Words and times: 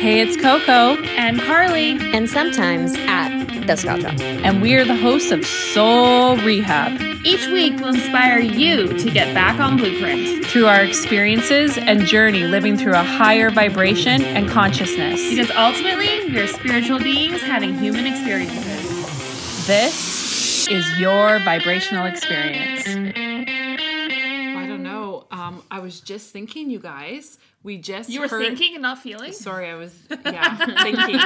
Hey, 0.00 0.20
it's 0.22 0.34
Coco, 0.34 0.96
and 1.02 1.38
Carly, 1.42 1.90
and 2.14 2.26
sometimes 2.28 2.94
at 3.00 3.66
the 3.66 3.76
Scotch 3.76 4.00
Shop. 4.00 4.18
and 4.18 4.62
we 4.62 4.74
are 4.74 4.84
the 4.86 4.96
hosts 4.96 5.30
of 5.30 5.44
Soul 5.44 6.38
Rehab. 6.38 6.98
each 7.22 7.46
week 7.48 7.78
will 7.80 7.88
inspire 7.88 8.38
you 8.38 8.88
to 8.98 9.10
get 9.10 9.34
back 9.34 9.60
on 9.60 9.76
blueprint. 9.76 10.46
Through 10.46 10.68
our 10.68 10.82
experiences 10.82 11.76
and 11.76 12.06
journey 12.06 12.44
living 12.44 12.78
through 12.78 12.94
a 12.94 13.02
higher 13.02 13.50
vibration 13.50 14.22
and 14.22 14.48
consciousness. 14.48 15.20
Because 15.28 15.50
ultimately, 15.50 16.32
we're 16.32 16.46
spiritual 16.46 16.98
beings 16.98 17.42
having 17.42 17.76
human 17.76 18.06
experiences. 18.06 19.66
This 19.66 20.66
is 20.68 20.98
your 20.98 21.40
vibrational 21.40 22.06
experience. 22.06 22.86
I 22.88 24.66
don't 24.66 24.82
know. 24.82 25.26
Um, 25.30 25.62
I 25.70 25.80
was 25.80 26.00
just 26.00 26.30
thinking, 26.30 26.70
you 26.70 26.78
guys. 26.78 27.36
We 27.62 27.76
just 27.76 28.08
You 28.08 28.20
were 28.20 28.28
heard- 28.28 28.42
thinking 28.42 28.74
and 28.74 28.82
not 28.82 28.98
feeling? 28.98 29.32
Sorry, 29.32 29.68
I 29.68 29.74
was 29.74 29.94
yeah 30.24 30.56
thinking, 30.82 31.18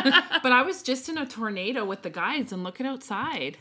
but 0.42 0.52
I 0.52 0.62
was 0.62 0.82
just 0.82 1.08
in 1.08 1.16
a 1.18 1.26
tornado 1.26 1.84
with 1.84 2.02
the 2.02 2.10
guys 2.10 2.50
and 2.52 2.64
looking 2.64 2.86
outside. 2.86 3.56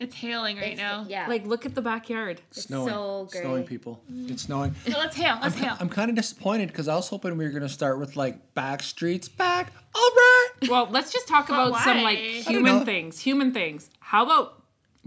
It's 0.00 0.14
hailing 0.14 0.58
right 0.58 0.76
now. 0.76 1.06
Yeah. 1.08 1.26
Like, 1.26 1.44
look 1.44 1.66
at 1.66 1.74
the 1.74 1.82
backyard. 1.82 2.40
snowing. 2.52 2.88
so 2.88 3.28
great. 3.32 3.42
Snowing 3.42 3.64
people. 3.64 4.00
It's 4.28 4.42
snowing. 4.42 4.76
So 4.86 4.96
let's 4.96 5.16
hail. 5.16 5.38
Let's 5.42 5.56
hail. 5.56 5.76
I'm 5.80 5.88
kind 5.88 6.08
of 6.08 6.14
disappointed 6.14 6.68
because 6.68 6.86
I 6.86 6.94
was 6.94 7.08
hoping 7.08 7.36
we 7.36 7.44
were 7.44 7.50
gonna 7.50 7.68
start 7.68 7.98
with 7.98 8.14
like 8.14 8.54
back 8.54 8.82
streets 8.84 9.28
back. 9.28 9.72
All 9.94 10.00
right. 10.14 10.48
Well, 10.68 10.86
let's 10.90 11.12
just 11.12 11.26
talk 11.26 11.48
about 11.48 11.74
some 11.80 12.02
like 12.02 12.18
why? 12.18 12.24
I 12.24 12.42
don't 12.44 12.52
human 12.54 12.84
things. 12.84 13.18
Human 13.20 13.52
things. 13.52 13.90
How 13.98 14.24
about 14.24 14.57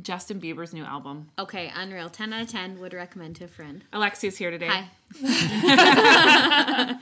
Justin 0.02 0.40
Bieber's 0.42 0.74
new 0.74 0.84
album? 0.84 1.30
Okay, 1.38 1.72
unreal. 1.76 2.10
10 2.10 2.34
out 2.34 2.42
of 2.44 2.48
10 2.50 2.80
would 2.80 2.94
recommend 2.94 3.36
to 3.38 3.46
a 3.46 3.48
friend. 3.48 3.84
Alexia's 3.94 4.38
here 4.38 4.52
today. 4.52 4.68
Hi. 4.70 4.90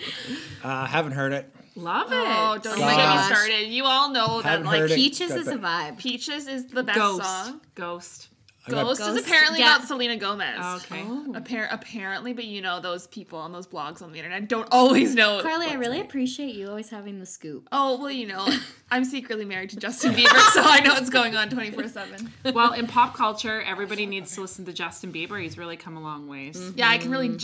Uh, 0.64 0.86
haven't 0.86 1.14
heard 1.14 1.32
it. 1.32 1.50
Love 1.76 2.12
it. 2.12 2.16
Oh, 2.18 2.58
don't 2.62 2.78
Gosh. 2.78 2.96
get 2.98 3.16
me 3.16 3.36
started. 3.36 3.68
You 3.70 3.86
all 3.86 4.12
know 4.12 4.42
that 4.42 4.50
Haven't 4.50 4.66
like 4.66 4.80
heard. 4.82 4.92
Peaches 4.92 5.30
Got 5.30 5.40
is 5.40 5.48
a 5.48 5.56
vibe. 5.56 5.98
Peaches 5.98 6.48
is 6.48 6.66
the 6.68 6.84
best 6.84 6.98
Ghost. 6.98 7.24
song. 7.24 7.62
Ghost. 7.76 8.28
I 8.68 8.72
got- 8.72 8.86
Ghost, 8.86 9.02
is 9.02 9.26
apparently 9.26 9.60
yeah. 9.60 9.76
about 9.76 9.88
Selena 9.88 10.18
Gomez. 10.18 10.60
Oh, 10.62 10.76
okay. 10.78 11.04
Oh. 11.06 11.26
Appar- 11.34 11.68
apparently, 11.72 12.34
but 12.34 12.46
you 12.46 12.62
know 12.62 12.80
those 12.80 13.08
people 13.08 13.40
on 13.40 13.52
those 13.52 13.68
blogs 13.68 14.02
on 14.02 14.12
the 14.12 14.18
internet 14.18 14.48
don't 14.48 14.68
always 14.72 15.16
know. 15.16 15.42
Carly, 15.42 15.68
I 15.68 15.74
really 15.74 15.98
right. 15.98 16.06
appreciate 16.06 16.56
you 16.56 16.68
always 16.68 16.90
having 16.90 17.20
the 17.20 17.26
scoop. 17.26 17.68
Oh 17.72 18.00
well, 18.00 18.12
you 18.12 18.28
know, 18.28 18.48
I'm 18.92 19.06
secretly 19.06 19.46
married 19.46 19.70
to 19.72 19.78
Justin 19.78 20.14
Bieber, 20.14 20.40
so 20.52 20.62
I 20.64 20.82
know 20.82 20.94
what's 20.94 21.10
going 21.10 21.36
on 21.36 21.50
24 21.50 21.88
seven. 21.88 22.32
Well, 22.54 22.74
in 22.74 22.88
pop 22.88 23.16
culture, 23.16 23.62
everybody 23.62 24.06
needs 24.06 24.34
to 24.36 24.42
listen 24.42 24.66
to 24.66 24.74
Justin 24.74 25.14
Bieber. 25.14 25.42
He's 25.42 25.58
really 25.58 25.78
come 25.78 25.96
a 25.96 26.02
long 26.02 26.28
ways. 26.28 26.74
Yeah, 26.76 26.90
I 26.90 26.98
can 26.98 27.12
really 27.12 27.30
mm. 27.30 27.38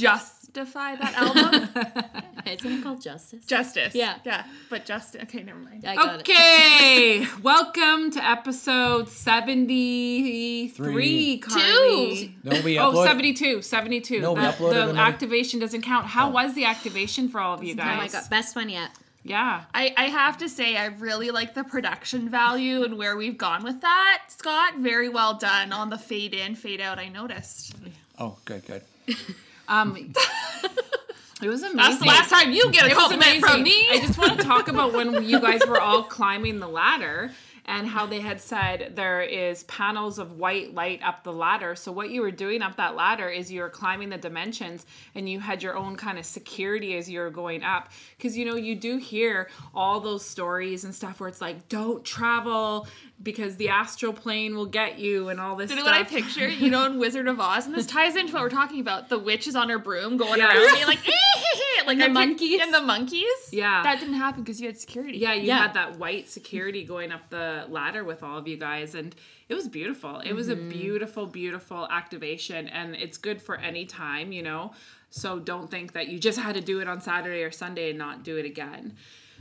Justify 0.55 0.95
that 0.95 1.13
album. 1.17 1.69
Isn't 2.45 2.71
it 2.79 2.83
called 2.83 3.01
Justice? 3.01 3.45
Justice. 3.45 3.93
Yeah. 3.93 4.15
yeah, 4.23 4.45
but 4.69 4.85
Justin. 4.85 5.21
Okay, 5.23 5.43
never 5.43 5.59
mind. 5.59 5.83
I 5.85 5.95
got 5.95 6.15
it. 6.15 6.21
Okay, 6.21 7.27
welcome 7.41 8.11
to 8.11 8.23
episode 8.23 9.09
73, 9.09 10.69
Three. 10.69 11.39
Carly. 11.39 12.35
No, 12.43 12.61
we 12.61 12.79
Oh, 12.79 12.93
upload- 12.93 13.07
72, 13.07 13.61
72. 13.61 14.21
No, 14.21 14.33
we 14.33 14.41
the, 14.41 14.47
uploaded 14.47 14.69
the 14.73 14.83
another- 14.83 14.99
activation 14.99 15.59
doesn't 15.59 15.81
count. 15.81 16.05
How 16.05 16.29
oh. 16.29 16.31
was 16.31 16.53
the 16.53 16.63
activation 16.65 17.27
for 17.27 17.41
all 17.41 17.55
of 17.55 17.63
you 17.63 17.75
guys? 17.75 17.93
Oh 17.93 17.97
my 17.97 18.03
guys? 18.03 18.13
god, 18.13 18.29
best 18.29 18.55
one 18.55 18.69
yet. 18.69 18.91
Yeah. 19.23 19.63
I, 19.73 19.93
I 19.97 20.05
have 20.05 20.37
to 20.37 20.47
say, 20.47 20.77
I 20.77 20.85
really 20.85 21.31
like 21.31 21.55
the 21.55 21.63
production 21.63 22.29
value 22.29 22.83
and 22.83 22.97
where 22.97 23.17
we've 23.17 23.37
gone 23.37 23.63
with 23.63 23.81
that, 23.81 24.25
Scott. 24.29 24.77
Very 24.77 25.09
well 25.09 25.33
done 25.33 25.73
on 25.73 25.89
the 25.89 25.97
fade 25.97 26.33
in, 26.35 26.55
fade 26.55 26.79
out. 26.79 26.99
I 26.99 27.09
noticed. 27.09 27.75
Oh, 28.19 28.37
good, 28.45 28.63
good. 28.65 28.83
Um, 29.67 29.95
it 31.41 31.47
was 31.47 31.61
amazing. 31.61 31.77
That's 31.77 31.99
the 31.99 32.05
last 32.05 32.29
time 32.29 32.51
you 32.51 32.71
get 32.71 32.85
a 32.85 32.91
It 32.91 32.93
compliment 32.93 33.39
from 33.39 33.63
me. 33.63 33.87
I 33.91 33.99
just 33.99 34.17
want 34.17 34.39
to 34.39 34.45
talk 34.45 34.67
about 34.67 34.93
when 34.93 35.23
you 35.27 35.39
guys 35.39 35.61
were 35.67 35.79
all 35.79 36.03
climbing 36.03 36.59
the 36.59 36.67
ladder 36.67 37.31
and 37.67 37.87
how 37.87 38.05
they 38.05 38.19
had 38.19 38.39
said 38.39 38.93
there 38.95 39.21
is 39.21 39.63
panels 39.63 40.19
of 40.19 40.33
white 40.33 40.73
light 40.75 41.01
up 41.03 41.23
the 41.23 41.33
ladder. 41.33 41.75
So 41.75 41.91
what 41.91 42.11
you 42.11 42.21
were 42.21 42.31
doing 42.31 42.61
up 42.61 42.75
that 42.77 42.95
ladder 42.95 43.27
is 43.27 43.51
you 43.51 43.61
were 43.61 43.69
climbing 43.69 44.09
the 44.09 44.17
dimensions 44.17 44.85
and 45.15 45.27
you 45.27 45.39
had 45.39 45.63
your 45.63 45.75
own 45.75 45.95
kind 45.95 46.19
of 46.19 46.25
security 46.25 46.95
as 46.95 47.09
you 47.09 47.19
were 47.19 47.31
going 47.31 47.63
up. 47.63 47.89
Because 48.17 48.37
you 48.37 48.45
know, 48.45 48.55
you 48.55 48.75
do 48.75 48.97
hear 48.97 49.49
all 49.73 49.99
those 49.99 50.23
stories 50.23 50.83
and 50.83 50.93
stuff 50.93 51.19
where 51.19 51.27
it's 51.27 51.41
like, 51.41 51.67
don't 51.67 52.05
travel 52.05 52.87
because 53.23 53.55
the 53.55 53.69
astral 53.69 54.13
plane 54.13 54.55
will 54.55 54.65
get 54.65 54.99
you 54.99 55.29
and 55.29 55.39
all 55.39 55.55
this 55.55 55.69
You 55.69 55.77
know 55.77 55.83
what 55.83 55.93
I 55.93 56.03
picture? 56.03 56.47
You 56.47 56.69
know, 56.69 56.85
in 56.85 56.99
Wizard 56.99 57.27
of 57.27 57.39
Oz, 57.39 57.65
and 57.65 57.73
this 57.73 57.85
ties 57.85 58.15
into 58.15 58.33
what 58.33 58.43
we're 58.43 58.49
talking 58.49 58.79
about. 58.81 59.09
The 59.09 59.17
witch 59.19 59.47
is 59.47 59.55
on 59.55 59.69
her 59.69 59.79
broom 59.79 60.17
going 60.17 60.39
Yeah. 60.39 60.47
around 60.53 60.75
being 60.75 60.87
like, 60.87 61.07
eh, 61.07 61.11
heh, 61.11 61.59
heh, 61.79 61.87
like 61.87 61.97
the 61.97 62.09
monkeys? 62.09 62.59
and 62.61 62.73
the 62.73 62.81
monkeys. 62.81 63.25
Yeah. 63.51 63.83
that 63.83 63.99
didn't 63.99 64.15
happen 64.15 64.43
because 64.43 64.59
you 64.59 64.67
had 64.67 64.77
security. 64.77 65.17
Yeah, 65.17 65.33
you 65.33 65.47
Yeah. 65.47 65.59
had 65.59 65.73
that 65.75 65.97
white 65.97 66.29
security 66.29 66.83
going 66.83 67.11
up 67.11 67.29
the 67.29 67.65
ladder 67.69 68.03
with 68.03 68.21
all 68.21 68.37
of 68.37 68.47
you 68.47 68.57
guys, 68.57 68.95
and 68.95 69.15
it 69.47 69.53
was 69.55 69.67
beautiful. 69.67 70.19
It 70.19 70.33
was 70.33 70.49
a 70.49 70.55
beautiful, 70.55 71.25
beautiful 71.25 71.87
activation, 71.89 72.67
and 72.67 72.95
it's 72.95 73.17
good 73.17 73.41
for 73.41 73.55
any 73.57 73.85
time, 73.85 74.31
you 74.33 74.43
know. 74.43 74.73
So 75.09 75.39
don't 75.39 75.71
think 75.71 75.93
that 75.93 76.09
you 76.09 76.19
just 76.19 76.37
had 76.39 76.55
to 76.55 76.61
do 76.61 76.79
it 76.81 76.87
on 76.89 76.99
Saturday 76.99 77.43
or 77.43 77.51
Sunday 77.51 77.91
and 77.91 77.97
not 77.97 78.23
do 78.23 78.35
it 78.37 78.45
again. 78.45 78.97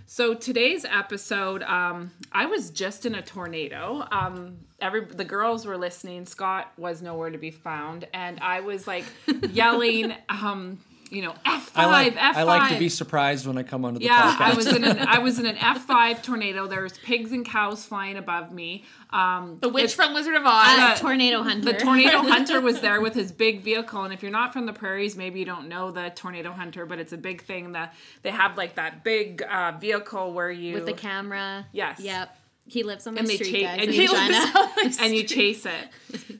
So 0.06 0.34
today's 0.34 0.84
episode, 0.84 1.62
um, 1.62 2.10
I 2.30 2.44
was 2.46 2.70
just 2.70 3.06
in 3.06 3.14
a 3.14 3.22
tornado. 3.22 4.06
Um, 4.12 4.58
every 4.78 5.06
the 5.06 5.24
girls 5.24 5.64
were 5.64 5.78
listening. 5.78 6.26
Scott 6.26 6.70
was 6.76 7.00
nowhere 7.00 7.30
to 7.30 7.38
be 7.38 7.50
found, 7.50 8.06
and 8.12 8.38
I 8.40 8.60
was 8.60 8.86
like 8.86 9.04
yelling, 9.50 10.14
um, 10.28 10.78
you 11.14 11.22
know, 11.22 11.34
F 11.46 11.70
I 11.74 11.84
five, 11.84 11.90
like 11.90 12.12
F 12.16 12.34
five. 12.34 12.36
I 12.36 12.42
like 12.42 12.72
to 12.72 12.78
be 12.78 12.88
surprised 12.88 13.46
when 13.46 13.56
I 13.56 13.62
come 13.62 13.84
onto 13.84 14.00
the 14.00 14.04
Yeah, 14.06 14.36
podcast. 14.36 14.40
I 14.40 14.54
was 14.54 14.66
in 14.66 14.84
an 14.84 14.98
I 14.98 15.18
was 15.20 15.38
in 15.38 15.46
an 15.46 15.56
F 15.60 15.82
five 15.84 16.22
tornado. 16.22 16.66
There 16.66 16.82
was 16.82 16.98
pigs 16.98 17.32
and 17.32 17.46
cows 17.46 17.84
flying 17.84 18.16
above 18.16 18.52
me. 18.52 18.84
Um, 19.10 19.58
the 19.60 19.68
witch 19.68 19.94
from 19.94 20.12
Wizard 20.12 20.34
of 20.34 20.42
Oz. 20.44 20.50
Uh, 20.66 20.94
the- 20.94 21.00
Tornado 21.00 21.42
Hunter. 21.42 21.72
the 21.72 21.78
tornado 21.78 22.18
hunter 22.22 22.60
was 22.60 22.80
there 22.80 23.00
with 23.00 23.14
his 23.14 23.30
big 23.32 23.62
vehicle, 23.62 24.02
and 24.02 24.12
if 24.12 24.22
you're 24.22 24.32
not 24.32 24.52
from 24.52 24.66
the 24.66 24.72
prairies, 24.72 25.16
maybe 25.16 25.38
you 25.38 25.44
don't 25.44 25.68
know 25.68 25.90
the 25.92 26.10
tornado 26.16 26.50
hunter, 26.52 26.84
but 26.84 26.98
it's 26.98 27.12
a 27.12 27.16
big 27.18 27.42
thing. 27.42 27.72
That 27.72 27.94
they 28.22 28.30
have 28.30 28.56
like 28.56 28.74
that 28.74 29.04
big 29.04 29.42
uh, 29.42 29.72
vehicle 29.80 30.32
where 30.32 30.50
you 30.50 30.74
with 30.74 30.86
the 30.86 30.92
camera. 30.92 31.66
Yes. 31.72 32.00
Yep. 32.00 32.36
He 32.66 32.82
lives 32.82 33.06
on 33.06 33.14
the 33.14 33.20
and 33.20 33.28
they 33.28 33.36
street, 33.36 33.50
chase 33.50 33.66
guys. 33.66 33.80
and, 33.82 34.98
and 35.00 35.14
you 35.14 35.24
chase 35.24 35.66
it. 35.66 35.88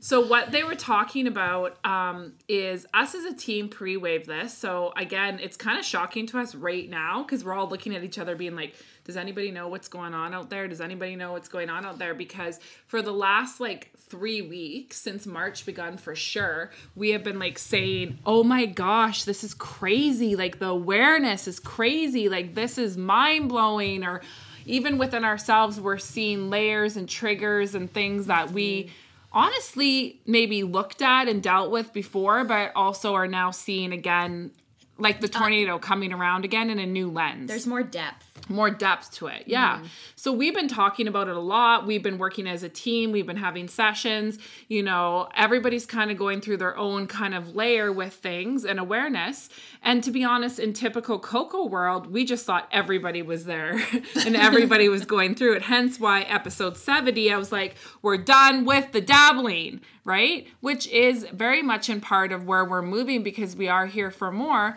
So 0.00 0.26
what 0.26 0.52
they 0.52 0.64
were 0.64 0.74
talking 0.74 1.26
about 1.26 1.84
um, 1.84 2.32
is 2.48 2.86
us 2.94 3.14
as 3.14 3.24
a 3.24 3.34
team 3.34 3.68
pre-wave 3.68 4.26
this. 4.26 4.56
So 4.56 4.94
again, 4.96 5.38
it's 5.42 5.56
kind 5.56 5.78
of 5.78 5.84
shocking 5.84 6.26
to 6.28 6.38
us 6.38 6.54
right 6.54 6.88
now 6.88 7.22
because 7.22 7.44
we're 7.44 7.54
all 7.54 7.68
looking 7.68 7.94
at 7.94 8.04
each 8.04 8.18
other, 8.18 8.36
being 8.36 8.56
like, 8.56 8.74
"Does 9.04 9.18
anybody 9.18 9.50
know 9.50 9.68
what's 9.68 9.88
going 9.88 10.14
on 10.14 10.32
out 10.32 10.48
there? 10.48 10.66
Does 10.66 10.80
anybody 10.80 11.14
know 11.14 11.32
what's 11.32 11.48
going 11.48 11.68
on 11.68 11.84
out 11.84 11.98
there?" 11.98 12.14
Because 12.14 12.58
for 12.86 13.02
the 13.02 13.12
last 13.12 13.60
like 13.60 13.90
three 13.98 14.40
weeks 14.40 14.96
since 14.96 15.26
March 15.26 15.66
begun, 15.66 15.98
for 15.98 16.14
sure, 16.14 16.70
we 16.94 17.10
have 17.10 17.22
been 17.22 17.38
like 17.38 17.58
saying, 17.58 18.18
"Oh 18.24 18.42
my 18.44 18.64
gosh, 18.64 19.24
this 19.24 19.44
is 19.44 19.52
crazy! 19.52 20.36
Like 20.36 20.58
the 20.58 20.68
awareness 20.68 21.46
is 21.46 21.60
crazy! 21.60 22.30
Like 22.30 22.54
this 22.54 22.78
is 22.78 22.96
mind 22.96 23.50
blowing!" 23.50 24.04
Or 24.04 24.22
even 24.66 24.98
within 24.98 25.25
ourselves, 25.25 25.80
we're 25.80 25.98
seeing 25.98 26.50
layers 26.50 26.97
and 26.97 27.08
triggers 27.08 27.75
and 27.75 27.92
things 27.92 28.26
that 28.26 28.50
we 28.50 28.84
mm. 28.84 28.91
honestly 29.32 30.20
maybe 30.26 30.62
looked 30.62 31.02
at 31.02 31.28
and 31.28 31.42
dealt 31.42 31.70
with 31.70 31.92
before, 31.92 32.44
but 32.44 32.72
also 32.75 33.14
are 33.14 33.28
now 33.28 33.50
seeing 33.50 33.92
again, 33.92 34.50
like 34.98 35.20
the 35.20 35.28
uh, 35.28 35.38
tornado 35.38 35.78
coming 35.78 36.12
around 36.12 36.44
again 36.44 36.70
in 36.70 36.78
a 36.78 36.86
new 36.86 37.10
lens 37.10 37.48
There's 37.48 37.66
more 37.66 37.82
depth. 37.82 38.23
More 38.49 38.71
depth 38.71 39.12
to 39.12 39.27
it. 39.27 39.44
Yeah. 39.47 39.78
Mm. 39.78 39.87
So 40.16 40.32
we've 40.32 40.55
been 40.55 40.69
talking 40.69 41.09
about 41.09 41.28
it 41.28 41.37
a 41.37 41.41
lot. 41.41 41.87
We've 41.87 42.03
been 42.03 42.19
working 42.19 42.47
as 42.47 42.62
a 42.62 42.69
team. 42.69 43.12
We've 43.12 43.27
been 43.27 43.37
having 43.37 43.69
sessions. 43.69 44.38
You 44.69 44.82
know, 44.82 45.28
everybody's 45.34 45.87
kind 45.87 46.10
of 46.10 46.19
going 46.19 46.41
through 46.41 46.59
their 46.59 46.77
own 46.77 47.06
kind 47.06 47.34
of 47.34 47.55
layer 47.55 47.93
with 47.93 48.15
things 48.15 48.65
and 48.65 48.78
awareness. 48.78 49.49
And 49.82 50.03
to 50.05 50.10
be 50.10 50.25
honest, 50.25 50.59
in 50.59 50.72
typical 50.72 51.19
Coco 51.19 51.66
world, 51.66 52.06
we 52.12 52.25
just 52.25 52.44
thought 52.44 52.69
everybody 52.71 53.22
was 53.22 53.44
there 53.44 53.82
and 54.27 54.37
everybody 54.37 54.88
was 54.88 55.05
going 55.05 55.35
through 55.35 55.56
it. 55.56 55.62
Hence 55.62 55.99
why 55.99 56.23
episode 56.23 56.76
70, 56.76 57.32
I 57.32 57.38
was 57.38 57.52
like, 57.52 57.76
we're 58.02 58.19
done 58.19 58.64
with 58.64 58.93
the 58.93 59.00
dabbling, 59.00 59.81
right? 60.05 60.47
Which 60.61 60.87
is 60.88 61.26
very 61.32 61.62
much 61.62 61.88
in 61.88 62.00
part 62.00 62.32
of 62.32 62.47
where 62.47 62.64
we're 62.64 62.82
moving 62.82 63.23
because 63.23 63.56
we 63.56 63.69
are 63.69 63.87
here 63.87 64.11
for 64.11 64.31
more. 64.31 64.76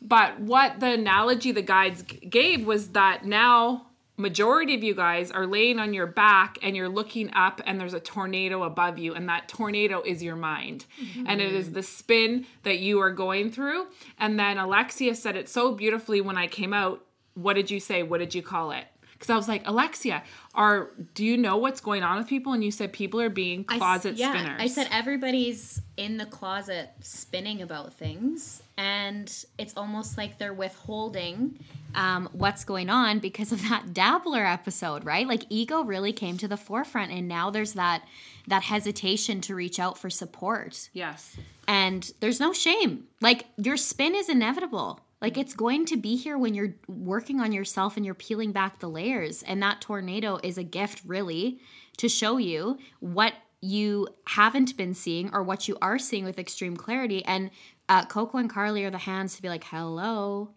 But 0.00 0.40
what 0.40 0.80
the 0.80 0.92
analogy 0.92 1.52
the 1.52 1.62
guides 1.62 2.02
g- 2.02 2.18
gave 2.18 2.66
was 2.66 2.88
that 2.88 3.24
now 3.24 3.86
majority 4.16 4.74
of 4.74 4.82
you 4.82 4.94
guys 4.94 5.30
are 5.30 5.46
laying 5.46 5.78
on 5.78 5.92
your 5.92 6.06
back 6.06 6.58
and 6.62 6.74
you're 6.74 6.88
looking 6.88 7.30
up 7.34 7.60
and 7.66 7.78
there's 7.78 7.94
a 7.94 8.00
tornado 8.00 8.62
above 8.62 8.98
you 8.98 9.14
and 9.14 9.28
that 9.28 9.48
tornado 9.48 10.02
is 10.02 10.22
your 10.22 10.36
mind. 10.36 10.86
Mm-hmm. 11.00 11.26
And 11.26 11.40
it 11.40 11.52
is 11.52 11.72
the 11.72 11.82
spin 11.82 12.46
that 12.62 12.78
you 12.78 13.00
are 13.00 13.10
going 13.10 13.50
through. 13.50 13.86
And 14.18 14.38
then 14.38 14.58
alexia 14.58 15.14
said 15.14 15.36
it 15.36 15.48
so 15.48 15.72
beautifully 15.72 16.20
when 16.20 16.36
i 16.36 16.46
came 16.46 16.72
out. 16.72 17.02
What 17.34 17.54
did 17.54 17.70
you 17.70 17.80
say? 17.80 18.02
What 18.02 18.18
did 18.18 18.34
you 18.34 18.42
call 18.42 18.70
it? 18.70 18.86
Because 19.12 19.30
I 19.30 19.36
was 19.36 19.48
like, 19.48 19.62
Alexia, 19.66 20.22
are 20.54 20.90
do 21.14 21.24
you 21.24 21.38
know 21.38 21.56
what's 21.56 21.80
going 21.80 22.02
on 22.02 22.18
with 22.18 22.26
people? 22.26 22.52
And 22.52 22.62
you 22.62 22.70
said 22.70 22.92
people 22.92 23.20
are 23.20 23.30
being 23.30 23.64
I 23.68 23.78
closet 23.78 24.16
yeah, 24.16 24.32
spinners. 24.32 24.60
I 24.60 24.66
said 24.66 24.88
everybody's 24.90 25.80
in 25.96 26.18
the 26.18 26.26
closet 26.26 26.90
spinning 27.00 27.62
about 27.62 27.94
things, 27.94 28.62
and 28.78 29.44
it's 29.58 29.74
almost 29.76 30.18
like 30.18 30.38
they're 30.38 30.52
withholding 30.52 31.58
um, 31.94 32.28
what's 32.32 32.64
going 32.64 32.90
on 32.90 33.20
because 33.20 33.52
of 33.52 33.62
that 33.68 33.94
dabbler 33.94 34.44
episode, 34.44 35.04
right? 35.04 35.26
Like 35.26 35.44
ego 35.48 35.82
really 35.82 36.12
came 36.12 36.36
to 36.38 36.48
the 36.48 36.56
forefront, 36.56 37.10
and 37.10 37.26
now 37.26 37.50
there's 37.50 37.72
that 37.72 38.02
that 38.48 38.64
hesitation 38.64 39.40
to 39.42 39.54
reach 39.54 39.80
out 39.80 39.98
for 39.98 40.10
support. 40.10 40.90
Yes. 40.92 41.36
And 41.66 42.10
there's 42.20 42.38
no 42.38 42.52
shame. 42.52 43.04
Like 43.20 43.46
your 43.56 43.76
spin 43.76 44.14
is 44.14 44.28
inevitable. 44.28 45.00
Like 45.20 45.38
it's 45.38 45.54
going 45.54 45.86
to 45.86 45.96
be 45.96 46.16
here 46.16 46.36
when 46.36 46.54
you're 46.54 46.74
working 46.86 47.40
on 47.40 47.52
yourself 47.52 47.96
and 47.96 48.04
you're 48.04 48.14
peeling 48.14 48.52
back 48.52 48.78
the 48.78 48.88
layers. 48.88 49.42
And 49.42 49.62
that 49.62 49.80
tornado 49.80 50.38
is 50.42 50.58
a 50.58 50.62
gift, 50.62 51.02
really, 51.06 51.58
to 51.96 52.08
show 52.08 52.36
you 52.36 52.78
what 53.00 53.32
you 53.62 54.06
haven't 54.26 54.76
been 54.76 54.94
seeing 54.94 55.34
or 55.34 55.42
what 55.42 55.66
you 55.66 55.78
are 55.80 55.98
seeing 55.98 56.24
with 56.24 56.38
extreme 56.38 56.76
clarity. 56.76 57.24
And 57.24 57.50
uh, 57.88 58.04
Coco 58.06 58.38
and 58.38 58.50
Carly 58.50 58.84
are 58.84 58.90
the 58.90 58.98
hands 58.98 59.36
to 59.36 59.42
be 59.42 59.48
like, 59.48 59.64
hello. 59.64 60.50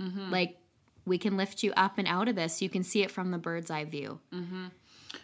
Mm-hmm. 0.00 0.30
Like 0.30 0.56
we 1.04 1.18
can 1.18 1.36
lift 1.36 1.62
you 1.62 1.72
up 1.76 1.98
and 1.98 2.06
out 2.08 2.28
of 2.28 2.36
this. 2.36 2.62
You 2.62 2.68
can 2.68 2.82
see 2.82 3.02
it 3.02 3.10
from 3.10 3.30
the 3.30 3.38
bird's 3.38 3.70
eye 3.70 3.84
view. 3.84 4.20
Mm-hmm. 4.32 4.66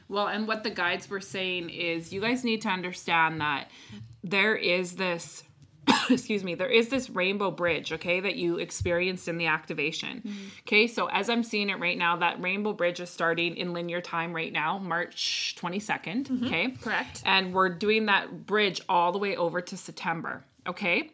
Well, 0.08 0.28
and 0.28 0.46
what 0.46 0.64
the 0.64 0.70
guides 0.70 1.08
were 1.08 1.20
saying 1.20 1.70
is 1.70 2.12
you 2.12 2.20
guys 2.20 2.44
need 2.44 2.62
to 2.62 2.68
understand 2.68 3.40
that 3.40 3.70
there 4.22 4.54
is 4.54 4.96
this 4.96 5.44
excuse 6.10 6.44
me, 6.44 6.54
there 6.54 6.68
is 6.68 6.88
this 6.88 7.08
rainbow 7.10 7.50
bridge, 7.50 7.92
okay, 7.92 8.20
that 8.20 8.36
you 8.36 8.58
experienced 8.58 9.28
in 9.28 9.38
the 9.38 9.46
activation. 9.46 10.18
Mm-hmm. 10.18 10.44
Okay, 10.66 10.86
so 10.86 11.06
as 11.06 11.28
I'm 11.28 11.42
seeing 11.42 11.70
it 11.70 11.78
right 11.78 11.96
now, 11.96 12.16
that 12.16 12.42
rainbow 12.42 12.72
bridge 12.72 13.00
is 13.00 13.10
starting 13.10 13.56
in 13.56 13.72
linear 13.72 14.00
time 14.00 14.34
right 14.34 14.52
now, 14.52 14.78
March 14.78 15.56
22nd, 15.58 16.46
okay? 16.46 16.70
Correct. 16.82 17.22
And 17.24 17.54
we're 17.54 17.70
doing 17.70 18.06
that 18.06 18.46
bridge 18.46 18.80
all 18.88 19.12
the 19.12 19.18
way 19.18 19.36
over 19.36 19.60
to 19.60 19.76
September, 19.76 20.44
okay? 20.66 21.10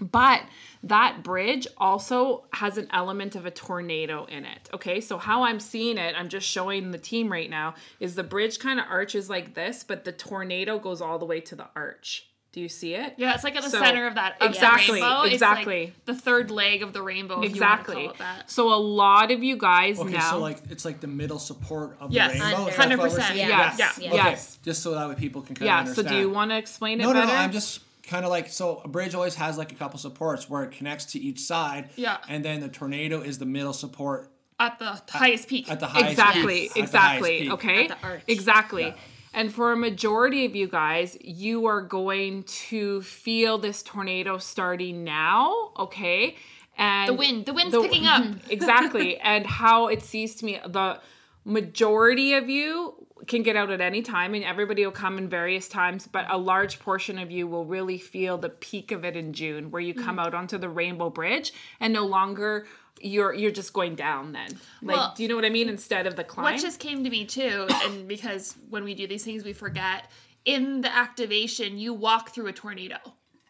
But 0.00 0.42
that 0.82 1.22
bridge 1.22 1.68
also 1.78 2.44
has 2.52 2.78
an 2.78 2.88
element 2.92 3.36
of 3.36 3.46
a 3.46 3.50
tornado 3.50 4.24
in 4.24 4.44
it. 4.44 4.68
Okay, 4.74 5.00
so 5.00 5.18
how 5.18 5.44
I'm 5.44 5.60
seeing 5.60 5.98
it, 5.98 6.14
I'm 6.18 6.28
just 6.28 6.48
showing 6.48 6.90
the 6.90 6.98
team 6.98 7.30
right 7.30 7.48
now, 7.48 7.74
is 8.00 8.16
the 8.16 8.24
bridge 8.24 8.58
kind 8.58 8.80
of 8.80 8.86
arches 8.90 9.30
like 9.30 9.54
this, 9.54 9.84
but 9.84 10.04
the 10.04 10.10
tornado 10.12 10.78
goes 10.80 11.00
all 11.00 11.18
the 11.20 11.24
way 11.26 11.40
to 11.42 11.54
the 11.54 11.66
arch. 11.76 12.26
Do 12.52 12.60
you 12.60 12.68
see 12.68 12.94
it? 12.94 13.14
Yeah, 13.16 13.34
it's 13.34 13.42
like 13.42 13.56
at 13.56 13.62
the 13.64 13.70
So- 13.70 13.80
center 13.80 14.06
of 14.06 14.14
that 14.16 14.34
of 14.34 14.38
the 14.40 14.46
Exactly, 14.46 15.00
rainbow. 15.00 15.22
It's 15.22 15.24
like 15.24 15.32
exactly. 15.32 15.92
the 16.06 16.14
third 16.14 16.50
leg 16.52 16.82
of 16.84 16.92
the 16.92 17.02
rainbow. 17.02 17.40
If 17.42 17.50
Exactly. 17.50 18.02
You 18.02 18.06
want 18.06 18.18
to 18.18 18.24
call 18.24 18.32
it 18.32 18.36
that. 18.38 18.50
So 18.50 18.72
a 18.72 18.76
lot 18.76 19.30
of 19.32 19.42
you 19.42 19.56
guys 19.56 19.98
Okay, 19.98 20.12
now. 20.12 20.30
so 20.30 20.38
like 20.40 20.58
it's 20.70 20.84
like 20.84 21.00
the 21.00 21.08
middle 21.08 21.40
support 21.40 21.96
of 22.00 22.12
Yes, 22.12 22.32
the 22.34 22.40
rainbow. 22.40 22.56
Under. 22.56 22.70
Is 22.70 22.76
that 22.76 22.88
what 22.98 23.10
100%, 23.10 23.22
saying? 23.28 23.38
yes, 23.48 23.76
yes, 23.78 23.98
yeah. 24.00 24.08
Okay, 24.08 24.16
yes, 24.16 24.58
Just 24.64 24.82
so 24.84 24.92
that 24.94 25.08
way 25.08 25.14
people 25.16 25.42
can 25.42 25.54
kind 25.56 25.68
of 25.68 25.78
understand. 25.78 26.04
yeah. 26.06 26.10
So 26.10 26.16
do 26.16 26.20
you 26.20 26.30
want 26.30 26.50
to 26.52 26.56
explain 26.56 27.00
it 27.00 27.04
No, 27.04 27.12
no, 27.12 27.20
better? 27.22 27.32
no. 27.32 27.38
I'm 27.38 27.50
just 27.52 27.80
kind 28.06 28.24
of 28.24 28.30
like 28.30 28.48
so. 28.48 28.80
A 28.84 28.88
bridge 28.88 29.14
always 29.14 29.34
has 29.36 29.58
like 29.58 29.72
a 29.72 29.74
couple 29.74 29.98
supports 29.98 30.48
where 30.48 30.62
it 30.64 30.72
connects 30.72 31.06
to 31.12 31.18
each 31.18 31.40
side. 31.40 31.90
Yeah. 31.96 32.18
And 32.28 32.44
then 32.44 32.60
the 32.60 32.68
tornado 32.68 33.20
is 33.20 33.38
the 33.38 33.46
middle 33.46 33.72
support 33.72 34.30
At 34.60 34.78
the 34.78 35.00
highest 35.10 35.48
peak. 35.48 35.70
at 35.70 35.80
the 35.80 35.86
highest 35.86 36.10
exactly 36.12 36.68
peak. 36.68 36.70
At 36.82 36.92
the 36.92 36.98
highest 36.98 37.20
exactly 37.20 37.38
peak. 37.40 37.52
okay 37.52 37.84
At 37.88 38.00
the 38.00 38.06
arch. 38.06 38.22
exactly 38.28 38.94
and 39.36 39.52
for 39.52 39.72
a 39.72 39.76
majority 39.76 40.44
of 40.44 40.54
you 40.54 40.68
guys 40.68 41.16
you 41.20 41.66
are 41.66 41.80
going 41.82 42.44
to 42.44 43.02
feel 43.02 43.58
this 43.58 43.82
tornado 43.82 44.38
starting 44.38 45.02
now 45.02 45.72
okay 45.76 46.36
and 46.78 47.08
the 47.08 47.14
wind. 47.14 47.46
The 47.46 47.52
wind's 47.52 47.76
picking 47.76 48.06
up. 48.06 48.24
exactly 48.50 49.16
and 49.18 49.44
how 49.46 49.88
it 49.88 50.02
sees 50.02 50.34
to 50.36 50.44
me 50.44 50.60
the 50.66 51.00
majority 51.44 52.34
of 52.34 52.48
you 52.48 53.03
can 53.26 53.42
get 53.42 53.56
out 53.56 53.70
at 53.70 53.80
any 53.80 54.02
time 54.02 54.34
and 54.34 54.44
everybody 54.44 54.84
will 54.84 54.92
come 54.92 55.18
in 55.18 55.28
various 55.28 55.68
times 55.68 56.06
but 56.06 56.26
a 56.30 56.38
large 56.38 56.78
portion 56.78 57.18
of 57.18 57.30
you 57.30 57.46
will 57.46 57.64
really 57.64 57.98
feel 57.98 58.36
the 58.38 58.48
peak 58.48 58.92
of 58.92 59.04
it 59.04 59.16
in 59.16 59.32
june 59.32 59.70
where 59.70 59.82
you 59.82 59.94
mm-hmm. 59.94 60.04
come 60.04 60.18
out 60.18 60.34
onto 60.34 60.58
the 60.58 60.68
rainbow 60.68 61.10
bridge 61.10 61.52
and 61.80 61.92
no 61.92 62.04
longer 62.04 62.66
you're 63.00 63.32
you're 63.32 63.50
just 63.50 63.72
going 63.72 63.94
down 63.94 64.32
then 64.32 64.48
like 64.82 64.96
Well, 64.96 65.14
do 65.16 65.22
you 65.22 65.28
know 65.28 65.36
what 65.36 65.44
i 65.44 65.50
mean 65.50 65.68
instead 65.68 66.06
of 66.06 66.16
the 66.16 66.24
climb 66.24 66.44
What 66.44 66.60
just 66.60 66.80
came 66.80 67.04
to 67.04 67.10
me 67.10 67.24
too, 67.24 67.66
and 67.84 68.08
because 68.14 68.56
when 68.70 68.84
we 68.84 68.94
do 68.94 69.06
these 69.06 69.24
things, 69.24 69.44
we 69.44 69.52
forget. 69.52 70.10
In 70.44 70.82
the 70.82 70.94
activation, 70.94 71.78
you 71.78 71.94
walk 71.94 72.30
through 72.30 72.48
a 72.48 72.52
tornado. 72.52 72.96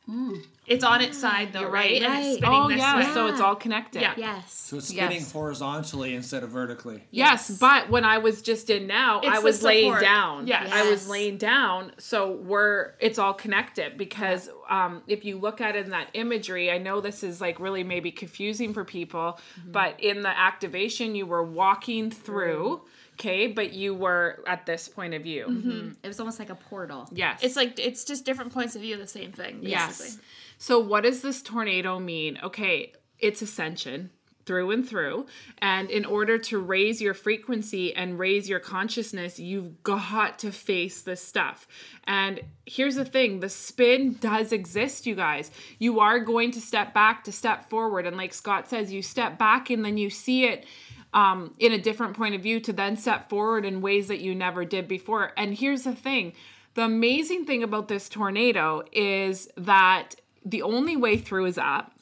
Mm. 0.08 0.44
It's 0.66 0.82
on 0.84 1.00
its 1.02 1.18
side 1.18 1.52
though, 1.52 1.60
You're 1.60 1.70
right? 1.70 2.00
right. 2.00 2.02
And 2.02 2.24
it's 2.26 2.36
spinning 2.38 2.58
oh 2.62 2.68
this 2.68 2.78
yeah, 2.78 2.96
way. 2.96 3.14
so 3.14 3.26
it's 3.26 3.40
all 3.40 3.54
connected 3.54 4.00
Yeah. 4.02 4.14
Yes. 4.16 4.52
So 4.52 4.78
it's 4.78 4.88
spinning 4.88 5.18
Yes. 5.20 5.32
horizontally 5.32 6.14
instead 6.14 6.42
of 6.42 6.50
vertically. 6.50 7.04
Yes, 7.10 7.48
Yes. 7.50 7.58
but 7.58 7.90
when 7.90 8.04
I 8.04 8.18
was 8.18 8.40
just 8.42 8.70
in 8.70 8.86
now, 8.86 9.20
It's 9.20 9.28
I 9.28 9.38
was 9.40 9.62
laying 9.62 9.94
down. 10.00 10.46
Yes. 10.46 10.70
I 10.72 10.88
was 10.90 11.08
laying 11.08 11.36
down. 11.36 11.92
So 11.98 12.32
we're 12.32 12.92
it's 12.98 13.18
all 13.18 13.34
connected 13.34 13.98
because 13.98 14.48
um, 14.70 15.02
if 15.06 15.24
you 15.24 15.38
look 15.38 15.60
at 15.60 15.76
it 15.76 15.84
in 15.84 15.90
that 15.90 16.08
imagery, 16.14 16.70
I 16.70 16.78
know 16.78 17.00
this 17.02 17.22
is 17.22 17.40
like 17.40 17.60
really 17.60 17.84
maybe 17.84 18.10
confusing 18.10 18.72
for 18.72 18.84
people, 18.84 19.38
Mm-hmm. 19.60 19.72
but 19.72 20.00
in 20.00 20.22
the 20.22 20.28
activation, 20.28 21.14
you 21.14 21.26
were 21.26 21.42
walking 21.42 22.10
through, 22.10 22.80
okay, 23.14 23.46
but 23.46 23.72
you 23.72 23.94
were 23.94 24.42
at 24.46 24.64
this 24.66 24.88
point 24.88 25.12
of 25.14 25.22
view. 25.22 25.46
Mm-hmm. 25.48 25.88
It 26.02 26.08
was 26.08 26.18
almost 26.20 26.38
like 26.38 26.50
a 26.50 26.54
portal. 26.54 27.08
Yes, 27.12 27.40
It's 27.42 27.56
like 27.56 27.78
it's 27.78 28.04
just 28.04 28.24
different 28.24 28.52
points 28.52 28.74
of 28.74 28.80
view 28.82 28.94
of 28.94 29.00
the 29.00 29.06
same 29.06 29.32
thing. 29.32 29.58
Yes. 29.62 30.18
So 30.58 30.78
what 30.78 31.04
does 31.04 31.22
this 31.22 31.42
tornado 31.42 31.98
mean? 31.98 32.38
Okay, 32.42 32.92
it's 33.18 33.42
ascension 33.42 34.10
through 34.46 34.70
and 34.70 34.88
through. 34.88 35.26
And 35.58 35.90
in 35.90 36.04
order 36.04 36.38
to 36.38 36.58
raise 36.58 37.00
your 37.00 37.14
frequency 37.14 37.94
and 37.94 38.18
raise 38.18 38.48
your 38.48 38.60
consciousness, 38.60 39.38
you've 39.38 39.82
got 39.82 40.38
to 40.40 40.52
face 40.52 41.02
this 41.02 41.22
stuff. 41.22 41.66
And 42.04 42.40
here's 42.66 42.96
the 42.96 43.04
thing, 43.04 43.40
the 43.40 43.48
spin 43.48 44.16
does 44.20 44.52
exist, 44.52 45.06
you 45.06 45.14
guys. 45.14 45.50
You 45.78 46.00
are 46.00 46.18
going 46.18 46.50
to 46.52 46.60
step 46.60 46.92
back 46.92 47.24
to 47.24 47.32
step 47.32 47.70
forward 47.70 48.06
and 48.06 48.16
like 48.16 48.34
Scott 48.34 48.68
says, 48.68 48.92
you 48.92 49.02
step 49.02 49.38
back 49.38 49.70
and 49.70 49.84
then 49.84 49.96
you 49.96 50.10
see 50.10 50.44
it 50.44 50.66
um, 51.12 51.54
in 51.58 51.72
a 51.72 51.78
different 51.78 52.16
point 52.16 52.34
of 52.34 52.42
view 52.42 52.60
to 52.60 52.72
then 52.72 52.96
step 52.96 53.28
forward 53.28 53.64
in 53.64 53.80
ways 53.80 54.08
that 54.08 54.20
you 54.20 54.34
never 54.34 54.64
did 54.64 54.88
before. 54.88 55.32
And 55.36 55.54
here's 55.54 55.84
the 55.84 55.94
thing 55.94 56.34
the 56.74 56.82
amazing 56.82 57.44
thing 57.44 57.62
about 57.62 57.86
this 57.86 58.08
tornado 58.08 58.82
is 58.92 59.48
that 59.56 60.16
the 60.44 60.62
only 60.62 60.96
way 60.96 61.16
through 61.16 61.46
is 61.46 61.58
up 61.58 61.92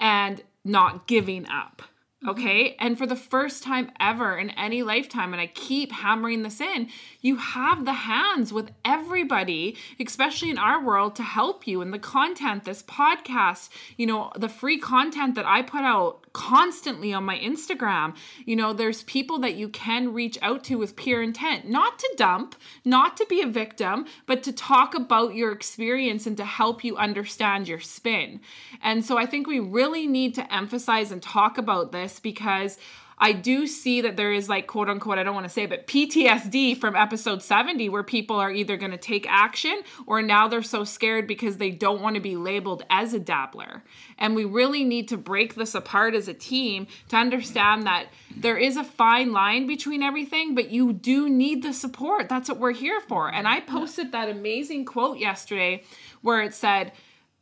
and 0.00 0.42
not 0.64 1.06
giving 1.06 1.46
up. 1.48 1.82
Mm-hmm. 2.24 2.30
Okay. 2.30 2.76
And 2.78 2.96
for 2.96 3.06
the 3.06 3.16
first 3.16 3.62
time 3.62 3.90
ever 4.00 4.36
in 4.36 4.50
any 4.50 4.82
lifetime, 4.82 5.32
and 5.32 5.40
I 5.40 5.46
keep 5.46 5.92
hammering 5.92 6.42
this 6.42 6.60
in, 6.60 6.88
you 7.20 7.36
have 7.36 7.84
the 7.84 7.92
hands 7.92 8.52
with 8.52 8.70
everybody, 8.84 9.76
especially 10.00 10.50
in 10.50 10.58
our 10.58 10.82
world, 10.82 11.16
to 11.16 11.22
help 11.22 11.66
you. 11.66 11.82
And 11.82 11.92
the 11.92 11.98
content, 11.98 12.64
this 12.64 12.82
podcast, 12.82 13.68
you 13.96 14.06
know, 14.06 14.32
the 14.36 14.48
free 14.48 14.78
content 14.78 15.34
that 15.34 15.46
I 15.46 15.62
put 15.62 15.82
out 15.82 16.23
constantly 16.34 17.14
on 17.14 17.24
my 17.24 17.38
Instagram, 17.38 18.14
you 18.44 18.56
know, 18.56 18.74
there's 18.74 19.04
people 19.04 19.38
that 19.38 19.54
you 19.54 19.68
can 19.70 20.12
reach 20.12 20.36
out 20.42 20.64
to 20.64 20.74
with 20.74 20.96
pure 20.96 21.22
intent, 21.22 21.66
not 21.66 21.98
to 21.98 22.14
dump, 22.16 22.56
not 22.84 23.16
to 23.16 23.24
be 23.30 23.40
a 23.40 23.46
victim, 23.46 24.04
but 24.26 24.42
to 24.42 24.52
talk 24.52 24.94
about 24.94 25.34
your 25.34 25.52
experience 25.52 26.26
and 26.26 26.36
to 26.36 26.44
help 26.44 26.84
you 26.84 26.96
understand 26.96 27.68
your 27.68 27.80
spin. 27.80 28.40
And 28.82 29.04
so 29.04 29.16
I 29.16 29.26
think 29.26 29.46
we 29.46 29.60
really 29.60 30.06
need 30.06 30.34
to 30.34 30.54
emphasize 30.54 31.12
and 31.12 31.22
talk 31.22 31.56
about 31.56 31.92
this 31.92 32.18
because 32.20 32.78
I 33.24 33.32
do 33.32 33.66
see 33.66 34.02
that 34.02 34.18
there 34.18 34.34
is 34.34 34.50
like 34.50 34.66
quote 34.66 34.90
unquote, 34.90 35.16
I 35.16 35.22
don't 35.22 35.34
want 35.34 35.46
to 35.46 35.50
say, 35.50 35.64
but 35.64 35.86
PTSD 35.86 36.76
from 36.76 36.94
episode 36.94 37.42
70 37.42 37.88
where 37.88 38.02
people 38.02 38.36
are 38.36 38.52
either 38.52 38.76
going 38.76 38.90
to 38.90 38.98
take 38.98 39.26
action 39.26 39.80
or 40.06 40.20
now 40.20 40.46
they're 40.46 40.62
so 40.62 40.84
scared 40.84 41.26
because 41.26 41.56
they 41.56 41.70
don't 41.70 42.02
want 42.02 42.16
to 42.16 42.20
be 42.20 42.36
labeled 42.36 42.84
as 42.90 43.14
a 43.14 43.18
dabbler. 43.18 43.82
And 44.18 44.34
we 44.34 44.44
really 44.44 44.84
need 44.84 45.08
to 45.08 45.16
break 45.16 45.54
this 45.54 45.74
apart 45.74 46.14
as 46.14 46.28
a 46.28 46.34
team 46.34 46.86
to 47.08 47.16
understand 47.16 47.84
that 47.84 48.08
there 48.36 48.58
is 48.58 48.76
a 48.76 48.84
fine 48.84 49.32
line 49.32 49.66
between 49.66 50.02
everything, 50.02 50.54
but 50.54 50.68
you 50.68 50.92
do 50.92 51.26
need 51.26 51.62
the 51.62 51.72
support. 51.72 52.28
That's 52.28 52.50
what 52.50 52.58
we're 52.58 52.72
here 52.72 53.00
for. 53.00 53.32
And 53.32 53.48
I 53.48 53.60
posted 53.60 54.12
that 54.12 54.28
amazing 54.28 54.84
quote 54.84 55.16
yesterday 55.16 55.84
where 56.20 56.42
it 56.42 56.52
said, 56.52 56.92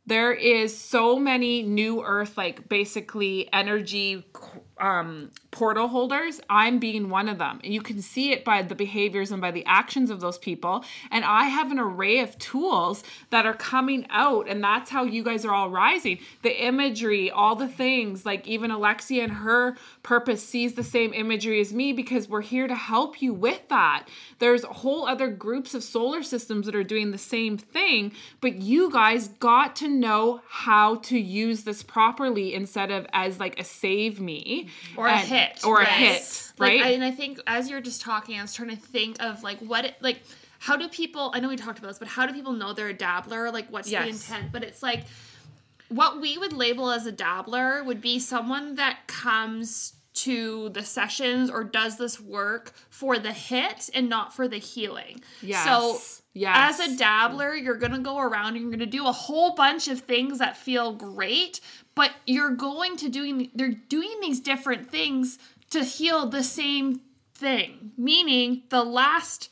there 0.05 0.33
is 0.33 0.77
so 0.77 1.17
many 1.17 1.61
new 1.63 2.03
earth 2.03 2.37
like 2.37 2.67
basically 2.67 3.51
energy 3.53 4.25
um 4.79 5.29
portal 5.51 5.87
holders 5.87 6.41
i'm 6.49 6.79
being 6.79 7.09
one 7.09 7.29
of 7.29 7.37
them. 7.37 7.59
You 7.63 7.81
can 7.81 8.01
see 8.01 8.31
it 8.31 8.43
by 8.43 8.63
the 8.63 8.73
behaviors 8.73 9.31
and 9.31 9.39
by 9.39 9.51
the 9.51 9.63
actions 9.65 10.09
of 10.09 10.19
those 10.19 10.37
people. 10.37 10.83
And 11.11 11.23
i 11.23 11.45
have 11.45 11.71
an 11.71 11.79
array 11.79 12.19
of 12.19 12.37
tools 12.39 13.03
that 13.29 13.45
are 13.45 13.53
coming 13.53 14.07
out 14.09 14.47
and 14.47 14.63
that's 14.63 14.89
how 14.89 15.03
you 15.03 15.23
guys 15.23 15.45
are 15.45 15.53
all 15.53 15.69
rising. 15.69 16.19
The 16.41 16.65
imagery 16.65 17.29
all 17.29 17.55
the 17.55 17.67
things 17.67 18.25
like 18.25 18.47
even 18.47 18.71
alexia 18.71 19.23
and 19.23 19.31
her 19.31 19.75
purpose 20.01 20.43
sees 20.43 20.73
the 20.73 20.83
same 20.83 21.13
imagery 21.13 21.61
as 21.61 21.71
me 21.71 21.93
because 21.93 22.27
we're 22.27 22.41
here 22.41 22.67
to 22.67 22.75
help 22.75 23.21
you 23.21 23.33
with 23.33 23.67
that. 23.69 24.07
There's 24.39 24.63
whole 24.63 25.05
other 25.05 25.27
groups 25.27 25.75
of 25.75 25.83
solar 25.83 26.23
systems 26.23 26.65
that 26.65 26.75
are 26.75 26.83
doing 26.83 27.11
the 27.11 27.17
same 27.17 27.57
thing 27.57 28.11
but 28.41 28.55
you 28.55 28.91
guys 28.91 29.27
got 29.27 29.75
to 29.77 29.87
know 29.87 30.41
how 30.47 30.95
to 30.95 31.17
use 31.19 31.63
this 31.63 31.83
properly 31.83 32.53
instead 32.53 32.91
of 32.91 33.05
as 33.13 33.39
like 33.39 33.59
a 33.59 33.63
save 33.63 34.19
me 34.19 34.62
Mm-hmm. 34.65 34.99
Or 34.99 35.07
a 35.07 35.17
hit. 35.17 35.63
or 35.65 35.81
a 35.81 35.83
right? 35.83 35.87
hit 35.87 36.51
Like, 36.57 36.69
right 36.71 36.83
I- 36.85 36.89
and 36.89 37.03
I 37.03 37.11
think 37.11 37.39
as 37.47 37.69
you're 37.69 37.81
just 37.81 38.01
talking, 38.01 38.37
I 38.37 38.41
was 38.41 38.53
trying 38.53 38.69
to 38.69 38.75
think 38.75 39.21
of 39.21 39.43
like 39.43 39.59
what 39.59 39.85
it 39.85 39.95
like 40.01 40.19
how 40.59 40.77
do 40.77 40.87
people 40.87 41.31
I 41.33 41.39
know 41.39 41.49
we 41.49 41.55
talked 41.57 41.79
about 41.79 41.89
this, 41.89 41.99
but 41.99 42.07
how 42.07 42.25
do 42.25 42.33
people 42.33 42.53
know 42.53 42.73
they're 42.73 42.89
a 42.89 42.93
dabbler? 42.93 43.51
Like 43.51 43.67
what's 43.69 43.89
the 43.89 44.07
intent? 44.07 44.51
But 44.51 44.63
it's 44.63 44.81
like 44.81 45.05
what 45.89 46.19
we 46.21 46.37
would 46.37 46.53
label 46.53 46.89
as 46.89 47.05
a 47.05 47.11
dabbler 47.11 47.83
would 47.83 48.01
be 48.01 48.17
someone 48.19 48.75
that 48.75 48.99
comes 49.07 49.93
to 50.13 50.69
the 50.69 50.83
sessions 50.83 51.49
or 51.49 51.63
does 51.63 51.97
this 51.97 52.19
work 52.19 52.71
for 52.89 53.17
the 53.17 53.33
hit 53.33 53.89
and 53.95 54.07
not 54.09 54.33
for 54.33 54.47
the 54.47 54.57
healing. 54.59 55.21
Yes. 55.41 55.65
So 55.65 55.99
Yes. 56.35 56.79
as 56.79 56.89
a 56.93 56.97
dabbler, 56.97 57.53
you're 57.55 57.75
gonna 57.77 57.99
go 57.99 58.17
around 58.19 58.55
and 58.55 58.61
you're 58.61 58.71
gonna 58.71 58.85
do 58.87 59.05
a 59.05 59.11
whole 59.11 59.53
bunch 59.53 59.87
of 59.87 59.99
things 60.01 60.39
that 60.39 60.55
feel 60.57 60.91
great, 60.93 61.59
but 61.95 62.11
you're 62.25 62.51
going 62.51 62.97
to 62.97 63.09
doing 63.09 63.49
they're 63.53 63.75
doing 63.89 64.19
these 64.21 64.39
different 64.39 64.89
things 64.89 65.37
to 65.71 65.83
heal 65.83 66.27
the 66.27 66.43
same 66.43 67.01
thing. 67.33 67.91
Meaning 67.97 68.63
the 68.69 68.83
last 68.83 69.49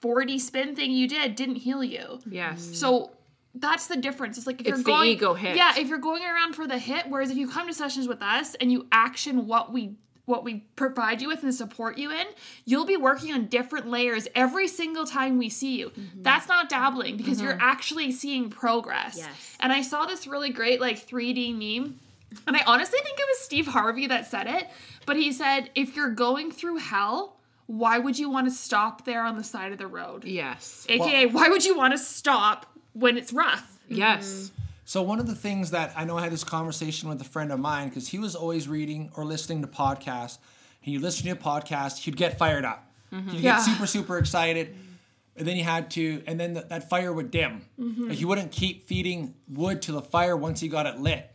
40 0.00 0.38
spin 0.38 0.74
thing 0.74 0.90
you 0.90 1.08
did 1.08 1.34
didn't 1.34 1.56
heal 1.56 1.82
you. 1.84 2.20
Yes. 2.28 2.70
So 2.74 3.12
that's 3.54 3.86
the 3.86 3.96
difference. 3.96 4.38
It's 4.38 4.46
like 4.46 4.60
if 4.60 4.66
It's 4.66 4.68
you're 4.68 4.78
the 4.78 4.84
going 4.84 5.10
ego 5.10 5.34
hit. 5.34 5.56
Yeah, 5.56 5.74
if 5.78 5.88
you're 5.88 5.98
going 5.98 6.24
around 6.24 6.54
for 6.54 6.66
the 6.66 6.78
hit, 6.78 7.08
whereas 7.08 7.30
if 7.30 7.36
you 7.36 7.48
come 7.48 7.68
to 7.68 7.74
sessions 7.74 8.08
with 8.08 8.22
us 8.22 8.54
and 8.56 8.72
you 8.72 8.86
action 8.90 9.46
what 9.46 9.72
we 9.72 9.94
what 10.24 10.44
we 10.44 10.64
provide 10.76 11.20
you 11.20 11.28
with 11.28 11.42
and 11.42 11.54
support 11.54 11.98
you 11.98 12.10
in, 12.10 12.26
you'll 12.64 12.86
be 12.86 12.96
working 12.96 13.32
on 13.32 13.46
different 13.46 13.88
layers 13.88 14.28
every 14.34 14.68
single 14.68 15.04
time 15.04 15.36
we 15.36 15.48
see 15.48 15.78
you. 15.78 15.90
Mm-hmm. 15.90 16.22
That's 16.22 16.48
not 16.48 16.68
dabbling 16.68 17.16
because 17.16 17.40
you're 17.40 17.52
mm-hmm. 17.52 17.60
actually 17.62 18.12
seeing 18.12 18.48
progress. 18.48 19.16
Yes. 19.18 19.56
And 19.60 19.72
I 19.72 19.82
saw 19.82 20.06
this 20.06 20.26
really 20.26 20.50
great 20.50 20.80
like 20.80 21.04
3D 21.06 21.52
meme. 21.52 21.98
And 22.46 22.56
I 22.56 22.62
honestly 22.66 22.98
think 23.02 23.18
it 23.18 23.26
was 23.28 23.40
Steve 23.40 23.66
Harvey 23.66 24.06
that 24.06 24.26
said 24.26 24.46
it, 24.46 24.68
but 25.04 25.16
he 25.16 25.32
said 25.32 25.70
if 25.74 25.96
you're 25.96 26.10
going 26.10 26.50
through 26.50 26.76
hell, 26.76 27.36
why 27.66 27.98
would 27.98 28.18
you 28.18 28.30
want 28.30 28.46
to 28.46 28.54
stop 28.54 29.04
there 29.04 29.24
on 29.24 29.36
the 29.36 29.44
side 29.44 29.72
of 29.72 29.78
the 29.78 29.86
road? 29.86 30.24
yes. 30.24 30.86
AKA, 30.88 31.26
why 31.26 31.48
would 31.48 31.64
you 31.64 31.76
want 31.76 31.92
to 31.92 31.98
stop 31.98 32.66
when 32.92 33.18
it's 33.18 33.32
rough? 33.32 33.80
Yes. 33.88 34.50
Mm-hmm. 34.50 34.61
So 34.84 35.02
one 35.02 35.20
of 35.20 35.26
the 35.26 35.34
things 35.34 35.70
that 35.70 35.92
I 35.96 36.04
know 36.04 36.18
I 36.18 36.22
had 36.22 36.32
this 36.32 36.44
conversation 36.44 37.08
with 37.08 37.20
a 37.20 37.24
friend 37.24 37.52
of 37.52 37.60
mine 37.60 37.88
because 37.88 38.08
he 38.08 38.18
was 38.18 38.34
always 38.34 38.68
reading 38.68 39.10
or 39.16 39.24
listening 39.24 39.62
to 39.62 39.68
podcasts. 39.68 40.38
And 40.84 40.92
you 40.92 40.98
listen 41.00 41.24
to 41.26 41.30
a 41.30 41.36
podcast, 41.36 41.98
he'd 41.98 42.16
get 42.16 42.36
fired 42.38 42.64
up. 42.64 42.90
Mm-hmm. 43.12 43.28
He'd 43.30 43.40
Yeah. 43.42 43.56
get 43.56 43.62
super 43.64 43.86
super 43.86 44.18
excited, 44.18 44.74
and 45.36 45.46
then 45.46 45.54
he 45.54 45.62
had 45.62 45.90
to, 45.92 46.22
and 46.26 46.40
then 46.40 46.54
th- 46.54 46.68
that 46.68 46.88
fire 46.90 47.12
would 47.12 47.30
dim. 47.30 47.62
Mm-hmm. 47.78 48.08
Like 48.08 48.18
he 48.18 48.24
wouldn't 48.24 48.50
keep 48.50 48.86
feeding 48.88 49.34
wood 49.48 49.82
to 49.82 49.92
the 49.92 50.02
fire 50.02 50.36
once 50.36 50.60
he 50.60 50.68
got 50.68 50.86
it 50.86 50.98
lit. 50.98 51.30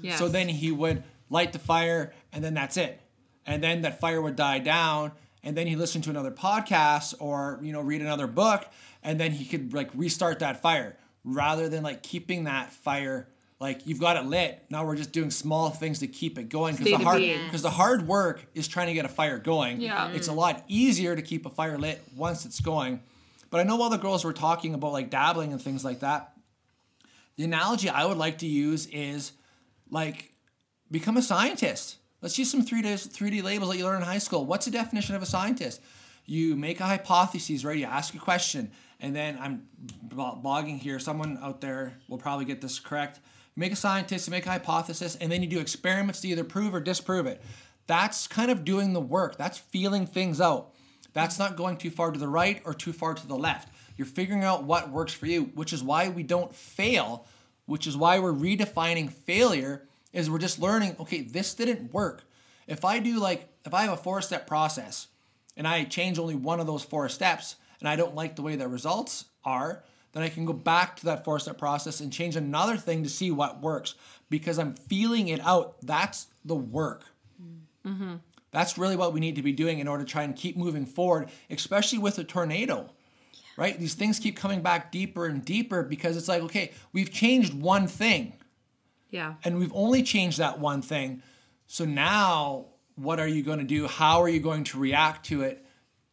Yes. 0.00 0.18
So 0.18 0.28
then 0.28 0.48
he 0.48 0.70
would 0.72 1.02
light 1.28 1.52
the 1.52 1.58
fire, 1.58 2.14
and 2.32 2.42
then 2.42 2.54
that's 2.54 2.76
it. 2.76 3.00
And 3.44 3.62
then 3.62 3.82
that 3.82 4.00
fire 4.00 4.20
would 4.22 4.36
die 4.36 4.60
down, 4.60 5.12
and 5.44 5.56
then 5.56 5.66
he 5.66 5.76
listened 5.76 6.04
to 6.04 6.10
another 6.10 6.30
podcast 6.30 7.14
or 7.18 7.58
you 7.62 7.72
know 7.72 7.80
read 7.82 8.00
another 8.00 8.26
book, 8.26 8.66
and 9.02 9.20
then 9.20 9.32
he 9.32 9.44
could 9.44 9.74
like 9.74 9.90
restart 9.94 10.38
that 10.38 10.62
fire 10.62 10.96
rather 11.26 11.68
than 11.68 11.82
like 11.82 12.02
keeping 12.02 12.44
that 12.44 12.72
fire 12.72 13.28
like 13.58 13.86
you've 13.86 14.00
got 14.00 14.16
it 14.16 14.26
lit. 14.26 14.62
Now 14.70 14.84
we're 14.84 14.96
just 14.96 15.12
doing 15.12 15.30
small 15.30 15.70
things 15.70 16.00
to 16.00 16.06
keep 16.06 16.38
it 16.38 16.48
going 16.48 16.76
because 16.76 16.98
the 16.98 17.04
hard 17.04 17.22
because 17.22 17.62
the 17.62 17.70
hard 17.70 18.06
work 18.06 18.44
is 18.54 18.68
trying 18.68 18.88
to 18.88 18.94
get 18.94 19.04
a 19.04 19.08
fire 19.08 19.38
going. 19.38 19.80
Yeah. 19.80 20.10
it's 20.12 20.28
a 20.28 20.32
lot 20.32 20.62
easier 20.68 21.16
to 21.16 21.22
keep 21.22 21.46
a 21.46 21.50
fire 21.50 21.78
lit 21.78 22.02
once 22.14 22.44
it's 22.44 22.60
going. 22.60 23.02
But 23.50 23.60
I 23.60 23.62
know 23.62 23.76
while 23.76 23.90
the 23.90 23.98
girls 23.98 24.24
were 24.24 24.32
talking 24.32 24.74
about 24.74 24.92
like 24.92 25.10
dabbling 25.10 25.52
and 25.52 25.62
things 25.62 25.84
like 25.84 26.00
that, 26.00 26.32
the 27.36 27.44
analogy 27.44 27.88
I 27.88 28.04
would 28.04 28.18
like 28.18 28.38
to 28.38 28.46
use 28.46 28.86
is 28.86 29.32
like 29.90 30.32
become 30.90 31.16
a 31.16 31.22
scientist. 31.22 31.96
Let's 32.20 32.38
use 32.38 32.50
some 32.50 32.64
3D 32.64 33.08
3D 33.08 33.42
labels 33.42 33.70
that 33.70 33.78
you 33.78 33.84
learn 33.84 34.02
in 34.02 34.02
high 34.02 34.18
school. 34.18 34.44
What's 34.44 34.66
the 34.66 34.70
definition 34.70 35.14
of 35.14 35.22
a 35.22 35.26
scientist? 35.26 35.80
You 36.26 36.56
make 36.56 36.80
a 36.80 36.84
hypothesis, 36.84 37.64
right? 37.64 37.78
You 37.78 37.84
ask 37.84 38.14
a 38.14 38.18
question, 38.18 38.72
and 39.00 39.14
then 39.14 39.38
I'm 39.40 39.66
blogging 40.08 40.78
here. 40.78 40.98
Someone 40.98 41.38
out 41.42 41.60
there 41.60 41.98
will 42.08 42.18
probably 42.18 42.44
get 42.44 42.60
this 42.60 42.78
correct. 42.78 43.20
Make 43.54 43.72
a 43.72 43.76
scientist, 43.76 44.30
make 44.30 44.46
a 44.46 44.50
hypothesis, 44.50 45.16
and 45.16 45.30
then 45.30 45.42
you 45.42 45.48
do 45.48 45.60
experiments 45.60 46.20
to 46.20 46.28
either 46.28 46.44
prove 46.44 46.74
or 46.74 46.80
disprove 46.80 47.26
it. 47.26 47.42
That's 47.86 48.26
kind 48.26 48.50
of 48.50 48.64
doing 48.64 48.92
the 48.92 49.00
work. 49.00 49.36
That's 49.38 49.58
feeling 49.58 50.06
things 50.06 50.40
out. 50.40 50.72
That's 51.12 51.38
not 51.38 51.56
going 51.56 51.78
too 51.78 51.90
far 51.90 52.10
to 52.10 52.18
the 52.18 52.28
right 52.28 52.60
or 52.64 52.74
too 52.74 52.92
far 52.92 53.14
to 53.14 53.26
the 53.26 53.36
left. 53.36 53.70
You're 53.96 54.06
figuring 54.06 54.44
out 54.44 54.64
what 54.64 54.90
works 54.90 55.14
for 55.14 55.26
you, 55.26 55.44
which 55.54 55.72
is 55.72 55.82
why 55.82 56.10
we 56.10 56.22
don't 56.22 56.54
fail, 56.54 57.26
which 57.64 57.86
is 57.86 57.96
why 57.96 58.18
we're 58.18 58.32
redefining 58.32 59.10
failure 59.10 59.86
is 60.12 60.30
we're 60.30 60.38
just 60.38 60.58
learning, 60.58 60.96
okay, 61.00 61.22
this 61.22 61.54
didn't 61.54 61.92
work. 61.92 62.24
If 62.66 62.84
I 62.84 62.98
do 62.98 63.18
like 63.18 63.48
if 63.64 63.74
I 63.74 63.82
have 63.82 63.92
a 63.92 63.96
four 63.96 64.20
step 64.22 64.46
process 64.46 65.08
and 65.56 65.66
I 65.66 65.84
change 65.84 66.18
only 66.18 66.34
one 66.34 66.60
of 66.60 66.66
those 66.66 66.84
four 66.84 67.08
steps 67.08 67.56
and 67.80 67.88
I 67.88 67.96
don't 67.96 68.14
like 68.14 68.36
the 68.36 68.42
way 68.42 68.56
the 68.56 68.68
results 68.68 69.26
are, 69.44 69.84
then 70.12 70.22
I 70.22 70.28
can 70.28 70.46
go 70.46 70.52
back 70.52 70.96
to 70.96 71.04
that 71.06 71.24
four 71.24 71.38
step 71.38 71.58
process 71.58 72.00
and 72.00 72.12
change 72.12 72.36
another 72.36 72.76
thing 72.76 73.02
to 73.02 73.08
see 73.08 73.30
what 73.30 73.60
works 73.60 73.94
because 74.30 74.58
I'm 74.58 74.74
feeling 74.74 75.28
it 75.28 75.40
out. 75.40 75.76
That's 75.82 76.28
the 76.44 76.54
work. 76.54 77.04
Mm-hmm. 77.86 78.14
That's 78.50 78.78
really 78.78 78.96
what 78.96 79.12
we 79.12 79.20
need 79.20 79.36
to 79.36 79.42
be 79.42 79.52
doing 79.52 79.78
in 79.78 79.88
order 79.88 80.04
to 80.04 80.10
try 80.10 80.22
and 80.22 80.34
keep 80.34 80.56
moving 80.56 80.86
forward, 80.86 81.28
especially 81.50 81.98
with 81.98 82.18
a 82.18 82.24
tornado. 82.24 82.90
Right? 83.58 83.78
These 83.78 83.94
things 83.94 84.18
keep 84.18 84.36
coming 84.36 84.62
back 84.62 84.92
deeper 84.92 85.26
and 85.26 85.44
deeper 85.44 85.82
because 85.82 86.16
it's 86.16 86.28
like, 86.28 86.42
okay, 86.42 86.72
we've 86.92 87.10
changed 87.10 87.54
one 87.54 87.86
thing 87.86 88.34
Yeah. 89.10 89.34
and 89.44 89.58
we've 89.58 89.72
only 89.74 90.02
changed 90.02 90.38
that 90.38 90.58
one 90.58 90.82
thing. 90.82 91.22
So 91.66 91.84
now, 91.84 92.66
what 92.96 93.18
are 93.18 93.26
you 93.28 93.42
going 93.42 93.58
to 93.58 93.64
do? 93.64 93.86
How 93.86 94.22
are 94.22 94.28
you 94.28 94.40
going 94.40 94.64
to 94.64 94.78
react 94.78 95.26
to 95.26 95.42
it 95.42 95.65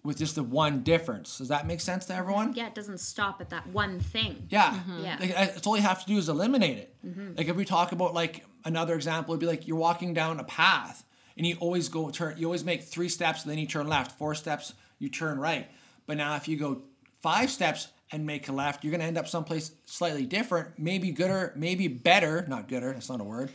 with 0.03 0.17
just 0.17 0.35
the 0.35 0.43
one 0.43 0.81
difference? 0.81 1.37
Does 1.37 1.47
that 1.47 1.65
make 1.65 1.79
sense 1.79 2.05
to 2.05 2.15
everyone? 2.15 2.53
Yeah, 2.53 2.67
it 2.67 2.75
doesn't 2.75 2.99
stop 2.99 3.39
at 3.39 3.49
that 3.51 3.67
one 3.67 3.99
thing. 3.99 4.47
Yeah. 4.49 4.71
Mm-hmm. 4.71 5.03
Yeah. 5.03 5.17
Like, 5.19 5.31
it's 5.55 5.65
all 5.65 5.77
you 5.77 5.83
have 5.83 6.01
to 6.01 6.05
do 6.05 6.17
is 6.17 6.29
eliminate 6.29 6.77
it. 6.77 6.95
Mm-hmm. 7.05 7.35
Like 7.37 7.47
if 7.47 7.55
we 7.55 7.65
talk 7.65 7.93
about 7.93 8.13
like 8.13 8.45
another 8.65 8.95
example, 8.95 9.33
it'd 9.33 9.39
be 9.39 9.45
like 9.45 9.67
you're 9.67 9.77
walking 9.77 10.13
down 10.13 10.39
a 10.39 10.43
path 10.43 11.05
and 11.37 11.47
you 11.47 11.55
always 11.59 11.89
go 11.89 12.09
turn. 12.09 12.37
You 12.37 12.45
always 12.47 12.65
make 12.65 12.83
three 12.83 13.09
steps, 13.09 13.43
and 13.43 13.51
then 13.51 13.57
you 13.57 13.65
turn 13.65 13.87
left. 13.87 14.17
Four 14.17 14.35
steps, 14.35 14.73
you 14.99 15.09
turn 15.09 15.39
right. 15.39 15.67
But 16.05 16.17
now 16.17 16.35
if 16.35 16.47
you 16.47 16.57
go 16.57 16.83
five 17.21 17.49
steps 17.49 17.87
and 18.11 18.25
make 18.25 18.47
a 18.49 18.51
left, 18.51 18.83
you're 18.83 18.91
gonna 18.91 19.05
end 19.05 19.17
up 19.17 19.27
someplace 19.27 19.71
slightly 19.85 20.25
different. 20.25 20.77
Maybe 20.77 21.11
gooder, 21.11 21.53
maybe 21.55 21.87
better. 21.87 22.45
Not 22.47 22.67
gooder. 22.67 22.93
That's 22.93 23.09
not 23.09 23.21
a 23.21 23.23
word. 23.23 23.51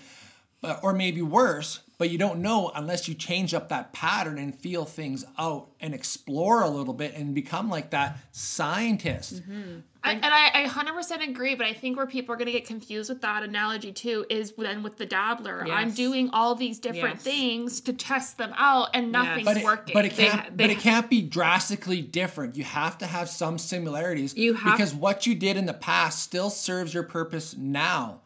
But, 0.61 0.81
or 0.83 0.93
maybe 0.93 1.23
worse, 1.23 1.81
but 1.99 2.11
you 2.11 2.17
don't 2.19 2.41
know 2.41 2.71
unless 2.75 3.09
you 3.09 3.15
change 3.15 3.53
up 3.53 3.69
that 3.69 3.93
pattern 3.93 4.39
and 4.39 4.55
feel 4.59 4.85
things 4.85 5.25
out 5.37 5.69
and 5.81 5.93
explore 5.95 6.63
a 6.63 6.69
little 6.71 6.95
bit 6.95 7.15
and 7.15 7.35
become 7.35 7.69
like 7.69 7.91
that 7.91 8.17
scientist. 8.31 9.43
Mm-hmm. 9.43 9.81
I, 10.05 10.13
and 10.13 10.25
I, 10.25 10.63
I 10.65 10.69
100% 10.69 11.29
agree, 11.29 11.57
but 11.57 11.67
I 11.67 11.73
think 11.73 11.97
where 11.97 12.07
people 12.07 12.33
are 12.33 12.39
going 12.39 12.47
to 12.47 12.53
get 12.53 12.65
confused 12.67 13.11
with 13.11 13.21
that 13.23 13.43
analogy 13.43 13.91
too 13.91 14.25
is 14.31 14.53
then 14.57 14.85
with 14.85 14.97
the 14.97 15.05
dabbler. 15.07 15.67
I'm 15.69 15.91
doing 15.91 16.31
all 16.33 16.55
these 16.55 16.79
different 16.79 17.17
Yes. 17.17 17.25
things 17.25 17.81
to 17.83 17.93
test 17.93 18.39
them 18.39 18.53
out, 18.57 18.91
and 18.95 19.11
nothing's 19.11 19.45
but 19.45 19.57
it, 19.57 19.65
working. 19.65 19.93
but 19.95 20.05
it 20.05 20.13
can't 20.13 20.33
ha- 20.41 20.47
but 20.55 20.71
it 20.71 20.79
can't 20.79 21.11
be 21.11 21.21
drastically 21.21 22.01
different. 22.01 22.57
You 22.57 22.63
have 22.65 22.97
to 22.99 23.07
have 23.07 23.29
some 23.29 23.59
similarities 23.59 24.37
You 24.37 24.55
have- 24.55 24.77
because 24.77 24.95
what 24.95 25.27
you 25.27 25.35
did 25.35 25.57
in 25.57 25.67
the 25.67 25.75
past 25.75 26.23
still 26.23 26.49
serves 26.51 26.95
your 26.95 27.03
purpose 27.03 27.57
now. 27.57 28.21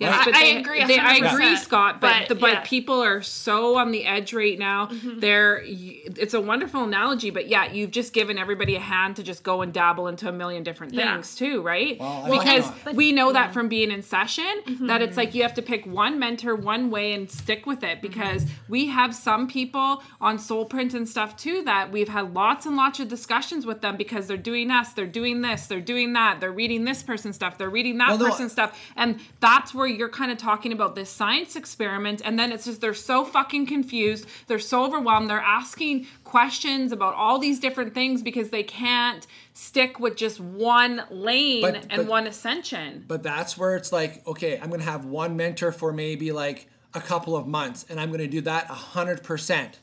Yes, 0.00 0.14
I- 0.14 0.24
but 0.24 0.34
I 0.34 0.40
they- 0.40 0.56
agree 0.56 0.84
they- 0.86 0.98
I 0.98 1.14
agree, 1.16 1.56
Scott. 1.56 2.00
But 2.00 2.20
but, 2.20 2.28
the, 2.28 2.34
but 2.34 2.52
yeah. 2.52 2.60
people 2.64 3.02
are 3.02 3.20
so 3.20 3.76
on 3.76 3.90
the 3.90 4.06
edge 4.06 4.32
right 4.32 4.58
now. 4.58 4.86
Mm-hmm. 4.86 5.20
They're 5.20 5.62
it's 5.64 6.32
a 6.32 6.40
wonderful 6.40 6.84
analogy, 6.84 7.28
but 7.30 7.48
yeah, 7.48 7.70
you've 7.70 7.90
just 7.90 8.14
given 8.14 8.38
everybody 8.38 8.76
a 8.76 8.80
hand 8.80 9.16
to 9.16 9.22
just 9.22 9.42
go 9.42 9.60
and 9.60 9.72
dabble 9.72 10.08
into 10.08 10.26
a 10.28 10.32
million 10.32 10.62
different 10.62 10.94
Yeah. 10.94 11.14
things 11.14 11.34
too, 11.34 11.60
right? 11.60 11.98
Well, 12.00 12.30
because 12.30 12.64
hope 12.64 12.94
we 12.94 13.12
know 13.12 13.32
that 13.32 13.52
from 13.52 13.68
being 13.68 13.90
in 13.90 14.02
session 14.02 14.62
mm-hmm. 14.66 14.86
that 14.86 15.02
it's 15.02 15.18
like 15.18 15.34
you 15.34 15.42
have 15.42 15.54
to 15.54 15.62
pick 15.62 15.84
one 15.86 16.18
mentor 16.18 16.56
one 16.56 16.90
way 16.90 17.12
and 17.12 17.30
stick 17.30 17.66
with 17.66 17.84
it 17.84 18.00
because 18.00 18.44
mm-hmm. 18.44 18.54
we 18.72 18.86
have 18.86 19.14
some 19.14 19.46
people 19.46 20.02
on 20.20 20.38
soul 20.38 20.64
print 20.64 20.94
and 20.94 21.06
stuff 21.06 21.36
too 21.36 21.62
that 21.64 21.92
we've 21.92 22.08
had 22.08 22.32
lots 22.32 22.64
and 22.64 22.76
lots 22.76 23.00
of 23.00 23.08
discussions 23.08 23.66
with 23.66 23.82
them 23.82 23.98
because 23.98 24.26
they're 24.26 24.36
doing 24.38 24.70
us 24.70 24.94
they're 24.94 25.06
doing 25.06 25.42
this 25.42 25.66
they're 25.66 25.80
doing 25.80 26.14
that 26.14 26.40
they're 26.40 26.50
reading 26.50 26.84
this 26.84 27.02
person's 27.02 27.36
stuff 27.36 27.58
they're 27.58 27.68
reading 27.68 27.98
that 27.98 28.08
Well, 28.08 28.18
no, 28.18 28.30
person's 28.30 28.52
stuff 28.52 28.78
and 28.96 29.20
that's 29.40 29.74
where 29.74 29.89
you're 29.90 30.08
kind 30.08 30.30
of 30.30 30.38
talking 30.38 30.72
about 30.72 30.94
this 30.94 31.10
science 31.10 31.56
experiment 31.56 32.22
and 32.24 32.38
then 32.38 32.52
it's 32.52 32.64
just 32.64 32.80
they're 32.80 32.94
so 32.94 33.24
fucking 33.24 33.66
confused 33.66 34.26
they're 34.46 34.58
so 34.58 34.84
overwhelmed 34.84 35.28
they're 35.28 35.40
asking 35.40 36.06
questions 36.24 36.92
about 36.92 37.14
all 37.14 37.38
these 37.38 37.58
different 37.60 37.92
things 37.94 38.22
because 38.22 38.50
they 38.50 38.62
can't 38.62 39.26
stick 39.52 40.00
with 40.00 40.16
just 40.16 40.40
one 40.40 41.02
lane 41.10 41.62
But- 41.62 41.74
and 41.90 41.96
but- 42.02 42.06
one 42.06 42.26
ascension 42.26 43.04
But 43.06 43.22
that's 43.22 43.58
where 43.58 43.76
it's 43.76 43.92
like, 43.92 44.26
okay, 44.26 44.58
I'm 44.60 44.70
gonna 44.70 44.82
have 44.84 45.04
one 45.04 45.36
mentor 45.36 45.72
for 45.72 45.92
maybe 45.92 46.32
like 46.32 46.68
a 46.94 47.00
couple 47.00 47.36
of 47.36 47.46
months, 47.46 47.84
and 47.88 48.00
I'm 48.00 48.10
gonna 48.10 48.26
do 48.26 48.40
that 48.42 48.68
a 48.70 48.74
hundred 48.74 49.22
percent, 49.22 49.78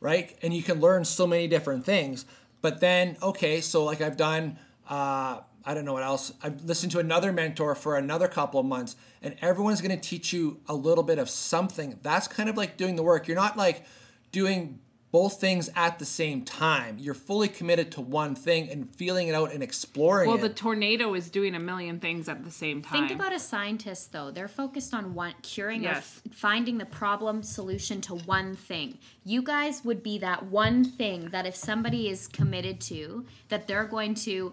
right? 0.00 0.36
And 0.42 0.52
you 0.52 0.62
can 0.62 0.80
learn 0.80 1.04
so 1.04 1.26
many 1.26 1.46
different 1.48 1.84
things. 1.84 2.26
But 2.62 2.80
then, 2.80 3.16
okay, 3.22 3.60
so 3.60 3.84
like 3.84 4.00
I've 4.00 4.16
done, 4.16 4.58
uh, 4.88 5.40
I 5.66 5.74
don't 5.74 5.84
know 5.84 5.92
what 5.94 6.04
else. 6.04 6.32
I've 6.42 6.62
listened 6.64 6.92
to 6.92 7.00
another 7.00 7.32
mentor 7.32 7.74
for 7.74 7.96
another 7.96 8.28
couple 8.28 8.60
of 8.60 8.66
months, 8.66 8.94
and 9.20 9.34
everyone's 9.42 9.80
gonna 9.80 9.96
teach 9.96 10.32
you 10.32 10.60
a 10.68 10.74
little 10.74 11.04
bit 11.04 11.18
of 11.18 11.28
something. 11.28 11.98
That's 12.02 12.28
kind 12.28 12.48
of 12.48 12.56
like 12.56 12.76
doing 12.76 12.94
the 12.96 13.02
work. 13.02 13.26
You're 13.26 13.36
not 13.36 13.56
like 13.56 13.84
doing 14.32 14.78
both 15.12 15.40
things 15.40 15.70
at 15.76 15.98
the 15.98 16.04
same 16.04 16.44
time. 16.44 16.98
You're 16.98 17.14
fully 17.14 17.48
committed 17.48 17.92
to 17.92 18.00
one 18.00 18.34
thing 18.34 18.68
and 18.68 18.94
feeling 18.96 19.28
it 19.28 19.34
out 19.34 19.50
and 19.52 19.62
exploring 19.62 20.28
Well, 20.28 20.36
it. 20.36 20.42
the 20.42 20.50
tornado 20.50 21.14
is 21.14 21.30
doing 21.30 21.54
a 21.54 21.60
million 21.60 22.00
things 22.00 22.28
at 22.28 22.44
the 22.44 22.50
same 22.50 22.82
time. 22.82 23.06
Think 23.08 23.18
about 23.18 23.32
a 23.32 23.38
scientist 23.38 24.12
though. 24.12 24.30
They're 24.30 24.48
focused 24.48 24.92
on 24.92 25.14
one 25.14 25.34
curing 25.42 25.86
or 25.86 25.90
f- 25.90 26.20
finding 26.32 26.76
the 26.78 26.84
problem 26.86 27.42
solution 27.42 28.00
to 28.02 28.14
one 28.14 28.56
thing. 28.56 28.98
You 29.24 29.42
guys 29.42 29.84
would 29.84 30.02
be 30.02 30.18
that 30.18 30.46
one 30.46 30.84
thing 30.84 31.30
that 31.30 31.46
if 31.46 31.56
somebody 31.56 32.08
is 32.08 32.26
committed 32.28 32.80
to, 32.82 33.24
that 33.48 33.66
they're 33.68 33.84
going 33.86 34.14
to 34.16 34.52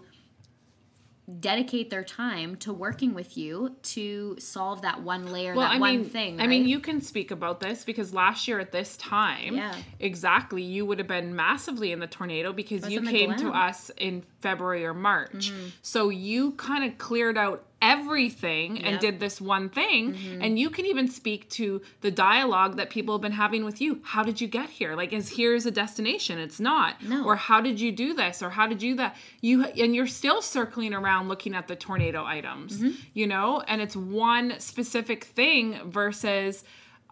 dedicate 1.40 1.88
their 1.88 2.04
time 2.04 2.54
to 2.56 2.72
working 2.72 3.14
with 3.14 3.36
you 3.36 3.74
to 3.82 4.36
solve 4.38 4.82
that 4.82 5.02
one 5.02 5.32
layer, 5.32 5.54
that 5.54 5.72
I 5.72 5.78
one 5.78 5.96
mean, 6.00 6.04
thing. 6.04 6.40
I 6.40 6.46
mean, 6.46 6.66
you 6.66 6.80
can 6.80 7.00
speak 7.00 7.30
about 7.30 7.60
this 7.60 7.84
because 7.84 8.12
last 8.12 8.46
year 8.46 8.60
at 8.60 8.72
this 8.72 8.96
time, 8.98 9.56
Yeah. 9.56 9.74
exactly, 9.98 10.62
you 10.62 10.84
would 10.84 10.98
have 10.98 11.08
been 11.08 11.34
massively 11.34 11.92
in 11.92 11.98
the 11.98 12.06
tornado 12.06 12.52
because 12.52 12.90
you 12.90 13.00
came 13.02 13.34
to 13.36 13.50
us 13.50 13.90
in 13.96 14.22
February 14.40 14.84
or 14.84 14.92
March. 14.92 15.50
Mm-hmm. 15.50 15.68
So 15.80 16.10
you 16.10 16.52
kind 16.52 16.84
of 16.84 16.98
cleared 16.98 17.38
out 17.38 17.64
everything 17.84 18.82
and 18.82 18.98
did 18.98 19.20
this 19.20 19.40
one 19.40 19.68
thing. 19.68 20.14
Mm-hmm. 20.14 20.42
And 20.42 20.58
you 20.58 20.70
can 20.70 20.86
even 20.86 21.06
speak 21.06 21.48
to 21.50 21.82
the 22.00 22.10
dialogue 22.10 22.78
that 22.78 22.88
people 22.88 23.14
have 23.14 23.20
been 23.20 23.32
having 23.32 23.64
with 23.64 23.80
you. 23.80 24.00
How 24.02 24.22
did 24.22 24.40
you 24.40 24.48
get 24.48 24.70
here? 24.70 24.96
Like, 24.96 25.12
is 25.12 25.28
here's 25.28 25.66
a 25.66 25.70
destination? 25.70 26.38
It's 26.38 26.58
not. 26.58 27.02
No. 27.02 27.24
Or 27.24 27.36
how 27.36 27.60
did 27.60 27.78
you 27.78 27.92
do 27.92 28.14
this? 28.14 28.42
Or 28.42 28.48
how 28.48 28.66
did 28.66 28.82
you 28.82 28.96
that? 28.96 29.16
You 29.42 29.64
and 29.64 29.94
you're 29.94 30.06
still 30.06 30.40
circling 30.40 30.94
around 30.94 31.28
looking 31.28 31.54
at 31.54 31.68
the 31.68 31.76
tornado 31.76 32.24
items, 32.24 32.78
mm-hmm. 32.78 32.92
you 33.12 33.26
know, 33.26 33.62
and 33.68 33.82
it's 33.82 33.94
one 33.94 34.58
specific 34.58 35.24
thing 35.24 35.78
versus 35.84 36.64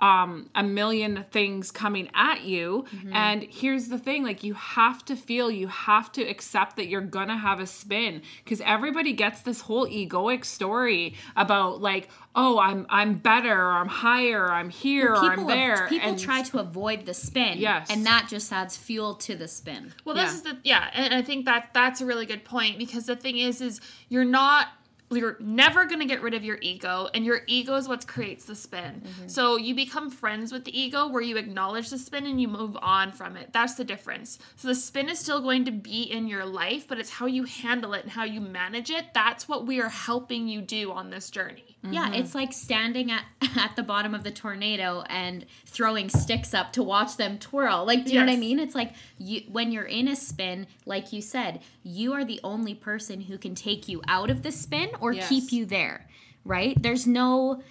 um, 0.03 0.51
a 0.55 0.63
million 0.65 1.25
things 1.31 1.71
coming 1.71 2.11
at 2.13 2.43
you. 2.43 2.85
And 3.13 3.45
here's 3.45 3.89
the 3.89 3.99
thing 3.99 4.25
like, 4.25 4.43
you 4.43 4.55
have 4.55 5.05
to 5.07 5.17
feel, 5.17 5.51
you 5.51 5.69
have 5.69 6.11
to 6.13 6.23
accept 6.23 6.77
that 6.77 6.89
you're 6.89 7.01
gonna 7.01 7.39
have 7.39 7.61
a 7.61 7.67
spin 7.67 8.21
because 8.45 8.61
everybody 8.63 9.13
gets 9.13 9.43
this 9.43 9.61
whole 9.63 9.87
egoic 9.87 10.45
story 10.45 11.15
about, 11.37 11.81
like, 11.81 12.09
oh, 12.35 12.59
I'm 12.59 12.85
I'm 12.91 13.15
better, 13.15 13.57
or 13.57 13.73
I'm 13.73 13.89
higher, 13.89 14.43
or 14.45 14.53
I'm 14.53 14.71
here, 14.71 15.13
or 15.13 15.17
I'm 15.17 15.31
people, 15.31 15.47
there. 15.47 15.87
people 15.89 16.09
and 16.09 16.19
try 16.19 16.43
to 16.43 16.59
avoid 16.59 17.07
the 17.07 17.15
spin. 17.15 17.59
Yes. 17.59 17.89
And 17.91 18.05
that 18.07 18.27
just 18.29 18.53
adds 18.53 18.77
fuel 18.77 19.15
to 19.17 19.37
the 19.37 19.47
spin. 19.47 19.93
Well, 20.05 20.15
this 20.17 20.31
Yeah. 20.31 20.35
is 20.35 20.43
the 20.43 20.57
yeah, 20.65 20.91
and 20.95 21.15
I 21.15 21.23
think 21.23 21.45
that 21.45 21.71
that's 21.73 22.01
a 22.01 22.07
really 22.07 22.27
good 22.27 22.45
point 22.45 22.77
because 22.79 23.07
the 23.07 23.17
thing 23.17 23.39
is, 23.39 23.61
is 23.61 23.81
you're 24.09 24.25
not 24.25 24.69
you're 25.17 25.37
never 25.41 25.85
going 25.85 26.01
to 26.01 26.07
get 26.07 26.23
rid 26.23 26.35
of 26.35 26.45
your 26.45 26.59
ego 26.61 27.09
and 27.15 27.25
your 27.25 27.43
ego 27.47 27.75
is 27.75 27.89
what 27.89 28.07
creates 28.07 28.45
the 28.45 28.55
spin. 28.55 29.03
Mm-hmm. 29.05 29.29
So 29.29 29.57
you 29.57 29.75
become 29.75 30.11
friends 30.11 30.53
with 30.53 30.65
the 30.65 30.79
ego 30.79 31.09
where 31.09 31.23
you 31.23 31.37
acknowledge 31.37 31.91
the 31.91 31.99
spin 31.99 32.27
and 32.27 32.41
you 32.41 32.49
move 32.49 32.77
on 32.81 33.13
from 33.13 33.37
it. 33.37 33.53
That's 33.53 33.75
the 33.75 33.85
difference. 33.85 34.39
So 34.57 34.69
the 34.69 34.75
spin 34.75 35.09
is 35.09 35.19
still 35.19 35.41
going 35.41 35.65
to 35.67 35.73
be 35.73 36.03
in 36.03 36.29
your 36.29 36.45
life 36.45 36.87
but 36.89 36.99
it's 36.99 37.11
how 37.11 37.27
you 37.27 37.45
handle 37.45 37.95
it 37.95 38.03
and 38.03 38.13
how 38.13 38.25
you 38.25 38.41
manage 38.41 38.91
it. 38.91 39.07
That's 39.15 39.49
what 39.49 39.67
we 39.67 39.81
are 39.81 39.89
helping 39.89 40.49
you 40.49 40.61
do 40.61 40.93
on 40.93 41.11
this 41.11 41.31
journey 41.31 41.72
Yeah, 41.85 42.05
mm-hmm. 42.05 42.15
it's 42.15 42.35
like 42.35 42.53
standing 42.53 43.11
at 43.11 43.25
at 43.57 43.75
the 43.75 43.83
bottom 43.83 44.15
of 44.15 44.23
the 44.23 44.31
tornado 44.31 45.03
and 45.09 45.45
throwing 45.67 46.09
sticks 46.09 46.55
up 46.55 46.73
to 46.75 46.83
watch 46.83 47.17
them 47.17 47.39
twirl. 47.39 47.85
Like, 47.85 48.05
do 48.05 48.13
you 48.13 48.21
know 48.21 48.27
what 48.27 48.33
I 48.33 48.37
mean? 48.37 48.59
It's 48.59 48.75
like 48.75 48.93
you 49.19 49.43
when 49.51 49.73
you're 49.73 49.85
in 49.85 50.09
a 50.09 50.17
spin, 50.17 50.67
like 50.87 51.13
you 51.13 51.21
said, 51.21 51.61
you 51.83 52.13
are 52.13 52.25
the 52.25 52.41
only 52.45 52.75
person 52.75 53.23
who 53.23 53.37
can 53.37 53.55
take 53.55 53.89
you 53.89 54.01
out 54.07 54.31
of 54.31 54.43
the 54.43 54.53
spin 54.53 54.91
or 55.01 55.13
Yes. 55.13 55.29
keep 55.29 55.53
you 55.53 55.67
there. 55.67 56.07
Right? 56.45 56.81
There's 56.81 57.07
no 57.07 57.63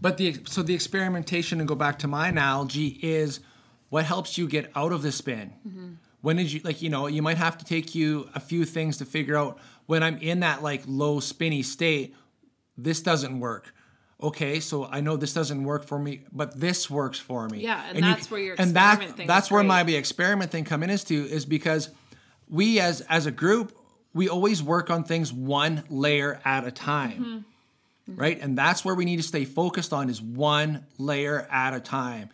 But 0.00 0.16
the 0.16 0.38
so 0.46 0.62
the 0.62 0.74
experimentation 0.74 1.60
and 1.60 1.68
go 1.68 1.74
back 1.74 1.98
to 2.00 2.08
my 2.08 2.28
analogy 2.28 2.98
is 3.02 3.40
what 3.90 4.04
helps 4.04 4.38
you 4.38 4.48
get 4.48 4.70
out 4.74 4.92
of 4.92 5.02
the 5.02 5.12
spin. 5.12 5.52
Mm-hmm. 5.66 5.88
When 6.22 6.36
did 6.36 6.50
you 6.50 6.60
like 6.64 6.80
you 6.80 6.88
know 6.88 7.06
you 7.06 7.20
might 7.22 7.36
have 7.36 7.58
to 7.58 7.64
take 7.66 7.94
you 7.94 8.30
a 8.34 8.40
few 8.40 8.64
things 8.64 8.96
to 8.98 9.04
figure 9.04 9.36
out 9.36 9.58
when 9.84 10.02
I'm 10.02 10.16
in 10.18 10.40
that 10.40 10.62
like 10.62 10.82
low 10.86 11.20
spinny 11.20 11.62
state, 11.62 12.14
this 12.76 13.02
doesn't 13.02 13.40
work. 13.40 13.74
Okay, 14.22 14.60
so 14.60 14.86
I 14.86 15.00
know 15.00 15.16
this 15.16 15.34
doesn't 15.34 15.62
work 15.64 15.84
for 15.84 15.98
me, 15.98 16.22
but 16.32 16.58
this 16.58 16.88
works 16.88 17.18
for 17.18 17.48
me. 17.48 17.60
Yeah, 17.60 17.84
and 17.88 17.98
you- 17.98 18.02
that's 18.02 18.30
where 18.30 18.40
your 18.40 18.56
and 18.58 18.74
that 18.74 18.94
experiment 18.94 19.16
thing 19.16 19.26
that's 19.26 19.50
where 19.50 19.62
great. 19.62 19.68
my 19.68 19.92
experiment 19.92 20.50
thing 20.50 20.64
come 20.64 20.82
in 20.82 20.90
is 20.90 21.04
to 21.04 21.14
is 21.14 21.44
because 21.44 21.90
we 22.48 22.80
as 22.80 23.00
as 23.02 23.26
a 23.26 23.30
group 23.30 23.76
we 24.14 24.28
always 24.28 24.62
work 24.62 24.88
on 24.88 25.04
things 25.04 25.32
one 25.32 25.84
layer 25.90 26.40
at 26.44 26.66
a 26.66 26.70
time 26.70 27.12
mm-hmm. 27.12 27.36
Mm-hmm. 28.10 28.20
right 28.20 28.40
and 28.40 28.56
that's 28.56 28.84
where 28.84 28.94
we 28.94 29.04
need 29.04 29.16
to 29.16 29.22
stay 29.22 29.44
focused 29.44 29.92
on 29.92 30.08
is 30.08 30.22
one 30.22 30.86
layer 30.98 31.46
at 31.50 31.74
a 31.74 31.80
time 31.80 32.30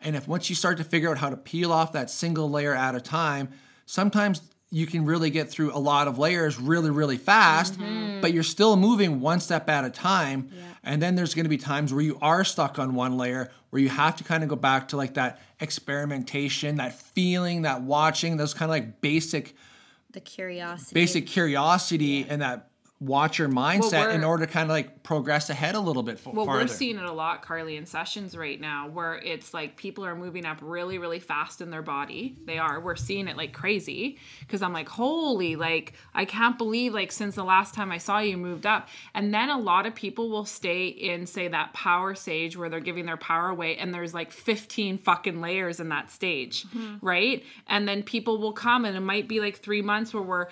and 0.00 0.16
if 0.16 0.28
once 0.28 0.50
you 0.50 0.56
start 0.56 0.76
to 0.78 0.84
figure 0.84 1.10
out 1.10 1.18
how 1.18 1.30
to 1.30 1.36
peel 1.36 1.72
off 1.72 1.92
that 1.92 2.10
single 2.10 2.50
layer 2.50 2.74
at 2.74 2.94
a 2.94 3.00
time 3.00 3.48
sometimes 3.86 4.42
you 4.70 4.86
can 4.86 5.04
really 5.04 5.30
get 5.30 5.50
through 5.50 5.74
a 5.74 5.78
lot 5.78 6.08
of 6.08 6.18
layers 6.18 6.58
really 6.58 6.90
really 6.90 7.16
fast 7.16 7.78
mm-hmm. 7.78 8.20
but 8.20 8.32
you're 8.32 8.42
still 8.42 8.76
moving 8.76 9.20
one 9.20 9.40
step 9.40 9.68
at 9.68 9.84
a 9.84 9.90
time. 9.90 10.50
And 10.86 11.00
then 11.00 11.14
there's 11.14 11.34
going 11.34 11.46
to 11.46 11.50
be 11.50 11.56
times 11.56 11.94
where 11.94 12.02
you 12.02 12.18
are 12.20 12.44
stuck 12.44 12.78
on 12.78 12.94
one 12.94 13.16
layer 13.16 13.50
where 13.70 13.80
you 13.80 13.88
have 13.88 14.16
to 14.16 14.24
kind 14.24 14.42
of 14.42 14.50
go 14.50 14.56
back 14.56 14.88
to 14.88 14.96
like 14.96 15.14
that 15.14 15.40
experimentation 15.60 16.76
that 16.76 16.92
feeling 16.94 17.62
that 17.62 17.82
watching 17.82 18.36
those 18.36 18.52
kind 18.52 18.64
of 18.64 18.70
like 18.70 19.00
basic 19.00 19.54
the 20.12 20.20
curiosity. 20.20 20.94
basic 20.94 21.26
curiosity 21.26 22.26
and 22.28 22.42
that 22.42 22.70
watcher 23.00 23.48
mindset 23.48 24.14
in 24.14 24.24
order 24.24 24.46
to 24.46 24.52
kind 24.52 24.64
of 24.64 24.70
like 24.70 25.02
progress 25.02 25.50
ahead 25.50 25.74
a 25.74 25.80
little 25.80 26.02
bit 26.02 26.14
f- 26.14 26.32
Well, 26.32 26.46
farther. 26.46 26.62
we're 26.62 26.68
seeing 26.68 26.96
it 26.96 27.04
a 27.04 27.12
lot, 27.12 27.42
Carly, 27.42 27.76
in 27.76 27.86
sessions 27.86 28.36
right 28.36 28.58
now, 28.58 28.88
where 28.88 29.16
it's 29.16 29.52
like 29.52 29.76
people 29.76 30.06
are 30.06 30.14
moving 30.14 30.46
up 30.46 30.58
really, 30.62 30.98
really 30.98 31.18
fast 31.18 31.60
in 31.60 31.70
their 31.70 31.82
body. 31.82 32.36
They 32.46 32.56
are. 32.56 32.80
We're 32.80 32.96
seeing 32.96 33.28
it 33.28 33.36
like 33.36 33.52
crazy 33.52 34.18
because 34.40 34.62
I'm 34.62 34.72
like, 34.72 34.88
holy, 34.88 35.56
like, 35.56 35.94
I 36.14 36.24
can't 36.24 36.56
believe, 36.56 36.94
like, 36.94 37.12
since 37.12 37.34
the 37.34 37.44
last 37.44 37.74
time 37.74 37.90
I 37.92 37.98
saw 37.98 38.20
you 38.20 38.36
moved 38.36 38.64
up. 38.64 38.88
And 39.12 39.34
then 39.34 39.50
a 39.50 39.58
lot 39.58 39.86
of 39.86 39.94
people 39.94 40.30
will 40.30 40.46
stay 40.46 40.86
in, 40.86 41.26
say, 41.26 41.48
that 41.48 41.74
power 41.74 42.14
stage 42.14 42.56
where 42.56 42.68
they're 42.68 42.80
giving 42.80 43.06
their 43.06 43.16
power 43.16 43.48
away, 43.48 43.76
and 43.76 43.92
there's 43.92 44.14
like 44.14 44.30
15 44.30 44.98
fucking 44.98 45.40
layers 45.40 45.80
in 45.80 45.88
that 45.90 46.10
stage, 46.10 46.64
mm-hmm. 46.68 47.04
right? 47.04 47.44
And 47.66 47.86
then 47.88 48.02
people 48.02 48.38
will 48.38 48.52
come, 48.52 48.84
and 48.84 48.96
it 48.96 49.00
might 49.00 49.28
be 49.28 49.40
like 49.40 49.58
three 49.58 49.82
months 49.82 50.14
where 50.14 50.22
we're 50.22 50.46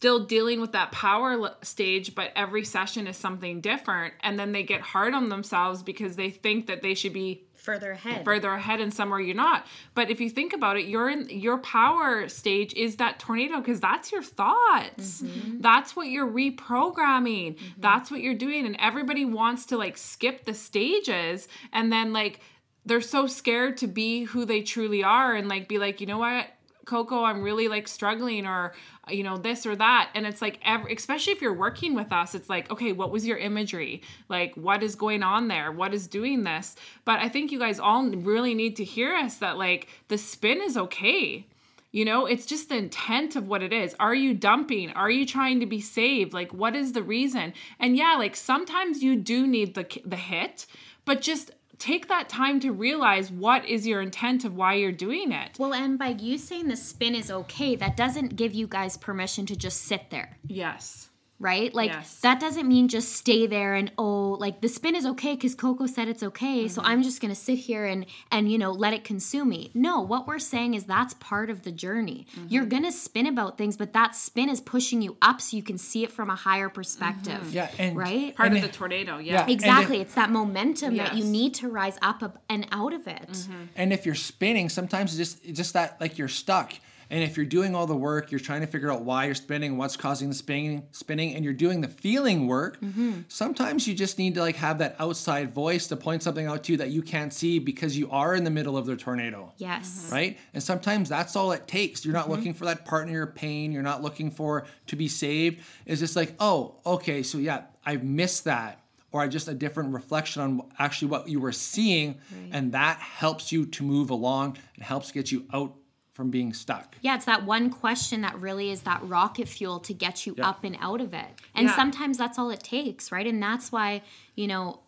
still 0.00 0.24
dealing 0.24 0.62
with 0.62 0.72
that 0.72 0.90
power 0.92 1.54
stage, 1.60 2.14
but 2.14 2.32
every 2.34 2.64
session 2.64 3.06
is 3.06 3.18
something 3.18 3.60
different. 3.60 4.14
And 4.20 4.40
then 4.40 4.52
they 4.52 4.62
get 4.62 4.80
hard 4.80 5.12
on 5.12 5.28
themselves 5.28 5.82
because 5.82 6.16
they 6.16 6.30
think 6.30 6.68
that 6.68 6.80
they 6.80 6.94
should 6.94 7.12
be 7.12 7.44
further 7.54 7.90
ahead. 7.90 8.24
further 8.24 8.50
ahead 8.50 8.80
and 8.80 8.94
somewhere 8.94 9.20
you're 9.20 9.36
not. 9.36 9.66
But 9.94 10.08
if 10.08 10.18
you 10.18 10.30
think 10.30 10.54
about 10.54 10.78
it, 10.78 10.86
you're 10.86 11.10
in 11.10 11.28
your 11.28 11.58
power 11.58 12.30
stage 12.30 12.72
is 12.72 12.96
that 12.96 13.18
tornado 13.18 13.58
because 13.58 13.78
that's 13.78 14.10
your 14.10 14.22
thoughts. 14.22 15.20
Mm-hmm. 15.20 15.60
That's 15.60 15.94
what 15.94 16.06
you're 16.06 16.26
reprogramming. 16.26 17.56
Mm-hmm. 17.56 17.80
That's 17.80 18.10
what 18.10 18.22
you're 18.22 18.32
doing. 18.32 18.64
And 18.64 18.76
everybody 18.80 19.26
wants 19.26 19.66
to 19.66 19.76
like 19.76 19.98
skip 19.98 20.46
the 20.46 20.54
stages 20.54 21.46
and 21.74 21.92
then 21.92 22.14
like 22.14 22.40
they're 22.86 23.02
so 23.02 23.26
scared 23.26 23.76
to 23.76 23.86
be 23.86 24.24
who 24.24 24.46
they 24.46 24.62
truly 24.62 25.04
are 25.04 25.34
and 25.34 25.46
like 25.46 25.68
be 25.68 25.76
like, 25.76 26.00
you 26.00 26.06
know 26.06 26.16
what? 26.16 26.46
Coco, 26.86 27.22
I'm 27.22 27.42
really 27.42 27.68
like 27.68 27.86
struggling 27.86 28.46
or 28.46 28.72
you 29.12 29.22
know 29.22 29.36
this 29.36 29.66
or 29.66 29.76
that 29.76 30.10
and 30.14 30.26
it's 30.26 30.42
like 30.42 30.58
every, 30.64 30.94
especially 30.94 31.32
if 31.32 31.40
you're 31.40 31.52
working 31.52 31.94
with 31.94 32.12
us 32.12 32.34
it's 32.34 32.48
like 32.48 32.70
okay 32.70 32.92
what 32.92 33.10
was 33.10 33.26
your 33.26 33.38
imagery 33.38 34.02
like 34.28 34.54
what 34.56 34.82
is 34.82 34.94
going 34.94 35.22
on 35.22 35.48
there 35.48 35.70
what 35.72 35.94
is 35.94 36.06
doing 36.06 36.44
this 36.44 36.76
but 37.04 37.20
I 37.20 37.28
think 37.28 37.52
you 37.52 37.58
guys 37.58 37.78
all 37.78 38.08
really 38.08 38.54
need 38.54 38.76
to 38.76 38.84
hear 38.84 39.14
us 39.14 39.36
that 39.36 39.58
like 39.58 39.88
the 40.08 40.18
spin 40.18 40.60
is 40.62 40.76
okay 40.76 41.46
you 41.92 42.04
know, 42.04 42.26
it's 42.26 42.46
just 42.46 42.68
the 42.68 42.76
intent 42.76 43.34
of 43.34 43.48
what 43.48 43.64
it 43.64 43.72
is. 43.72 43.96
Are 43.98 44.14
you 44.14 44.32
dumping? 44.32 44.90
Are 44.92 45.10
you 45.10 45.26
trying 45.26 45.58
to 45.58 45.66
be 45.66 45.80
saved? 45.80 46.32
Like, 46.32 46.54
what 46.54 46.76
is 46.76 46.92
the 46.92 47.02
reason? 47.02 47.52
And 47.80 47.96
yeah, 47.96 48.14
like 48.16 48.36
sometimes 48.36 49.02
you 49.02 49.16
do 49.16 49.46
need 49.46 49.74
the 49.74 49.86
the 50.04 50.16
hit, 50.16 50.66
but 51.04 51.20
just 51.20 51.50
take 51.80 52.08
that 52.08 52.28
time 52.28 52.60
to 52.60 52.70
realize 52.70 53.30
what 53.30 53.66
is 53.66 53.86
your 53.86 54.00
intent 54.00 54.44
of 54.44 54.54
why 54.54 54.74
you're 54.74 54.92
doing 54.92 55.32
it. 55.32 55.58
well, 55.58 55.74
and 55.74 55.98
by 55.98 56.08
you 56.08 56.38
saying 56.38 56.68
the 56.68 56.76
spin 56.76 57.14
is 57.14 57.30
okay, 57.30 57.74
that 57.74 57.96
doesn't 57.96 58.36
give 58.36 58.54
you 58.54 58.66
guys 58.66 58.96
permission 58.96 59.46
to 59.46 59.56
just 59.56 59.82
sit 59.82 60.10
there. 60.10 60.38
Yes. 60.46 61.09
Right? 61.40 61.74
Like 61.74 61.90
Yes. 61.90 62.20
that 62.20 62.38
doesn't 62.38 62.68
mean 62.68 62.86
just 62.88 63.12
stay 63.12 63.46
there 63.48 63.74
and 63.74 63.90
oh, 63.98 64.32
like 64.38 64.60
the 64.60 64.68
spin 64.68 64.94
is 64.94 65.04
okay 65.06 65.34
because 65.34 65.54
Coco 65.56 65.86
said 65.86 66.06
it's 66.08 66.22
okay, 66.22 66.68
so 66.68 66.80
Mm-hmm. 66.82 66.90
I'm 66.90 67.02
just 67.02 67.20
gonna 67.20 67.34
sit 67.34 67.58
here 67.58 67.86
and 67.86 68.06
and 68.30 68.52
you 68.52 68.58
know 68.58 68.70
let 68.70 68.92
it 68.92 69.02
consume 69.04 69.48
me. 69.48 69.70
No, 69.74 70.00
what 70.02 70.26
we're 70.28 70.38
saying 70.38 70.74
is 70.74 70.84
that's 70.84 71.14
part 71.14 71.50
of 71.50 71.62
the 71.62 71.72
journey. 71.72 72.26
Mm-hmm. 72.36 72.46
You're 72.50 72.66
gonna 72.66 72.92
spin 72.92 73.26
about 73.26 73.56
things, 73.58 73.76
but 73.76 73.92
that 73.94 74.14
spin 74.14 74.48
is 74.48 74.60
pushing 74.60 75.02
you 75.02 75.16
up 75.22 75.40
so 75.40 75.56
you 75.56 75.62
can 75.62 75.78
see 75.78 76.04
it 76.04 76.12
from 76.12 76.30
a 76.30 76.36
higher 76.36 76.68
perspective. 76.68 77.40
Mm-hmm. 77.40 77.50
yeah 77.56 77.70
and 77.78 77.96
Right? 77.96 78.36
Part 78.36 78.48
And 78.48 78.58
of 78.58 78.62
it- 78.64 78.66
the 78.70 78.72
tornado. 78.76 79.18
Yeah. 79.18 79.46
Yeah. 79.46 79.52
Exactly. 79.52 79.96
if- 79.96 80.02
it's 80.02 80.14
that 80.14 80.30
momentum 80.30 80.96
that 80.96 81.16
you 81.16 81.24
need 81.24 81.54
to 81.54 81.68
rise 81.68 81.98
up 82.02 82.22
and 82.48 82.66
out 82.70 82.92
of 82.92 83.06
it. 83.08 83.28
Mm-hmm. 83.32 83.62
and 83.76 83.92
if 83.92 84.04
you're 84.04 84.14
spinning 84.14 84.68
sometimes 84.68 85.18
it's 85.18 85.30
just 85.32 85.44
it's 85.44 85.56
just 85.56 85.72
that 85.72 85.98
like 86.00 86.18
you're 86.18 86.28
stuck 86.28 86.72
And 87.10 87.24
if 87.24 87.36
you're 87.36 87.46
doing 87.46 87.74
all 87.74 87.86
the 87.86 87.96
work, 87.96 88.30
you're 88.30 88.40
trying 88.40 88.60
to 88.60 88.66
figure 88.66 88.90
out 88.90 89.02
why 89.02 89.26
you're 89.26 89.34
spinning, 89.34 89.76
what's 89.76 89.96
causing 89.96 90.28
the 90.28 90.34
spinning, 90.34 90.86
spinning, 90.92 91.34
and 91.34 91.44
you're 91.44 91.52
doing 91.54 91.80
the 91.80 91.88
feeling 91.88 92.46
work. 92.46 92.80
Mm-hmm. 92.80 93.22
Sometimes 93.28 93.86
you 93.88 93.94
just 93.94 94.16
need 94.18 94.34
to 94.34 94.40
like 94.40 94.56
have 94.56 94.78
that 94.78 94.96
outside 94.98 95.52
voice 95.52 95.88
to 95.88 95.96
point 95.96 96.22
something 96.22 96.46
out 96.46 96.64
to 96.64 96.72
you 96.72 96.78
that 96.78 96.90
you 96.90 97.02
can't 97.02 97.32
see 97.32 97.58
because 97.58 97.98
you 97.98 98.08
are 98.10 98.34
in 98.34 98.44
the 98.44 98.50
middle 98.50 98.76
of 98.76 98.86
the 98.86 98.96
tornado 98.96 99.52
Yes. 99.56 100.04
Mm-hmm. 100.04 100.14
right? 100.14 100.38
And 100.54 100.62
sometimes 100.62 101.08
that's 101.08 101.36
all 101.36 101.52
it 101.52 101.66
takes. 101.66 102.04
You're 102.04 102.14
not 102.14 102.24
mm-hmm. 102.24 102.32
looking 102.32 102.54
for 102.54 102.64
that 102.66 102.84
partner 102.84 103.22
of 103.22 103.34
pain. 103.34 103.72
You're 103.72 103.82
not 103.82 104.02
looking 104.02 104.30
for 104.30 104.66
to 104.86 104.96
be 104.96 105.08
saved. 105.08 105.60
It's 105.86 106.00
just 106.00 106.16
like, 106.16 106.34
oh, 106.38 106.76
okay, 106.86 107.22
so 107.22 107.38
yeah, 107.38 107.62
I've 107.84 108.04
missed 108.04 108.44
that, 108.44 108.80
or 109.12 109.20
I 109.20 109.28
just 109.28 109.48
a 109.48 109.54
different 109.54 109.92
reflection 109.94 110.42
on 110.42 110.62
actually 110.78 111.08
what 111.08 111.28
you 111.28 111.40
were 111.40 111.52
seeing, 111.52 112.20
and 112.52 112.72
that 112.72 112.98
helps 112.98 113.50
you 113.50 113.66
to 113.66 113.82
move 113.82 114.10
along. 114.10 114.58
It 114.76 114.82
helps 114.82 115.10
get 115.10 115.32
you 115.32 115.46
out 115.52 115.74
from 116.20 116.28
being 116.30 116.52
stuck. 116.52 116.98
Yeah, 117.00 117.14
it's 117.14 117.24
that 117.24 117.46
one 117.46 117.70
question 117.70 118.20
that 118.20 118.38
really 118.38 118.70
is 118.70 118.82
that 118.82 119.00
rocket 119.04 119.48
fuel 119.48 119.80
to 119.80 119.94
get 119.94 120.26
you 120.26 120.34
up 120.42 120.64
and 120.64 120.76
out 120.78 121.00
of 121.00 121.14
it. 121.14 121.28
And 121.54 121.66
Yeah. 121.66 121.74
sometimes 121.74 122.18
that's 122.18 122.38
all 122.38 122.50
it 122.50 122.62
takes, 122.62 123.10
right? 123.10 123.26
And 123.26 123.42
that's 123.42 123.72
why, 123.72 124.02
you 124.34 124.46
know, 124.46 124.80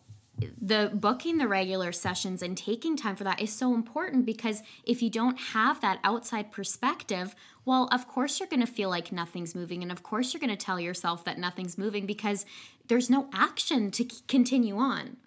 the 0.61 0.91
booking 0.93 1.39
the 1.39 1.47
regular 1.47 1.91
sessions 1.91 2.43
and 2.43 2.55
taking 2.55 2.95
time 2.95 3.15
for 3.15 3.23
that 3.23 3.41
is 3.41 3.51
so 3.51 3.73
important 3.73 4.27
because 4.27 4.61
if 4.83 5.01
you 5.01 5.09
don't 5.09 5.39
have 5.39 5.81
that 5.81 5.97
outside 6.03 6.51
perspective, 6.51 7.33
well, 7.65 7.89
of 7.91 8.07
course 8.07 8.39
you're 8.39 8.49
going 8.49 8.59
to 8.59 8.71
feel 8.71 8.89
like 8.89 9.11
nothing's 9.11 9.55
moving 9.55 9.81
and 9.81 9.91
of 9.91 10.03
course 10.03 10.33
you're 10.33 10.39
going 10.39 10.55
to 10.55 10.65
tell 10.65 10.79
yourself 10.79 11.23
that 11.23 11.39
nothing's 11.39 11.79
moving 11.79 12.05
because 12.05 12.45
there's 12.89 13.09
no 13.09 13.27
action 13.33 13.89
to 13.89 14.05
continue 14.27 14.77
on. 14.77 15.17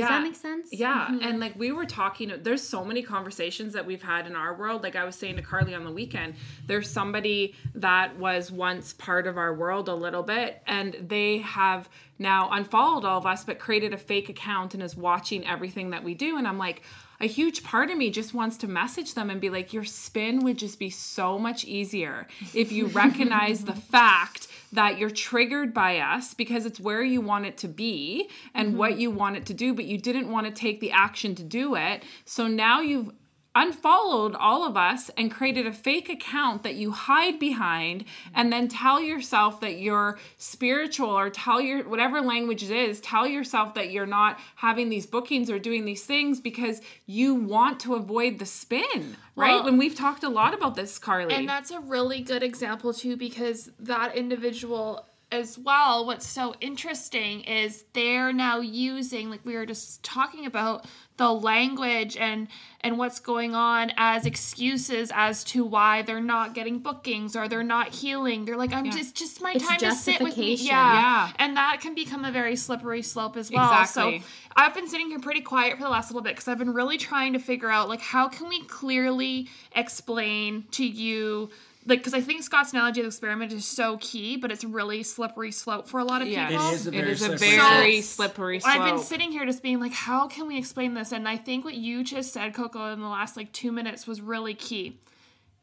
Does 0.00 0.08
that 0.08 0.22
make 0.22 0.36
sense? 0.36 0.70
Yeah. 0.72 1.08
And 1.08 1.20
mm-hmm. 1.20 1.38
like 1.38 1.58
we 1.58 1.70
were 1.70 1.84
talking, 1.84 2.32
there's 2.42 2.66
so 2.66 2.84
many 2.84 3.02
conversations 3.02 3.74
that 3.74 3.84
we've 3.84 4.02
had 4.02 4.26
in 4.26 4.34
our 4.34 4.54
world. 4.54 4.82
Like 4.82 4.96
I 4.96 5.04
was 5.04 5.16
saying 5.16 5.36
to 5.36 5.42
Carly 5.42 5.74
on 5.74 5.84
the 5.84 5.90
weekend, 5.90 6.34
there's 6.66 6.88
somebody 6.88 7.54
that 7.74 8.16
was 8.18 8.50
once 8.50 8.94
part 8.94 9.26
of 9.26 9.36
our 9.36 9.54
world 9.54 9.88
a 9.88 9.94
little 9.94 10.22
bit, 10.22 10.62
and 10.66 10.96
they 11.08 11.38
have 11.38 11.90
now 12.18 12.48
unfollowed 12.50 13.04
all 13.04 13.18
of 13.18 13.26
us, 13.26 13.44
but 13.44 13.58
created 13.58 13.92
a 13.92 13.98
fake 13.98 14.28
account 14.30 14.74
and 14.74 14.82
is 14.82 14.96
watching 14.96 15.46
everything 15.46 15.90
that 15.90 16.02
we 16.02 16.14
do. 16.14 16.38
And 16.38 16.48
I'm 16.48 16.58
like, 16.58 16.82
a 17.20 17.26
huge 17.26 17.62
part 17.62 17.90
of 17.90 17.96
me 17.96 18.10
just 18.10 18.34
wants 18.34 18.56
to 18.58 18.68
message 18.68 19.14
them 19.14 19.30
and 19.30 19.40
be 19.40 19.50
like, 19.50 19.72
your 19.72 19.84
spin 19.84 20.40
would 20.40 20.58
just 20.58 20.78
be 20.78 20.90
so 20.90 21.38
much 21.38 21.64
easier 21.64 22.26
if 22.54 22.72
you 22.72 22.86
recognize 22.88 23.64
the 23.64 23.74
fact 23.74 24.48
that 24.72 24.98
you're 24.98 25.10
triggered 25.10 25.74
by 25.74 25.98
us 25.98 26.34
because 26.34 26.66
it's 26.66 26.80
where 26.80 27.02
you 27.02 27.20
want 27.20 27.44
it 27.46 27.58
to 27.58 27.68
be 27.68 28.28
and 28.54 28.68
mm-hmm. 28.68 28.78
what 28.78 28.98
you 28.98 29.10
want 29.10 29.36
it 29.36 29.46
to 29.46 29.54
do, 29.54 29.74
but 29.74 29.84
you 29.84 29.98
didn't 29.98 30.30
want 30.30 30.46
to 30.46 30.52
take 30.52 30.80
the 30.80 30.90
action 30.90 31.34
to 31.34 31.42
do 31.42 31.76
it. 31.76 32.02
So 32.24 32.46
now 32.46 32.80
you've 32.80 33.10
unfollowed 33.54 34.34
all 34.34 34.66
of 34.66 34.76
us 34.76 35.10
and 35.16 35.30
created 35.30 35.66
a 35.66 35.72
fake 35.72 36.08
account 36.08 36.62
that 36.62 36.74
you 36.74 36.90
hide 36.90 37.38
behind 37.38 38.04
and 38.34 38.52
then 38.52 38.66
tell 38.66 39.00
yourself 39.00 39.60
that 39.60 39.78
you're 39.78 40.18
spiritual 40.38 41.10
or 41.10 41.28
tell 41.28 41.60
your 41.60 41.86
whatever 41.88 42.20
language 42.20 42.62
it 42.62 42.70
is 42.70 43.00
tell 43.00 43.26
yourself 43.26 43.74
that 43.74 43.90
you're 43.90 44.06
not 44.06 44.38
having 44.56 44.88
these 44.88 45.06
bookings 45.06 45.50
or 45.50 45.58
doing 45.58 45.84
these 45.84 46.04
things 46.04 46.40
because 46.40 46.80
you 47.06 47.34
want 47.34 47.78
to 47.78 47.94
avoid 47.94 48.38
the 48.38 48.46
spin 48.46 49.16
right? 49.36 49.54
Well- 49.54 49.64
when 49.64 49.78
we've 49.78 49.94
talked 49.94 50.24
a 50.24 50.28
lot 50.28 50.54
about 50.54 50.74
this 50.74 50.98
carly. 50.98 51.34
And 51.34 51.48
that's 51.48 51.70
a 51.70 51.80
really 51.80 52.20
good 52.20 52.42
example 52.42 52.92
too 52.92 53.16
because 53.16 53.70
that 53.78 54.16
individual 54.16 55.06
as 55.32 55.58
well 55.58 56.04
what's 56.06 56.26
so 56.26 56.54
interesting 56.60 57.40
is 57.42 57.84
they're 57.94 58.32
now 58.32 58.60
using 58.60 59.30
like 59.30 59.40
we 59.44 59.54
were 59.56 59.66
just 59.66 60.02
talking 60.02 60.46
about 60.46 60.84
the 61.16 61.30
language 61.32 62.16
and 62.16 62.48
and 62.80 62.98
what's 62.98 63.20
going 63.20 63.54
on 63.54 63.92
as 63.96 64.26
excuses 64.26 65.10
as 65.14 65.44
to 65.44 65.64
why 65.64 66.02
they're 66.02 66.20
not 66.20 66.54
getting 66.54 66.78
bookings 66.78 67.36
or 67.36 67.48
they're 67.48 67.62
not 67.62 67.88
healing 67.88 68.44
they're 68.44 68.56
like 68.56 68.72
i'm 68.72 68.90
just 68.90 69.14
just 69.14 69.40
my 69.42 69.52
It's 69.54 69.66
time 69.66 69.78
to 69.78 69.94
sit 69.94 70.20
with 70.20 70.36
me 70.36 70.54
yeah. 70.54 70.92
Yeah. 70.92 71.32
and 71.36 71.56
that 71.56 71.78
can 71.80 71.94
become 71.94 72.24
a 72.24 72.32
very 72.32 72.56
slippery 72.56 73.02
slope 73.02 73.36
as 73.36 73.50
well 73.50 73.70
Exactly. 73.80 74.20
so 74.20 74.24
I've 74.54 74.74
been 74.74 74.88
sitting 74.88 75.08
here 75.08 75.18
pretty 75.18 75.40
quiet 75.40 75.76
for 75.76 75.82
the 75.82 75.88
last 75.88 76.10
little 76.10 76.22
bit 76.22 76.34
because 76.34 76.48
I've 76.48 76.58
been 76.58 76.74
really 76.74 76.98
trying 76.98 77.32
to 77.32 77.38
figure 77.38 77.70
out 77.70 77.88
like 77.88 78.00
how 78.00 78.28
can 78.28 78.48
we 78.48 78.62
clearly 78.64 79.48
explain 79.74 80.64
to 80.72 80.84
you 80.84 81.50
like 81.86 81.98
because 82.00 82.14
I 82.14 82.20
think 82.20 82.42
Scott's 82.42 82.72
analogy 82.72 83.00
of 83.00 83.04
the 83.04 83.08
experiment 83.08 83.52
is 83.52 83.64
so 83.64 83.98
key, 84.00 84.36
but 84.36 84.50
it's 84.52 84.64
really 84.64 85.02
slippery 85.02 85.50
slope 85.52 85.88
for 85.88 85.98
a 86.00 86.04
lot 86.04 86.22
of 86.22 86.28
Yeah. 86.28 86.48
people. 86.48 86.68
It 86.68 86.72
is 86.74 86.86
a 86.86 86.90
it 86.90 86.94
very 86.94 87.12
is 87.12 87.22
a 87.22 87.24
slippery 87.38 87.56
very 87.56 88.00
slope. 88.00 88.30
slippery 88.30 88.60
slope 88.60 88.74
I've 88.76 88.84
been 88.84 89.02
sitting 89.02 89.32
here 89.32 89.44
just 89.44 89.62
being 89.62 89.80
like, 89.80 89.92
how 89.92 90.26
can 90.28 90.46
we 90.46 90.56
explain 90.58 90.94
this? 90.94 91.12
And 91.12 91.28
I 91.28 91.36
think 91.36 91.64
what 91.64 91.74
you 91.74 92.04
just 92.04 92.32
said, 92.32 92.54
Coco, 92.54 92.92
in 92.92 93.00
the 93.00 93.06
last 93.08 93.36
like 93.36 93.52
two 93.52 93.72
minutes 93.72 94.06
was 94.06 94.20
really 94.20 94.54
key. 94.54 95.00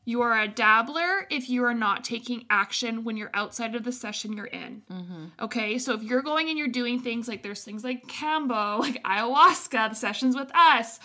You 0.05 0.21
are 0.21 0.41
a 0.41 0.47
dabbler 0.47 1.27
if 1.29 1.49
you 1.49 1.63
are 1.65 1.73
not 1.73 2.03
taking 2.03 2.45
action 2.49 3.03
when 3.03 3.15
you're 3.15 3.29
outside 3.35 3.75
of 3.75 3.83
the 3.83 3.91
session 3.91 4.33
you're 4.33 4.45
in. 4.45 4.81
Mm-hmm. 4.91 5.23
Okay, 5.39 5.77
so 5.77 5.93
if 5.93 6.01
you're 6.01 6.23
going 6.23 6.49
and 6.49 6.57
you're 6.57 6.67
doing 6.67 6.99
things 6.99 7.27
like 7.27 7.43
there's 7.43 7.63
things 7.63 7.83
like 7.83 8.07
Kambo, 8.07 8.79
like 8.79 9.03
ayahuasca, 9.03 9.89
the 9.89 9.95
sessions 9.95 10.35
with 10.35 10.49
us, 10.55 10.99
m- 10.99 11.03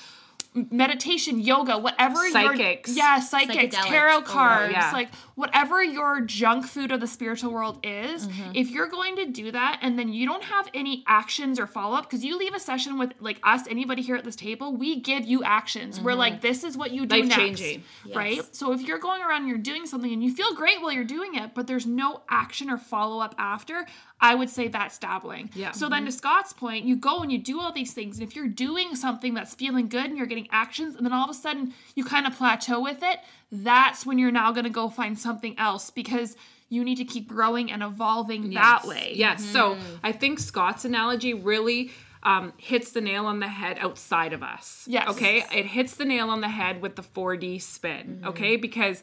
meditation, 0.55 1.41
yoga, 1.41 1.77
whatever 1.79 2.29
Psychics. 2.31 2.91
your 2.91 2.97
yeah, 2.99 3.21
psychics, 3.21 3.77
Psychedelics. 3.77 3.87
tarot 3.89 4.15
Oh, 4.19 4.23
cards, 4.23 4.73
yeah. 4.73 4.93
like 4.93 5.09
whatever 5.35 5.83
your 5.83 6.21
junk 6.21 6.67
food 6.67 6.93
of 6.93 7.01
the 7.01 7.07
spiritual 7.07 7.53
world 7.53 7.79
is, 7.83 8.29
Mm-hmm. 8.29 8.53
if 8.55 8.71
you're 8.71 8.87
going 8.89 9.17
to 9.17 9.27
do 9.27 9.51
that 9.51 9.81
and 9.83 9.99
then 9.99 10.13
you 10.13 10.27
don't 10.27 10.45
have 10.45 10.69
any 10.73 11.03
actions 11.09 11.59
or 11.59 11.67
follow 11.67 11.97
up, 11.97 12.05
because 12.05 12.25
you 12.25 12.39
leave 12.39 12.55
a 12.55 12.61
session 12.61 12.99
with 12.99 13.13
like 13.21 13.39
us, 13.43 13.67
anybody 13.69 14.03
here 14.03 14.15
at 14.17 14.25
this 14.25 14.37
table, 14.37 14.77
we 14.77 15.01
give 15.01 15.25
you 15.27 15.43
actions. 15.43 16.01
We're 16.01 16.15
like, 16.15 16.41
this 16.41 16.63
is 16.65 16.77
what 16.77 16.93
you 16.93 17.07
do 17.07 17.15
Mm-hmm. 17.15 17.29
Life 17.29 17.39
next, 17.39 17.61
changing. 17.61 17.85
right? 18.15 18.55
So 18.55 18.73
if 18.73 18.83
you're 18.83 18.99
going 18.99 19.23
around 19.23 19.41
and 19.43 19.49
you're 19.49 19.59
doing 19.59 19.87
something 19.87 20.13
and 20.13 20.23
you 20.23 20.33
feel 20.35 20.55
great 20.55 20.81
while 20.81 20.93
you're 20.93 21.05
doing 21.05 21.35
it, 21.35 21.55
but 21.55 21.67
there's 21.67 21.87
no 21.87 22.23
action 22.29 22.71
or 22.71 22.79
follow 22.79 23.21
up 23.21 23.35
after, 23.39 23.87
I 24.21 24.35
would 24.35 24.49
say 24.51 24.69
that's 24.69 24.99
dabbling. 24.99 25.51
Yeah. 25.55 25.73
So 25.73 25.89
then 25.89 26.05
to 26.07 26.13
Scott's 26.13 26.53
point, 26.53 26.85
you 26.85 26.97
go 26.97 27.21
and 27.21 27.31
you 27.33 27.39
do 27.39 27.61
all 27.61 27.73
these 27.73 27.93
things, 27.93 28.19
and 28.19 28.27
if 28.29 28.35
you're 28.37 28.49
doing 28.49 28.95
something 28.97 29.35
that's 29.35 29.55
feeling 29.55 29.89
good 29.89 30.07
and 30.07 30.17
you're 30.17 30.27
getting 30.27 30.44
actions, 30.51 30.97
and 30.97 31.05
then 31.05 31.13
all 31.13 31.25
of 31.25 31.31
a 31.31 31.39
sudden 31.39 31.75
you 31.95 32.05
kind 32.05 32.27
of 32.27 32.37
plateau 32.37 32.81
with 32.81 33.03
it, 33.03 33.21
that's 33.51 34.05
when 34.05 34.19
you're 34.19 34.33
now 34.33 34.53
going 34.53 34.65
to 34.65 34.71
go 34.71 34.89
find 34.89 35.19
something 35.19 35.59
else 35.59 35.91
because 35.91 36.37
you 36.69 36.85
need 36.85 36.97
to 36.97 37.05
keep 37.05 37.29
growing 37.29 37.71
and 37.71 37.83
evolving 37.83 38.51
that 38.55 38.85
way. 38.85 39.13
Yes. 39.15 39.45
So 39.45 39.77
I 40.03 40.13
think 40.13 40.39
Scott's 40.41 40.85
analogy 40.85 41.35
really 41.35 41.93
um, 42.25 42.53
hits 42.57 42.93
the 42.93 43.01
nail 43.01 43.27
on 43.27 43.39
the 43.39 43.49
head 43.49 43.79
outside 43.81 44.33
of 44.33 44.43
us. 44.43 44.85
Yes. 44.89 45.09
Okay. 45.11 45.45
It 45.53 45.67
hits 45.67 45.97
the 45.97 46.05
nail 46.05 46.31
on 46.31 46.41
the 46.41 46.49
head 46.49 46.83
with 46.83 46.97
the 46.97 47.03
4D 47.03 47.61
spin. 47.61 48.23
Okay. 48.25 48.57
Because 48.57 49.03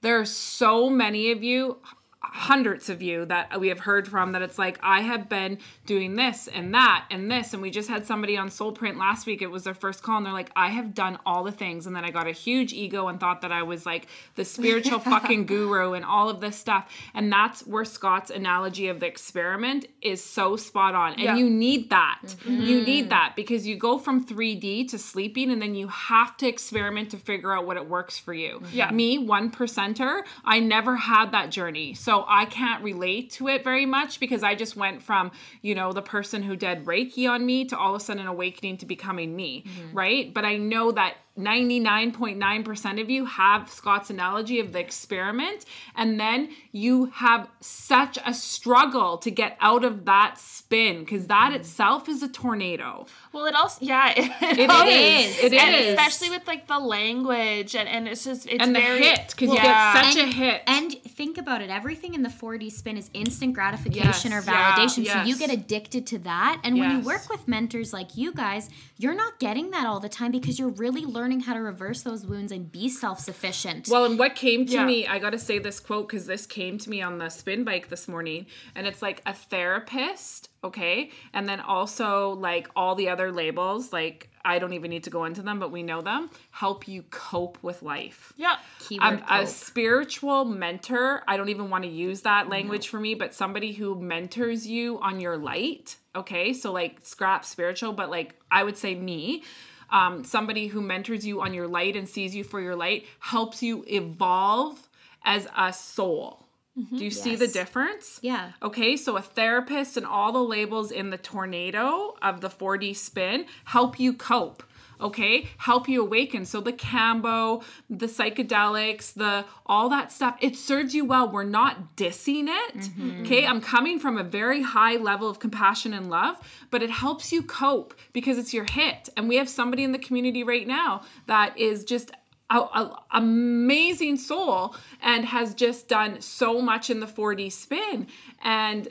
there 0.00 0.18
are 0.18 0.24
so 0.24 0.88
many 0.90 1.30
of 1.30 1.42
you, 1.42 1.78
hundreds 2.24 2.88
of 2.88 3.02
you 3.02 3.24
that 3.26 3.60
we 3.60 3.68
have 3.68 3.80
heard 3.80 4.06
from 4.08 4.32
that 4.32 4.42
it's 4.42 4.58
like 4.58 4.78
I 4.82 5.00
have 5.00 5.28
been 5.28 5.58
doing 5.86 6.14
this 6.16 6.48
and 6.48 6.72
that 6.74 7.04
and 7.10 7.30
this 7.30 7.52
and 7.52 7.60
we 7.60 7.70
just 7.70 7.88
had 7.88 8.06
somebody 8.06 8.36
on 8.36 8.50
Soul 8.50 8.72
Print 8.72 8.96
last 8.96 9.26
week 9.26 9.42
it 9.42 9.48
was 9.50 9.64
their 9.64 9.74
first 9.74 10.02
call 10.02 10.16
and 10.18 10.26
they're 10.26 10.32
like 10.32 10.50
I 10.56 10.68
have 10.68 10.94
done 10.94 11.18
all 11.26 11.42
the 11.44 11.52
things 11.52 11.86
and 11.86 11.94
then 11.94 12.04
I 12.04 12.10
got 12.10 12.26
a 12.26 12.32
huge 12.32 12.72
ego 12.72 13.08
and 13.08 13.18
thought 13.18 13.42
that 13.42 13.52
I 13.52 13.62
was 13.64 13.84
like 13.84 14.06
the 14.36 14.44
spiritual 14.44 14.98
fucking 15.12 15.46
guru 15.46 15.92
and 15.94 16.04
all 16.04 16.28
of 16.28 16.40
this 16.40 16.56
stuff 16.56 16.90
and 17.12 17.30
that's 17.32 17.66
where 17.66 17.84
Scott's 17.84 18.30
analogy 18.30 18.88
of 18.88 19.00
the 19.00 19.06
experiment 19.06 19.86
is 20.00 20.22
so 20.22 20.56
spot 20.56 20.94
on 20.94 21.12
and 21.14 21.20
Yeah. 21.22 21.36
you 21.36 21.50
need 21.50 21.90
that 21.90 22.20
mm-hmm. 22.22 22.62
you 22.62 22.82
need 22.82 23.10
that 23.10 23.34
because 23.36 23.66
you 23.66 23.76
go 23.76 23.98
from 23.98 24.24
3D 24.24 24.88
to 24.90 24.98
sleeping 24.98 25.50
and 25.50 25.60
then 25.60 25.74
you 25.74 25.88
have 25.88 26.36
to 26.38 26.46
experiment 26.48 27.10
to 27.10 27.16
figure 27.18 27.52
out 27.52 27.66
what 27.66 27.76
it 27.76 27.88
works 27.88 28.18
for 28.18 28.32
you 28.32 28.62
Yeah. 28.72 28.90
me 28.90 29.18
one 29.18 29.50
percenter 29.50 30.22
I 30.44 30.60
never 30.60 30.96
had 30.96 31.32
that 31.32 31.50
journey 31.50 31.94
so 32.12 32.24
I 32.28 32.44
can't 32.44 32.82
relate 32.84 33.30
to 33.32 33.48
it 33.48 33.64
very 33.64 33.86
much 33.86 34.20
because 34.20 34.42
I 34.42 34.54
just 34.54 34.76
went 34.76 35.02
from 35.02 35.32
you 35.62 35.74
know 35.74 35.92
the 35.92 36.02
person 36.02 36.42
who 36.42 36.56
did 36.56 36.84
Reiki 36.84 37.28
on 37.28 37.46
me 37.46 37.64
to 37.66 37.78
all 37.78 37.94
of 37.94 38.02
a 38.02 38.04
sudden 38.04 38.26
awakening 38.26 38.76
to 38.78 38.86
becoming 38.86 39.34
me 39.34 39.64
mm-hmm. 39.66 39.96
right 39.96 40.34
but 40.34 40.44
I 40.44 40.56
know 40.58 40.92
that 40.92 41.16
99.9% 41.38 43.00
of 43.00 43.08
you 43.08 43.24
have 43.24 43.70
Scott's 43.70 44.10
analogy 44.10 44.60
of 44.60 44.72
the 44.72 44.80
experiment 44.80 45.64
and 45.96 46.20
then 46.20 46.50
you 46.72 47.06
have 47.06 47.48
such 47.60 48.18
a 48.26 48.34
struggle 48.34 49.16
to 49.18 49.30
get 49.30 49.56
out 49.60 49.82
of 49.82 50.04
that 50.04 50.38
spin 50.38 51.00
because 51.00 51.28
that 51.28 51.52
mm-hmm. 51.52 51.60
itself 51.60 52.06
is 52.08 52.22
a 52.22 52.28
tornado 52.28 53.06
Well, 53.32 53.46
it 53.46 53.54
also 53.54 53.78
yeah, 53.82 54.12
it, 54.16 54.58
It 54.58 54.70
is. 54.88 55.52
It 55.52 55.52
and 55.54 55.74
is. 55.74 55.88
especially 55.88 56.28
with 56.28 56.46
like 56.46 56.66
the 56.66 56.78
language 56.78 57.74
and 57.74 57.88
and 57.88 58.06
it's 58.08 58.24
just 58.24 58.46
it's 58.46 58.62
and 58.62 58.76
the 58.76 58.80
very 58.80 59.02
hit 59.02 59.30
because 59.30 59.48
you 59.48 59.54
Yeah. 59.54 59.94
get 59.94 60.04
such 60.04 60.16
And- 60.22 60.30
a 60.30 60.34
hit 60.34 60.62
And 60.66 60.92
think 61.04 61.38
about 61.38 61.62
it, 61.62 61.70
everything 61.70 62.01
in 62.10 62.22
the 62.22 62.28
4D 62.28 62.70
spin 62.72 62.96
is 62.96 63.08
instant 63.14 63.54
gratification 63.54 64.32
Yes, 64.32 64.46
or 64.46 64.50
yeah, 64.50 64.76
validation. 64.76 65.06
So 65.06 65.22
you 65.22 65.36
get 65.38 65.50
addicted 65.50 66.06
to 66.08 66.18
that. 66.18 66.60
And 66.64 66.78
when 66.78 66.90
you 66.90 67.00
work 67.00 67.30
with 67.30 67.46
mentors 67.46 67.92
like 67.92 68.16
you 68.16 68.32
guys, 68.32 68.68
you're 69.02 69.14
not 69.14 69.38
getting 69.38 69.70
that 69.72 69.86
all 69.86 70.00
the 70.00 70.08
time 70.08 70.30
because 70.30 70.58
you're 70.58 70.68
really 70.68 71.04
learning 71.04 71.40
how 71.40 71.54
to 71.54 71.60
reverse 71.60 72.02
those 72.02 72.26
wounds 72.26 72.52
and 72.52 72.70
be 72.70 72.88
self 72.88 73.18
sufficient. 73.18 73.88
Well, 73.88 74.04
and 74.04 74.18
what 74.18 74.36
came 74.36 74.66
to 74.66 74.72
Yeah. 74.72 74.86
me, 74.86 75.06
I 75.06 75.18
got 75.18 75.30
to 75.30 75.38
say 75.38 75.58
this 75.58 75.80
quote 75.80 76.08
because 76.08 76.26
this 76.26 76.46
came 76.46 76.78
to 76.78 76.90
me 76.90 77.02
on 77.02 77.18
the 77.18 77.28
spin 77.28 77.64
bike 77.64 77.88
this 77.88 78.06
morning, 78.06 78.46
and 78.74 78.86
it's 78.86 79.02
like 79.02 79.22
a 79.26 79.34
therapist 79.34 80.48
okay? 80.64 81.10
And 81.32 81.48
then 81.48 81.60
also 81.60 82.30
like 82.30 82.68
all 82.76 82.94
the 82.94 83.08
other 83.08 83.32
labels, 83.32 83.92
like 83.92 84.30
I 84.44 84.58
don't 84.58 84.72
even 84.72 84.90
need 84.90 85.04
to 85.04 85.10
go 85.10 85.24
into 85.24 85.42
them, 85.42 85.58
but 85.58 85.70
we 85.70 85.82
know 85.82 86.00
them, 86.00 86.30
help 86.50 86.88
you 86.88 87.02
cope 87.10 87.58
with 87.62 87.82
life. 87.82 88.32
Yeah. 88.36 88.56
Keyword 88.80 89.22
I'm 89.26 89.42
a 89.42 89.46
spiritual 89.46 90.44
mentor. 90.44 91.22
I 91.26 91.36
don't 91.36 91.48
even 91.48 91.70
want 91.70 91.84
to 91.84 91.90
use 91.90 92.22
that 92.22 92.48
language 92.48 92.88
for 92.88 92.98
me, 93.00 93.14
but 93.14 93.34
somebody 93.34 93.72
who 93.72 94.00
mentors 94.00 94.66
you 94.66 95.00
on 95.00 95.20
your 95.20 95.36
light. 95.36 95.96
Okay. 96.14 96.52
So, 96.52 96.72
like, 96.72 96.98
scrap 97.02 97.44
spiritual, 97.44 97.92
but 97.92 98.10
like, 98.10 98.34
I 98.50 98.64
would 98.64 98.76
say 98.76 98.94
me. 98.94 99.42
Um, 99.90 100.24
somebody 100.24 100.68
who 100.68 100.80
mentors 100.80 101.26
you 101.26 101.42
on 101.42 101.52
your 101.52 101.68
light 101.68 101.96
and 101.96 102.08
sees 102.08 102.34
you 102.34 102.44
for 102.44 102.60
your 102.60 102.74
light 102.74 103.06
helps 103.18 103.62
you 103.62 103.84
evolve 103.86 104.88
as 105.24 105.46
a 105.56 105.72
soul. 105.72 106.46
Do 106.74 107.04
you 107.04 107.10
see 107.10 107.36
the 107.36 107.48
difference? 107.48 108.18
Yeah. 108.22 108.52
Okay, 108.62 108.96
so 108.96 109.18
a 109.18 109.22
therapist 109.22 109.98
and 109.98 110.06
all 110.06 110.32
the 110.32 110.42
labels 110.42 110.90
in 110.90 111.10
the 111.10 111.18
tornado 111.18 112.16
of 112.22 112.40
the 112.40 112.48
4D 112.48 112.96
spin 112.96 113.44
help 113.66 114.00
you 114.00 114.14
cope. 114.14 114.62
Okay, 115.02 115.48
help 115.58 115.88
you 115.88 116.02
awaken. 116.02 116.44
So 116.44 116.60
the 116.60 116.72
kambo, 116.72 117.62
the 117.90 118.06
psychedelics, 118.06 119.12
the 119.14 119.44
all 119.66 119.88
that 119.90 120.12
stuff, 120.12 120.36
it 120.40 120.56
serves 120.56 120.94
you 120.94 121.04
well. 121.04 121.30
We're 121.30 121.44
not 121.44 121.96
dissing 121.96 122.48
it. 122.48 122.76
Mm-hmm. 122.76 123.22
Okay, 123.22 123.46
I'm 123.46 123.60
coming 123.60 123.98
from 123.98 124.16
a 124.18 124.22
very 124.24 124.62
high 124.62 124.96
level 124.96 125.28
of 125.28 125.38
compassion 125.38 125.92
and 125.92 126.08
love, 126.08 126.36
but 126.70 126.82
it 126.82 126.90
helps 126.90 127.32
you 127.32 127.42
cope 127.42 127.94
because 128.12 128.38
it's 128.38 128.54
your 128.54 128.64
hit. 128.64 129.08
And 129.16 129.28
we 129.28 129.36
have 129.36 129.48
somebody 129.48 129.84
in 129.84 129.92
the 129.92 129.98
community 129.98 130.44
right 130.44 130.66
now 130.66 131.02
that 131.26 131.58
is 131.58 131.84
just 131.84 132.12
a, 132.50 132.58
a- 132.58 133.02
amazing 133.12 134.16
soul 134.16 134.76
and 135.00 135.24
has 135.24 135.54
just 135.54 135.88
done 135.88 136.20
so 136.20 136.60
much 136.60 136.90
in 136.90 137.00
the 137.00 137.06
4D 137.06 137.50
spin. 137.50 138.06
And 138.42 138.88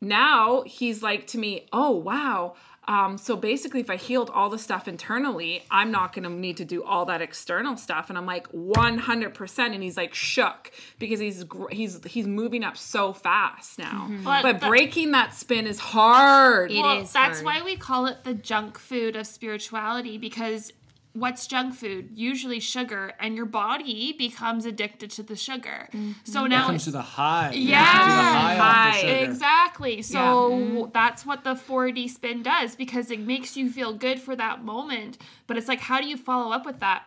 now 0.00 0.62
he's 0.66 1.02
like 1.02 1.26
to 1.28 1.38
me, 1.38 1.66
oh, 1.72 1.90
wow. 1.90 2.54
Um, 2.86 3.16
so 3.16 3.34
basically, 3.36 3.80
if 3.80 3.88
I 3.88 3.96
healed 3.96 4.30
all 4.30 4.50
the 4.50 4.58
stuff 4.58 4.86
internally, 4.88 5.64
I'm 5.70 5.90
not 5.90 6.12
going 6.12 6.24
to 6.24 6.28
need 6.30 6.58
to 6.58 6.64
do 6.64 6.82
all 6.84 7.06
that 7.06 7.22
external 7.22 7.76
stuff. 7.76 8.08
And 8.10 8.18
I'm 8.18 8.26
like 8.26 8.46
100%. 8.52 9.58
And 9.74 9.82
he's 9.82 9.96
like 9.96 10.14
shook 10.14 10.70
because 10.98 11.20
he's 11.20 11.44
he's 11.70 12.04
he's 12.04 12.26
moving 12.26 12.62
up 12.64 12.76
so 12.76 13.12
fast 13.12 13.78
now. 13.78 14.10
But 14.22 14.42
But 14.42 14.60
the- 14.60 14.66
breaking 14.66 15.12
that 15.12 15.34
spin 15.34 15.66
is 15.66 15.78
hard. 15.78 16.70
It 16.70 16.82
well, 16.82 17.00
is 17.00 17.12
that's 17.12 17.40
hard. 17.40 17.44
why 17.44 17.62
we 17.64 17.76
call 17.76 18.06
it 18.06 18.24
the 18.24 18.34
junk 18.34 18.78
food 18.78 19.16
of 19.16 19.26
spirituality 19.26 20.18
because 20.18 20.72
what's 21.14 21.46
junk 21.46 21.74
food? 21.74 22.10
Usually 22.14 22.60
sugar, 22.60 23.12
and 23.18 23.34
your 23.36 23.46
body 23.46 24.12
becomes 24.12 24.66
addicted 24.66 25.10
to 25.12 25.22
the 25.22 25.36
sugar. 25.36 25.88
Mm-hmm. 25.92 26.12
So 26.24 26.46
now 26.46 26.70
it's 26.70 26.84
to 26.84 26.90
the 26.90 27.00
high. 27.00 27.50
It 27.54 27.60
Yeah. 27.60 27.84
comes 27.84 28.04
to 28.04 28.16
the 28.16 28.22
high, 28.22 28.54
the 28.54 28.62
High. 28.62 28.98
sugar. 29.00 29.30
Exactly. 29.30 30.02
So 30.02 30.18
mm-hmm. 30.18 30.90
that's 30.92 31.24
what 31.24 31.44
the 31.44 31.54
4D 31.54 32.10
spin 32.10 32.42
does 32.42 32.76
because 32.76 33.10
it 33.10 33.20
makes 33.20 33.56
you 33.56 33.70
feel 33.70 33.94
good 33.94 34.20
for 34.20 34.36
that 34.36 34.64
moment. 34.64 35.18
But 35.46 35.56
it's 35.56 35.68
like, 35.68 35.80
how 35.80 36.00
do 36.00 36.06
you 36.06 36.16
follow 36.16 36.52
up 36.52 36.66
with 36.66 36.80
that? 36.80 37.04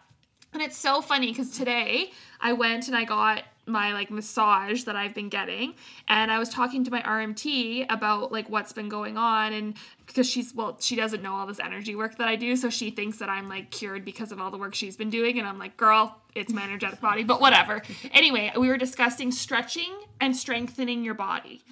And 0.54 0.62
it's 0.62 0.78
so 0.78 1.02
funny 1.02 1.28
because 1.28 1.52
today 1.52 2.12
I 2.41 2.54
went 2.54 2.88
and 2.88 2.96
I 2.96 3.04
got 3.04 3.43
my 3.67 3.93
like 3.93 4.10
massage 4.10 4.84
that 4.84 4.95
I've 4.95 5.13
been 5.13 5.30
getting 5.30 5.73
and 6.08 6.32
I 6.32 6.39
was 6.39 6.49
talking 6.49 6.84
to 6.86 6.91
my 6.91 7.01
RMT 7.01 7.86
about 7.89 8.32
like 8.32 8.49
what's 8.49 8.73
been 8.73 8.89
going 8.89 9.17
on 9.17 9.53
and 9.53 9.75
because 10.06 10.30
she's 10.30 10.53
well 10.53 10.77
she 10.80 10.95
doesn't 10.95 11.21
know 11.21 11.34
all 11.34 11.45
this 11.45 11.60
energy 11.60 11.95
work 11.95 12.17
that 12.17 12.27
I 12.27 12.36
do 12.36 12.56
so 12.56 12.69
she 12.69 12.91
thinks 12.91 13.17
that 13.19 13.30
I'm 13.30 13.49
like 13.49 13.71
cured 13.71 14.06
because 14.06 14.32
of 14.32 14.39
all 14.39 14.51
the 14.51 14.58
work 14.58 14.73
she's 14.75 14.97
been 14.97 15.10
doing 15.10 15.38
and 15.39 15.47
I'm 15.47 15.60
like 15.60 15.77
girl 15.77 16.17
it's 16.36 16.53
my 16.53 16.63
energetic 16.63 17.01
body 17.01 17.23
but 17.23 17.41
whatever 17.41 17.82
anyway 18.12 18.51
we 18.58 18.67
were 18.69 18.77
discussing 18.77 19.32
stretching 19.32 19.93
and 20.21 20.36
strengthening 20.36 21.03
your 21.03 21.15
body 21.15 21.63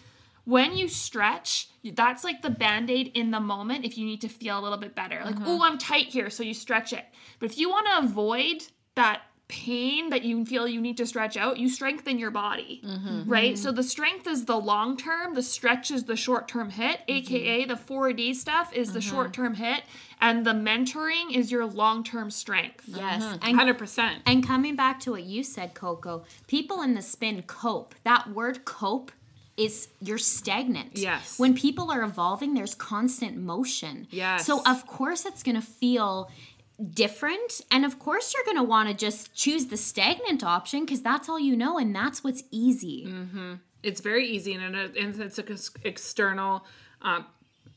when 0.45 0.77
you 0.77 0.87
stretch, 0.87 1.69
that's 1.83 2.23
like 2.23 2.43
the 2.43 2.51
band 2.51 2.91
aid 2.91 3.11
in 3.15 3.31
the 3.31 3.39
moment 3.39 3.83
if 3.83 3.97
you 3.97 4.05
need 4.05 4.21
to 4.21 4.29
feel 4.29 4.59
a 4.59 4.61
little 4.61 4.77
bit 4.77 4.95
better. 4.95 5.19
Like, 5.25 5.37
oh, 5.43 5.63
I'm 5.63 5.79
tight 5.79 6.05
here, 6.09 6.29
so 6.29 6.43
you 6.43 6.53
stretch 6.53 6.93
it. 6.93 7.03
But 7.39 7.49
if 7.49 7.57
you 7.57 7.67
want 7.67 7.87
to 7.87 8.07
avoid 8.07 8.63
that 8.93 9.23
pain 9.47 10.09
that 10.09 10.23
you 10.23 10.43
feel 10.45 10.67
you 10.67 10.81
need 10.81 10.97
to 10.97 11.05
stretch 11.05 11.37
out, 11.37 11.57
you 11.57 11.69
strengthen 11.69 12.17
your 12.17 12.31
body, 12.31 12.81
mm-hmm. 12.83 13.29
right? 13.29 13.53
Mm-hmm. 13.53 13.61
So 13.61 13.71
the 13.71 13.83
strength 13.83 14.27
is 14.27 14.45
the 14.45 14.57
long 14.57 14.97
term, 14.97 15.35
the 15.35 15.43
stretch 15.43 15.91
is 15.91 16.05
the 16.05 16.15
short 16.15 16.47
term 16.47 16.71
hit, 16.71 17.01
mm-hmm. 17.01 17.17
aka 17.17 17.65
the 17.65 17.75
4D 17.75 18.35
stuff 18.35 18.73
is 18.73 18.93
the 18.93 19.01
short 19.01 19.33
term 19.33 19.53
hit, 19.53 19.83
and 20.19 20.45
the 20.45 20.53
mentoring 20.53 21.35
is 21.35 21.51
your 21.51 21.65
long 21.65 22.03
term 22.03 22.31
strength. 22.31 22.85
Yes. 22.87 23.37
And 23.41 23.59
100%. 23.59 24.15
And 24.25 24.45
coming 24.45 24.75
back 24.75 24.99
to 25.01 25.11
what 25.11 25.23
you 25.23 25.43
said, 25.43 25.75
Coco, 25.75 26.23
people 26.47 26.81
in 26.81 26.95
the 26.95 27.01
spin 27.01 27.43
cope. 27.43 27.93
That 28.03 28.29
word 28.31 28.65
cope 28.65 29.11
is 29.57 29.87
you're 30.01 30.17
stagnant. 30.17 30.97
Yes. 30.97 31.39
When 31.39 31.53
people 31.53 31.91
are 31.91 32.03
evolving, 32.03 32.55
there's 32.55 32.75
constant 32.75 33.37
motion. 33.37 34.07
Yes. 34.09 34.45
So 34.45 34.61
of 34.65 34.85
course 34.85 35.25
it's 35.25 35.43
gonna 35.43 35.61
feel 35.61 36.29
different. 36.93 37.61
And 37.71 37.85
of 37.85 37.99
course 37.99 38.33
you're 38.33 38.45
gonna 38.45 38.67
wanna 38.67 38.93
just 38.93 39.33
choose 39.33 39.67
the 39.67 39.77
stagnant 39.77 40.43
option 40.43 40.85
because 40.85 41.01
that's 41.01 41.29
all 41.29 41.39
you 41.39 41.55
know 41.55 41.77
and 41.77 41.95
that's 41.95 42.23
what's 42.23 42.43
easy. 42.51 43.05
it's 43.83 44.01
very 44.01 44.27
easy 44.27 44.53
and 44.53 44.75
it's 44.75 45.37
an 45.37 45.57
external 45.83 46.65
um, 47.01 47.25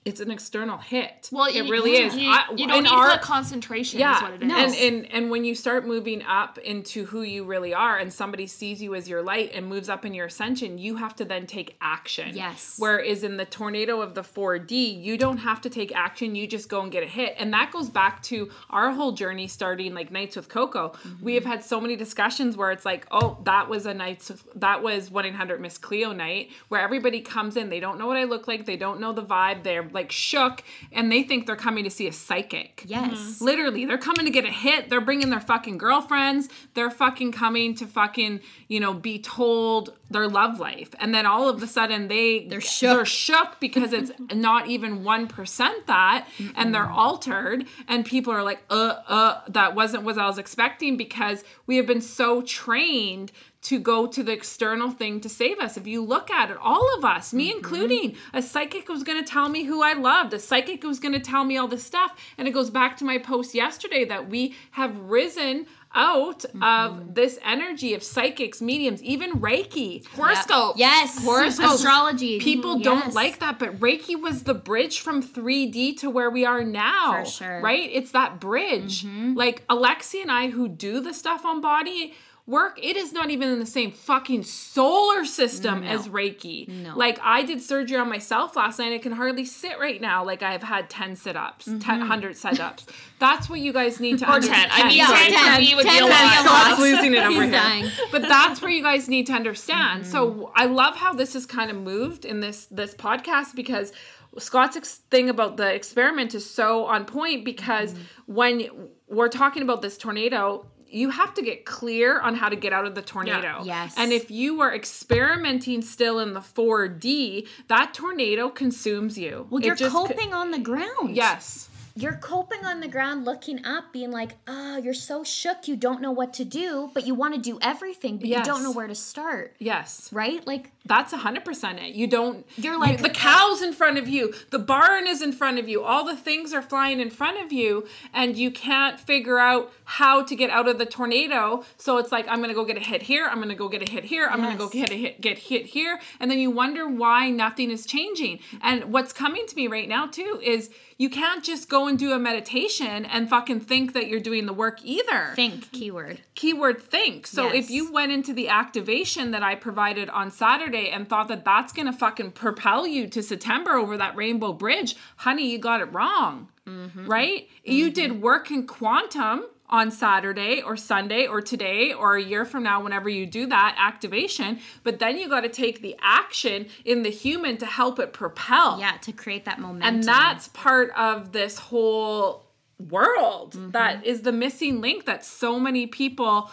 it's 0.09 0.21
an 0.21 0.31
external 0.31 0.79
hit 0.79 1.29
Well, 1.33 1.47
it 1.47 1.55
you- 1.57 1.71
really 1.71 1.95
yeah. 1.99 2.07
is 2.07 2.17
You, 2.17 2.31
I- 2.31 2.45
you 2.57 2.67
don't 2.67 2.83
need 2.85 2.91
our- 2.93 3.13
the 3.13 3.19
concentration, 3.19 3.99
is 3.99 4.01
yeah 4.01 4.23
what 4.23 4.33
it 4.35 4.43
is. 4.43 4.51
and, 4.51 4.75
and 4.75 5.13
and 5.13 5.31
when 5.31 5.45
you 5.45 5.55
start 5.55 5.87
moving 5.87 6.23
up 6.23 6.59
into 6.59 7.05
who 7.05 7.23
you 7.23 7.45
really 7.45 7.75
are 7.75 7.99
and 7.99 8.13
somebody 8.13 8.47
sees 8.47 8.81
you 8.83 8.95
as 8.95 9.09
your 9.09 9.23
light 9.23 9.53
and 9.55 9.67
moves 9.67 9.89
up 9.89 10.05
in 10.05 10.15
your 10.15 10.27
ascension 10.27 10.79
you 10.79 10.97
have 10.97 11.15
to 11.17 11.25
then 11.25 11.47
take 11.47 11.77
action 11.81 12.31
Yes. 12.35 12.77
whereas 12.79 13.23
in 13.25 13.37
the 13.37 13.45
tornado 13.45 14.01
of 14.01 14.15
the 14.15 14.23
4d 14.23 15.03
you 15.03 15.17
don't 15.19 15.39
have 15.39 15.61
to 15.63 15.71
take 15.71 15.95
action 15.95 16.35
you 16.35 16.47
just 16.47 16.69
go 16.69 16.81
and 16.83 16.91
get 16.93 17.03
a 17.03 17.07
hit 17.07 17.35
and 17.39 17.53
that 17.53 17.71
goes 17.73 17.91
back 17.91 18.23
to 18.25 18.51
our 18.71 18.91
whole 18.93 19.13
journey 19.13 19.47
starting 19.47 19.95
like 19.95 20.11
nights 20.11 20.37
with 20.37 20.49
coco 20.49 20.91
mm-hmm. 20.91 21.25
we 21.25 21.35
have 21.35 21.45
had 21.45 21.63
so 21.63 21.81
many 21.81 21.97
discussions 21.97 22.57
where 22.57 22.71
it's 22.71 22.85
like 22.85 23.07
oh 23.11 23.39
that 23.45 23.69
was 23.69 23.87
a 23.87 23.95
night 23.95 24.29
that 24.55 24.83
was 24.83 25.11
1-800 25.11 25.61
miss 25.61 25.79
cleo 25.79 26.13
night 26.13 26.51
where 26.69 26.81
everybody 26.81 27.21
comes 27.21 27.57
in 27.57 27.69
they 27.69 27.81
don't 27.81 27.99
know 27.99 28.07
what 28.07 28.17
i 28.17 28.25
look 28.25 28.49
like 28.49 28.65
they 28.67 28.77
don't 28.77 29.01
know 29.01 29.13
the 29.13 29.23
vibe 29.23 29.63
they're 29.63 29.83
like 29.99 30.13
shook 30.13 30.63
and 30.93 31.11
they 31.11 31.23
think 31.23 31.47
they're 31.47 31.57
coming 31.57 31.85
to 31.85 31.91
see 31.91 32.07
a 32.07 32.13
psychic 32.13 32.85
Yes. 32.87 33.41
Literally, 33.41 33.85
they're 33.85 33.99
coming 33.99 34.25
to 34.25 34.31
get 34.31 34.45
a 34.45 34.51
hit. 34.51 34.89
They're 34.89 35.01
bringing 35.01 35.31
their 35.31 35.41
fucking 35.41 35.79
girlfriends. 35.79 36.49
They're 36.75 36.91
fucking 36.91 37.33
coming 37.33 37.75
to 37.77 37.87
fucking, 37.87 38.41
you 38.69 38.81
know, 38.81 38.95
be 38.95 39.19
told 39.19 39.95
their 40.11 40.29
love 40.29 40.59
life. 40.59 40.91
And 41.01 41.15
then 41.15 41.27
all 41.27 41.49
of 41.49 41.63
a 41.63 41.67
sudden 41.67 42.09
they 42.09 42.47
they're 42.47 42.61
shook. 42.61 42.97
They're 42.97 43.05
shook 43.05 43.61
because 43.61 43.93
it's 43.93 44.13
not 44.33 44.69
even 44.69 45.03
1% 45.05 45.87
that 45.87 46.29
and 46.57 46.75
they're 46.75 46.91
altered 46.91 47.67
and 47.87 48.05
people 48.05 48.33
are 48.33 48.43
like, 48.43 48.61
"Uh 48.71 48.95
uh 49.07 49.41
that 49.49 49.75
wasn't 49.75 50.05
what 50.05 50.19
I 50.19 50.27
was 50.27 50.39
expecting 50.39 50.97
because 50.97 51.45
we 51.67 51.77
have 51.77 51.87
been 51.87 52.01
so 52.01 52.43
trained 52.43 53.33
to 53.69 53.79
go 53.79 54.07
to 54.07 54.23
the 54.23 54.33
external 54.33 54.91
thing 54.91 55.21
to 55.21 55.29
save 55.29 55.59
us. 55.59 55.77
If 55.77 55.87
you 55.87 56.03
look 56.03 56.31
at 56.31 56.51
it, 56.51 56.57
all 56.59 56.89
of 56.97 57.05
us, 57.05 57.35
me 57.35 57.49
mm-hmm. 57.51 57.59
including, 57.59 58.17
a 58.33 58.41
psychic 58.41 58.89
was 58.89 59.03
going 59.03 59.23
to 59.23 59.31
tell 59.31 59.51
me 59.51 59.65
who 59.65 59.83
I 59.83 59.93
loved. 59.93 60.33
A 60.33 60.39
psychic 60.39 60.85
was 60.85 60.99
going 60.99 61.13
to 61.13 61.21
tell 61.21 61.45
me 61.45 61.59
all 61.59 61.69
this 61.69 61.85
stuff. 61.85 62.19
And 62.39 62.49
it 62.49 62.53
goes 62.53 62.71
back 62.71 62.97
to 62.97 63.05
my 63.05 63.19
post 63.19 63.55
yesterday 63.55 64.07
that 64.07 64.31
we 64.31 64.55
have 64.71 64.99
risen 64.99 65.67
out 65.95 66.47
of 66.47 66.53
mm-hmm. 66.53 67.13
this 67.13 67.39
energy 67.45 67.93
of 67.93 68.03
psychics, 68.03 68.63
mediums, 68.63 69.03
even 69.03 69.33
Reiki. 69.33 70.07
horoscope. 70.09 70.77
Yes. 70.79 71.23
Horoscopes. 71.23 71.75
Astrology. 71.75 72.39
People 72.39 72.77
mm-hmm. 72.77 72.85
don't 72.85 73.05
Yes. 73.07 73.15
like 73.15 73.39
that, 73.41 73.59
but 73.59 73.79
Reiki 73.81 74.19
was 74.19 74.45
the 74.45 74.55
bridge 74.55 75.01
from 75.01 75.23
3D 75.23 75.99
to 75.99 76.09
where 76.09 76.31
we 76.31 76.47
are 76.47 76.65
now. 76.65 77.23
For 77.23 77.31
sure. 77.31 77.61
Right? 77.61 77.91
It's 77.93 78.13
that 78.13 78.41
bridge. 78.41 79.05
Like 79.05 79.67
Alexi 79.69 80.23
and 80.23 80.33
I 80.33 80.49
who 80.49 80.69
do 80.69 81.01
the 81.01 81.13
stuff 81.13 81.45
on 81.45 81.61
body 81.61 82.15
work, 82.49 82.81
it 82.83 82.97
is 82.97 83.13
not 83.13 83.31
even 83.31 83.51
in 83.51 83.61
the 83.61 83.67
same 83.67 83.93
fucking 83.93 84.43
solar 84.43 85.25
system 85.27 85.83
as 85.83 86.09
Reiki. 86.09 86.67
No. 86.67 86.97
Like 86.97 87.21
I 87.23 87.43
did 87.43 87.61
surgery 87.61 87.99
on 87.99 88.09
myself 88.09 88.57
last 88.57 88.79
night. 88.79 88.93
I 88.95 88.99
can 88.99 89.13
hardly 89.13 89.45
sit 89.45 89.79
right 89.79 90.01
now. 90.01 90.25
Like 90.25 90.43
I've 90.43 90.63
had 90.63 90.89
10 90.89 91.15
sit-ups, 91.15 91.67
10, 91.67 91.79
mm-hmm. 91.79 92.01
100 92.01 92.37
sit-ups. 92.37 92.87
That's 93.19 93.51
what 93.51 93.61
you 93.61 93.73
guys 93.73 94.01
need 94.01 94.19
to 94.21 94.25
Or 94.27 94.35
understand. 94.37 94.71
10. 94.73 94.81
I 94.81 94.89
mean, 94.89 94.97
Yeah, 94.97 95.07
10 95.07 95.33
for 95.33 95.39
10. 95.39 95.61
me 95.61 95.75
would 95.75 95.83
be 95.85 95.91
10 95.91 96.03
a 96.03 96.07
would 96.07 96.11
be 96.11 96.17
a 96.17 96.51
lot. 96.51 96.79
Losing 96.79 97.15
it 97.15 97.23
over 97.25 97.45
here. 97.45 97.93
But 98.11 98.23
that's 98.23 98.63
where 98.63 98.71
you 98.71 98.83
guys 98.83 99.09
need 99.09 99.27
to 99.27 99.35
understand. 99.35 100.07
So 100.07 100.31
mm-hmm. 100.31 100.53
I 100.57 100.65
love 100.65 100.97
how 100.97 101.13
this 101.13 101.35
has 101.35 101.45
kind 101.45 101.71
of 101.71 101.77
moved 101.77 102.25
in 102.25 102.41
this 102.41 102.67
this 102.71 102.95
podcast 102.95 103.55
because 103.55 103.93
Scott's 104.39 104.77
ex- 104.77 105.01
thing 105.11 105.29
about 105.29 105.57
the 105.57 105.73
experiment 105.73 106.35
is 106.35 106.49
so 106.49 106.87
on 106.87 107.05
point 107.05 107.45
because 107.45 107.93
mm-hmm. 107.93 108.35
when 108.35 108.89
we're 109.07 109.29
talking 109.29 109.63
about 109.63 109.83
this 109.83 109.99
tornado 109.99 110.67
you 110.91 111.11
have 111.11 111.35
to 111.35 111.43
get 111.43 111.65
clear 111.65 112.21
on 112.21 112.35
how 112.35 112.49
to 112.49 112.57
get 112.57 112.73
out 112.73 112.87
of 112.87 112.95
the 112.95 113.03
tornado. 113.03 113.61
Yes. 113.65 113.95
And 113.97 114.13
if 114.13 114.31
you 114.31 114.61
are 114.61 114.75
experimenting 114.75 115.83
still 115.83 116.19
in 116.19 116.33
the 116.35 116.41
4D, 116.41 117.47
that 117.69 117.93
tornado 117.95 118.49
consumes 118.49 119.19
you. 119.19 119.47
Well, 119.51 119.61
It 119.61 119.67
you're 119.67 119.75
just 119.75 119.95
co- 119.95 120.07
coping 120.07 120.33
on 120.33 120.51
the 120.51 120.59
ground. 120.59 121.15
Yes. 121.17 121.69
you're 121.95 122.17
coping 122.17 122.65
on 122.65 122.79
the 122.79 122.87
ground, 122.87 123.25
looking 123.25 123.65
up, 123.65 123.93
being 123.93 124.13
like, 124.13 124.37
"Ah, 124.47 124.77
you're 124.77 124.95
so 124.95 125.25
shook, 125.25 125.67
you 125.67 125.75
don't 125.75 126.01
know 126.01 126.13
what 126.13 126.33
to 126.35 126.45
do, 126.45 126.91
but 126.95 127.05
you 127.05 127.13
want 127.13 127.35
to 127.35 127.41
do 127.41 127.59
everything, 127.61 128.19
but 128.19 128.29
you 128.29 128.41
don't 128.45 128.63
know 128.63 128.71
where 128.71 128.87
to 128.87 128.95
start." 128.95 129.57
Yes. 129.59 130.09
Right? 130.13 130.47
Like, 130.47 130.71
That's 130.89 131.13
100% 131.13 131.79
it. 131.83 131.95
You 131.95 132.07
don't. 132.07 132.47
You're 132.57 132.79
like- 132.79 133.03
the 133.03 133.11
cow's 133.11 133.63
in 133.63 133.73
front 133.73 133.99
of 133.99 134.09
you, 134.09 134.35
the 134.51 134.59
barn 134.59 135.07
is 135.07 135.23
in 135.23 135.33
front 135.33 135.59
of 135.59 135.69
you, 135.69 135.83
all 135.83 136.05
the 136.05 136.17
things 136.17 136.53
are 136.53 136.63
flying 136.63 137.01
in 137.01 137.11
front 137.11 137.43
of 137.45 137.53
you, 137.53 137.87
and 138.13 138.37
you 138.37 138.51
can't 138.51 138.99
figure 138.99 139.39
out 139.39 139.73
how 139.85 140.23
to 140.23 140.35
get 140.35 140.51
out 140.51 140.69
of 140.69 140.79
the 140.79 140.87
tornado. 140.87 141.65
So 141.77 141.99
it's 141.99 142.11
like, 142.13 142.27
I'm 142.29 142.39
going 142.39 142.49
to 142.49 142.55
go 142.55 142.65
get 142.65 142.77
a 142.77 142.81
hit 142.81 143.03
here, 143.03 143.27
I'm 143.27 143.37
going 143.37 143.49
to 143.49 143.55
go 143.55 143.69
get 143.69 143.87
a 143.87 143.91
hit 143.91 144.05
here, 144.05 144.29
I'm 144.31 144.41
going 144.41 144.53
to 144.53 144.59
go 144.59 144.69
get 144.69 144.91
a 144.91 144.97
hit, 144.97 145.21
get 145.21 145.39
hit 145.39 145.67
here. 145.67 146.01
And 146.21 146.31
then 146.31 146.39
you 146.39 146.51
wonder 146.51 146.89
why 146.89 147.31
nothing 147.31 147.71
is 147.71 147.87
changing. 147.87 148.41
And 148.63 148.93
what's 148.93 149.13
coming 149.13 149.47
to 149.47 149.57
me 149.57 149.67
right 149.69 149.89
now, 149.89 150.07
too, 150.07 150.41
is 150.43 150.71
you 150.97 151.09
can't 151.09 151.45
just 151.45 151.69
go 151.69 151.87
and 151.87 151.99
do 151.99 152.13
a 152.13 152.19
meditation 152.19 153.05
and 153.05 153.31
fucking 153.31 153.61
think 153.61 153.93
that 153.93 154.09
you're 154.09 154.19
doing 154.21 154.47
the 154.47 154.53
work 154.53 154.81
either 154.83 155.33
think 155.37 155.71
keyword. 155.71 156.21
keyword 156.35 156.83
think. 156.83 157.27
So 157.27 157.53
if 157.53 157.71
you 157.71 157.93
went 157.93 158.11
into 158.11 158.33
the 158.33 158.49
activation 158.49 159.31
that 159.31 159.43
I 159.43 159.55
provided 159.55 160.09
on 160.11 160.31
Saturday 160.31 160.78
and 160.87 161.09
thought 161.09 161.29
that 161.29 161.45
that's 161.45 161.73
going 161.73 161.87
to 161.87 161.93
fucking 161.93 162.33
propel 162.33 162.87
you 162.87 163.07
to 163.09 163.23
September 163.23 163.73
over 163.73 163.97
that 163.97 164.17
rainbow 164.17 164.53
bridge, 164.53 164.97
honey, 165.17 165.51
you 165.51 165.59
got 165.59 165.81
it 165.81 165.93
wrong. 165.93 166.49
Mm-hmm. 166.67 167.07
Right? 167.07 167.49
You 167.65 167.87
mm-hmm. 167.87 167.95
did 167.95 168.23
work 168.23 168.51
in 168.51 168.67
quantum 168.67 169.45
on 169.71 169.91
Saturday 169.91 170.63
or 170.63 170.77
Sunday 170.77 171.27
or 171.27 171.41
today 171.41 171.93
or 171.93 172.17
a 172.17 172.23
year 172.23 172.45
from 172.45 172.63
now 172.63 172.83
whenever 172.83 173.09
you 173.09 173.27
do 173.27 173.47
that 173.47 173.77
activation, 173.79 174.61
but 174.83 174.99
then 174.99 175.19
you 175.19 175.29
got 175.29 175.43
to 175.43 175.49
take 175.49 175.83
the 175.83 175.97
action 176.01 176.67
in 176.85 177.03
the 177.03 177.11
human 177.11 177.57
to 177.59 177.67
help 177.67 177.99
it 177.99 178.13
propel. 178.13 178.81
Yeah, 178.81 178.97
to 179.03 179.13
create 179.13 179.45
that 179.45 179.59
momentum. 179.59 179.97
And 179.97 180.05
that's 180.05 180.49
part 180.49 180.91
of 180.97 181.33
this 181.33 181.59
whole 181.59 182.47
world 182.79 183.55
that 183.73 183.97
mm-hmm. 183.97 184.05
is 184.05 184.23
the 184.23 184.33
missing 184.33 184.81
link 184.81 185.05
that 185.05 185.25
so 185.25 185.59
many 185.59 185.87
people 185.87 186.51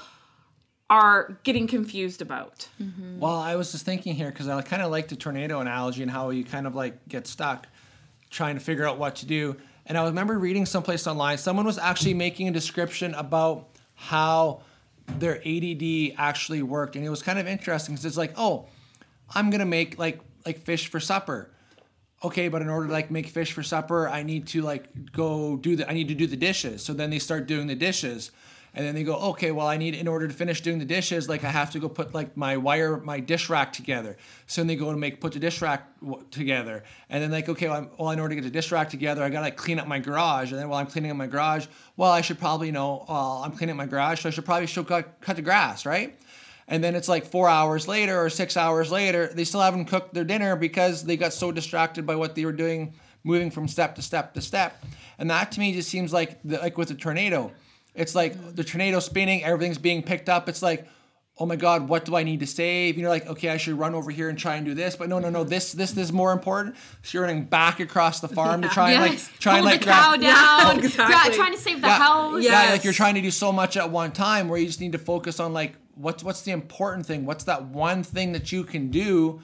are 0.90 1.38
getting 1.44 1.68
confused 1.68 2.22
about. 2.22 2.68
Mm-hmm. 2.82 3.20
Well, 3.20 3.36
I 3.36 3.56
was 3.56 3.72
just 3.72 3.86
thinking 3.86 4.16
here 4.16 4.30
because 4.30 4.48
I 4.48 4.62
kind 4.62 4.82
of 4.82 4.92
like 4.92 5.08
the 5.08 5.16
tornado 5.16 5.60
analogy 5.60 6.02
and 6.04 6.12
how 6.12 6.30
you 6.30 6.44
kind 6.44 6.68
of 6.68 6.76
like 6.76 7.08
get 7.08 7.28
stuck 7.28 7.68
trying 8.30 8.56
to 8.56 8.62
figure 8.62 8.88
out 8.88 8.98
what 8.98 9.16
to 9.18 9.26
do. 9.26 9.56
And 9.88 9.98
I 9.98 10.06
remember 10.06 10.38
reading 10.38 10.66
someplace 10.66 11.08
online, 11.08 11.38
someone 11.38 11.66
was 11.66 11.78
actually 11.78 12.14
making 12.14 12.48
a 12.48 12.52
description 12.52 13.14
about 13.16 13.70
how 13.96 14.62
their 15.20 15.38
ADD 15.46 16.16
actually 16.18 16.64
worked, 16.64 16.96
and 16.96 17.06
it 17.06 17.10
was 17.10 17.22
kind 17.22 17.38
of 17.38 17.48
interesting 17.48 17.96
because 17.96 18.06
it's 18.06 18.18
like, 18.18 18.34
oh, 18.38 18.66
I'm 19.34 19.50
gonna 19.50 19.66
make 19.66 19.98
like 19.98 20.20
like 20.46 20.60
fish 20.60 20.88
for 20.88 21.00
supper. 21.00 21.52
Okay, 22.24 22.48
but 22.48 22.62
in 22.62 22.70
order 22.70 22.88
to 22.88 22.94
like 22.94 23.12
make 23.12 23.28
fish 23.28 23.52
for 23.52 23.62
supper, 23.62 24.08
I 24.08 24.24
need 24.24 24.48
to 24.48 24.62
like 24.62 25.12
go 25.12 25.58
do 25.58 25.76
the 25.76 25.90
I 25.90 25.94
need 25.94 26.08
to 26.08 26.16
do 26.16 26.28
the 26.28 26.38
dishes. 26.38 26.84
So 26.84 26.94
then 26.94 27.10
they 27.10 27.20
start 27.20 27.48
doing 27.48 27.68
the 27.68 27.76
dishes. 27.76 28.32
And 28.76 28.86
then 28.86 28.94
they 28.94 29.04
go, 29.04 29.16
okay, 29.30 29.52
well, 29.52 29.68
I 29.68 29.78
need 29.78 29.96
in 29.96 30.06
order 30.06 30.28
to 30.28 30.34
finish 30.34 30.60
doing 30.60 30.80
the 30.80 30.86
dishes, 30.86 31.30
like 31.30 31.46
I 31.46 31.50
have 31.50 31.72
to 31.72 31.80
go 31.80 31.88
put 31.88 32.14
like 32.14 32.36
my 32.36 32.58
wire, 32.58 32.98
my 32.98 33.22
dish 33.22 33.50
rack 33.50 33.72
together. 33.72 34.18
So 34.48 34.62
then 34.62 34.68
they 34.68 34.76
go 34.76 34.92
to 34.92 34.98
make 34.98 35.22
put 35.22 35.32
the 35.32 35.40
dish 35.40 35.62
rack 35.62 35.88
w- 36.02 36.26
together, 36.30 36.84
and 37.10 37.24
then 37.24 37.32
like, 37.32 37.48
okay, 37.48 37.70
well, 37.70 37.78
I'm, 37.78 37.90
well, 37.98 38.12
in 38.12 38.20
order 38.20 38.36
to 38.36 38.42
get 38.42 38.44
the 38.44 38.52
dish 38.52 38.74
rack 38.74 38.90
together, 38.90 39.24
I 39.24 39.30
gotta 39.30 39.46
like 39.46 39.56
clean 39.56 39.80
up 39.80 39.88
my 39.88 40.00
garage. 40.00 40.52
And 40.52 40.60
then 40.60 40.68
while 40.68 40.80
I'm 40.80 40.88
cleaning 40.88 41.10
up 41.10 41.16
my 41.16 41.28
garage, 41.28 41.68
well, 41.96 42.12
I 42.12 42.20
should 42.20 42.38
probably 42.38 42.68
you 42.68 42.74
know, 42.74 43.06
well, 43.08 43.42
I'm 43.46 43.54
cleaning 43.54 43.72
up 43.72 43.78
my 43.78 43.86
garage, 43.86 44.22
so 44.22 44.28
I 44.28 44.32
should 44.34 44.44
probably 44.44 44.68
should 44.68 44.88
cut, 44.88 45.22
cut 45.22 45.38
the 45.38 45.42
grass, 45.42 45.86
right? 45.86 46.20
And 46.68 46.84
then 46.84 46.96
it's 46.96 47.08
like 47.08 47.26
four 47.26 47.48
hours 47.48 47.88
later 47.88 48.20
or 48.20 48.30
six 48.30 48.58
hours 48.58 48.92
later, 48.92 49.28
they 49.28 49.46
still 49.46 49.62
haven't 49.62 49.86
cooked 49.86 50.14
their 50.14 50.26
dinner 50.26 50.56
because 50.56 51.04
they 51.04 51.16
got 51.16 51.32
so 51.32 51.52
distracted 51.52 52.06
by 52.06 52.16
what 52.16 52.36
they 52.36 52.44
were 52.44 52.52
doing, 52.52 52.94
moving 53.24 53.52
from 53.52 53.68
step 53.68 53.96
to 53.96 54.02
step 54.02 54.34
to 54.34 54.42
step. 54.42 54.84
And 55.18 55.30
that 55.30 55.54
to 55.54 55.60
me 55.60 55.74
just 55.74 55.90
seems 55.90 56.12
like 56.12 56.42
the, 56.44 56.58
like 56.58 56.78
with 56.78 56.90
the 56.90 56.96
tornado, 56.96 57.52
it's 57.96 58.14
like 58.16 58.56
the 58.56 58.64
tornado 58.64 59.00
spinning, 59.00 59.44
everything's 59.44 59.78
being 59.78 60.04
picked 60.04 60.30
up. 60.30 60.48
It's 60.50 60.62
like, 60.62 60.88
oh 61.38 61.46
my 61.46 61.56
God, 61.58 61.90
what 61.90 62.06
do 62.06 62.16
I 62.16 62.24
need 62.24 62.40
to 62.42 62.48
save? 62.48 62.98
You're 62.98 63.10
like, 63.10 63.28
okay, 63.28 63.50
I 63.50 63.58
should 63.58 63.78
run 63.78 63.94
over 63.94 64.10
here 64.12 64.30
and 64.30 64.38
try 64.40 64.56
and 64.56 64.66
do 64.66 64.74
this, 64.74 64.96
but 64.96 65.10
no, 65.10 65.20
no, 65.20 65.30
no, 65.30 65.44
this 65.44 65.74
this, 65.74 65.92
this 65.92 66.06
is 66.06 66.14
more 66.14 66.32
important. 66.32 66.76
So 67.04 67.18
you're 67.18 67.24
running 67.28 67.44
back 67.46 67.80
across 67.80 68.20
the 68.22 68.28
farm 68.30 68.62
to 68.62 68.70
try 68.70 68.92
and 68.92 69.02
like 69.02 69.12
Yes. 69.14 69.30
try 69.40 69.56
and 69.58 69.66
like 69.66 69.82
the 69.82 69.88
cow 69.88 70.10
grab- 70.18 70.22
down. 70.22 70.80
exactly. 70.80 71.30
Gra- 71.30 71.36
trying 71.36 71.54
to 71.54 71.60
save 71.60 71.82
the 71.82 71.88
yeah, 71.88 71.98
house. 71.98 72.44
Yeah, 72.44 72.70
like 72.72 72.84
you're 72.84 72.94
trying 72.94 73.16
to 73.16 73.22
do 73.22 73.32
so 73.32 73.52
much 73.52 73.76
at 73.78 73.90
one 73.92 74.12
time 74.12 74.48
where 74.48 74.60
you 74.60 74.66
just 74.68 74.80
need 74.80 74.94
to 74.94 74.98
focus 74.98 75.40
on 75.40 75.52
like 75.54 75.74
what's 75.96 76.24
what's 76.24 76.42
the 76.44 76.52
important 76.52 77.06
thing? 77.06 77.26
What's 77.26 77.44
that 77.46 77.66
one 77.66 78.04
thing 78.04 78.32
that 78.34 78.52
you 78.52 78.64
can 78.64 78.90
do 78.90 79.42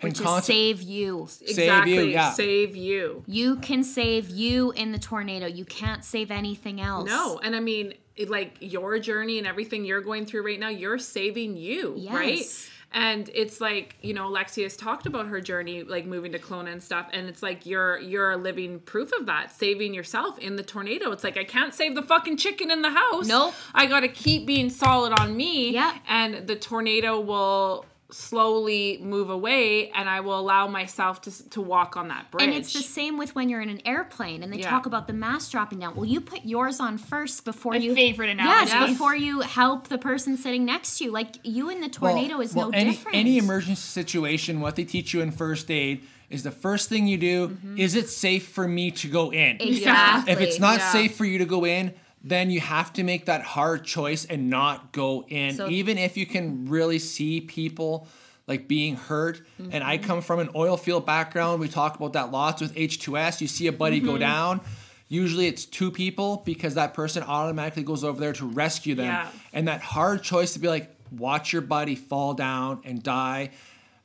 Which 0.00 0.20
is 0.20 0.44
save 0.44 0.82
you. 0.82 1.28
Exactly. 1.42 1.94
you, 1.94 2.02
yeah. 2.02 2.32
Save 2.32 2.76
you. 2.76 3.22
You 3.26 3.56
can 3.56 3.82
save 3.82 4.30
you 4.30 4.72
in 4.72 4.92
the 4.92 4.98
tornado. 4.98 5.46
You 5.46 5.64
can't 5.64 6.04
save 6.04 6.30
anything 6.30 6.80
else. 6.80 7.08
No, 7.08 7.38
and 7.42 7.54
I 7.54 7.60
mean, 7.60 7.94
like 8.28 8.56
your 8.60 8.98
journey 8.98 9.38
and 9.38 9.46
everything 9.46 9.84
you're 9.84 10.00
going 10.00 10.26
through 10.26 10.44
right 10.46 10.58
now, 10.60 10.68
you're 10.68 10.98
saving 10.98 11.56
you, 11.56 12.06
right? 12.10 12.44
And 12.92 13.30
it's 13.32 13.60
like 13.60 13.96
you 14.02 14.14
know, 14.14 14.28
Lexia's 14.28 14.76
talked 14.76 15.06
about 15.06 15.28
her 15.28 15.40
journey, 15.40 15.84
like 15.84 16.06
moving 16.06 16.32
to 16.32 16.40
Kelowna 16.40 16.72
and 16.72 16.82
stuff, 16.82 17.06
and 17.12 17.28
it's 17.28 17.42
like 17.42 17.64
you're 17.64 17.98
you're 18.00 18.32
a 18.32 18.36
living 18.36 18.80
proof 18.80 19.12
of 19.12 19.26
that, 19.26 19.52
saving 19.52 19.94
yourself 19.94 20.38
in 20.40 20.56
the 20.56 20.64
tornado. 20.64 21.12
It's 21.12 21.22
like 21.22 21.36
I 21.36 21.44
can't 21.44 21.72
save 21.72 21.94
the 21.94 22.02
fucking 22.02 22.36
chicken 22.36 22.70
in 22.70 22.82
the 22.82 22.90
house. 22.90 23.28
Nope. 23.28 23.54
I 23.74 23.86
got 23.86 24.00
to 24.00 24.08
keep 24.08 24.44
being 24.44 24.70
solid 24.70 25.12
on 25.20 25.36
me. 25.36 25.70
Yeah. 25.70 25.98
and 26.08 26.48
the 26.48 26.56
tornado 26.56 27.20
will 27.20 27.84
slowly 28.12 28.98
move 29.02 29.30
away, 29.30 29.90
and 29.90 30.08
I 30.08 30.20
will 30.20 30.38
allow 30.38 30.66
myself 30.68 31.20
to 31.22 31.48
to 31.50 31.60
walk 31.60 31.96
on 31.96 32.08
that 32.08 32.30
bridge. 32.30 32.44
And 32.44 32.54
it's 32.54 32.72
the 32.72 32.82
same 32.82 33.18
with 33.18 33.34
when 33.34 33.48
you're 33.48 33.60
in 33.60 33.68
an 33.68 33.80
airplane 33.84 34.42
and 34.42 34.52
they 34.52 34.58
Yeah. 34.58 34.70
talk 34.70 34.86
about 34.86 35.06
the 35.06 35.12
mask 35.12 35.50
dropping 35.52 35.78
down. 35.80 35.94
Well, 35.94 36.04
you 36.04 36.20
put 36.20 36.44
yours 36.44 36.80
on 36.80 36.98
first 36.98 37.44
before 37.44 37.72
My 37.72 37.78
you 37.78 37.94
favorite 37.94 38.30
analogy. 38.30 38.70
Yes, 38.70 38.90
before 38.90 39.14
you 39.16 39.40
help 39.40 39.88
the 39.88 39.98
person 39.98 40.36
sitting 40.36 40.64
next 40.64 40.98
to 40.98 41.04
you. 41.04 41.10
Like 41.10 41.36
you 41.44 41.70
in 41.70 41.80
the 41.80 41.88
tornado 41.88 42.40
is 42.40 42.54
no 42.54 42.70
any, 42.70 42.90
different. 42.90 43.16
Any 43.16 43.38
emergency 43.38 43.80
situation, 43.80 44.60
what 44.60 44.76
they 44.76 44.84
teach 44.84 45.12
you 45.14 45.20
in 45.20 45.30
first 45.30 45.70
aid 45.70 46.02
is 46.28 46.42
the 46.44 46.50
first 46.50 46.88
thing 46.88 47.06
you 47.08 47.18
do, 47.18 47.56
is 47.76 47.94
it 47.96 48.08
safe 48.08 48.46
for 48.48 48.68
me 48.68 48.90
to 48.92 49.08
go 49.08 49.30
in? 49.32 49.58
Mm-hmm. 49.58 49.68
Exactly. 49.68 50.32
If 50.32 50.40
it's 50.40 50.60
not 50.60 50.78
Yeah. 50.78 50.92
safe 50.92 51.16
for 51.16 51.24
you 51.24 51.38
to 51.38 51.44
go 51.44 51.64
in, 51.64 51.92
then 52.22 52.50
you 52.50 52.60
have 52.60 52.92
to 52.94 53.02
make 53.02 53.26
that 53.26 53.42
hard 53.42 53.84
choice 53.84 54.24
and 54.24 54.50
not 54.50 54.92
go 54.92 55.24
in. 55.28 55.54
So- 55.54 55.68
Even 55.68 55.98
if 55.98 56.16
you 56.16 56.26
can 56.26 56.66
really 56.68 56.98
see 56.98 57.40
people 57.40 58.06
like 58.46 58.66
being 58.68 58.96
hurt. 58.96 59.42
And 59.58 59.72
Mm-hmm. 59.72 59.88
I 59.88 59.98
come 59.98 60.20
from 60.22 60.40
an 60.40 60.50
oil 60.56 60.76
field 60.76 61.06
background. 61.06 61.60
We 61.60 61.68
talk 61.68 61.96
about 61.96 62.14
that 62.14 62.30
lots 62.32 62.60
with 62.60 62.74
H2S. 62.74 63.40
You 63.40 63.46
see 63.46 63.68
a 63.68 63.72
buddy 63.72 63.98
Mm-hmm. 63.98 64.06
go 64.06 64.18
down. 64.18 64.60
Usually 65.08 65.46
it's 65.46 65.64
two 65.64 65.90
people 65.90 66.42
because 66.44 66.74
that 66.74 66.94
person 66.94 67.22
automatically 67.22 67.82
goes 67.84 68.04
over 68.04 68.20
there 68.20 68.32
to 68.34 68.46
rescue 68.46 68.94
them. 68.94 69.06
Yeah. 69.06 69.28
And 69.52 69.66
that 69.68 69.80
hard 69.82 70.22
choice 70.22 70.52
to 70.54 70.58
be 70.58 70.68
like, 70.68 70.94
watch 71.10 71.52
your 71.52 71.62
buddy 71.62 71.96
fall 71.96 72.34
down 72.34 72.80
and 72.84 73.02
die 73.02 73.50